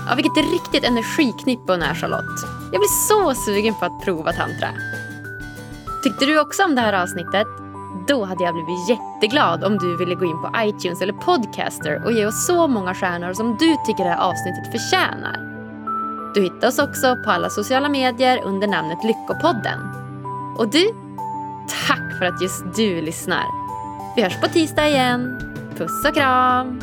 Ja, 0.10 0.16
vilket 0.16 0.52
riktigt 0.52 0.84
energiknippe 0.84 1.72
hon 1.72 1.82
är 1.82 1.96
Charlotte. 1.96 2.46
Jag 2.72 2.80
blir 2.80 3.08
så 3.08 3.34
sugen 3.34 3.74
på 3.80 3.86
att 3.86 4.06
prova 4.06 4.34
tantra. 4.34 4.70
Tyckte 6.04 6.26
du 6.26 6.40
också 6.40 6.64
om 6.64 6.76
det 6.76 6.82
här 6.82 7.04
avsnittet? 7.04 7.48
Då 8.08 8.26
hade 8.26 8.44
jag 8.44 8.54
blivit 8.54 8.90
jätteglad 8.90 9.64
om 9.64 9.78
du 9.78 9.98
ville 9.98 10.16
gå 10.16 10.26
in 10.26 10.42
på 10.42 10.52
iTunes 10.58 11.02
eller 11.02 11.14
Podcaster 11.14 12.06
och 12.06 12.12
ge 12.12 12.26
oss 12.26 12.46
så 12.46 12.68
många 12.68 12.94
stjärnor 12.94 13.34
som 13.34 13.58
du 13.58 13.76
tycker 13.86 14.04
det 14.04 14.10
här 14.10 14.30
avsnittet 14.30 14.72
förtjänar. 14.72 15.40
Du 16.34 16.42
hittar 16.42 16.68
oss 16.68 16.80
också 16.80 17.16
på 17.26 17.32
alla 17.32 17.50
sociala 17.50 17.90
medier 17.90 18.42
under 18.44 18.68
namnet 18.68 19.04
Lyckopodden. 19.04 19.80
Och 20.58 20.68
du, 20.68 20.86
tack 21.88 22.18
för 22.20 22.26
att 22.26 22.42
just 22.42 22.76
du 22.76 23.02
lyssnar. 23.02 23.46
Vi 24.16 24.22
hörs 24.22 24.42
på 24.42 24.48
tisdag 24.48 24.88
igen. 24.88 25.40
Puss 25.78 26.06
och 26.06 26.16
kram! 26.16 26.82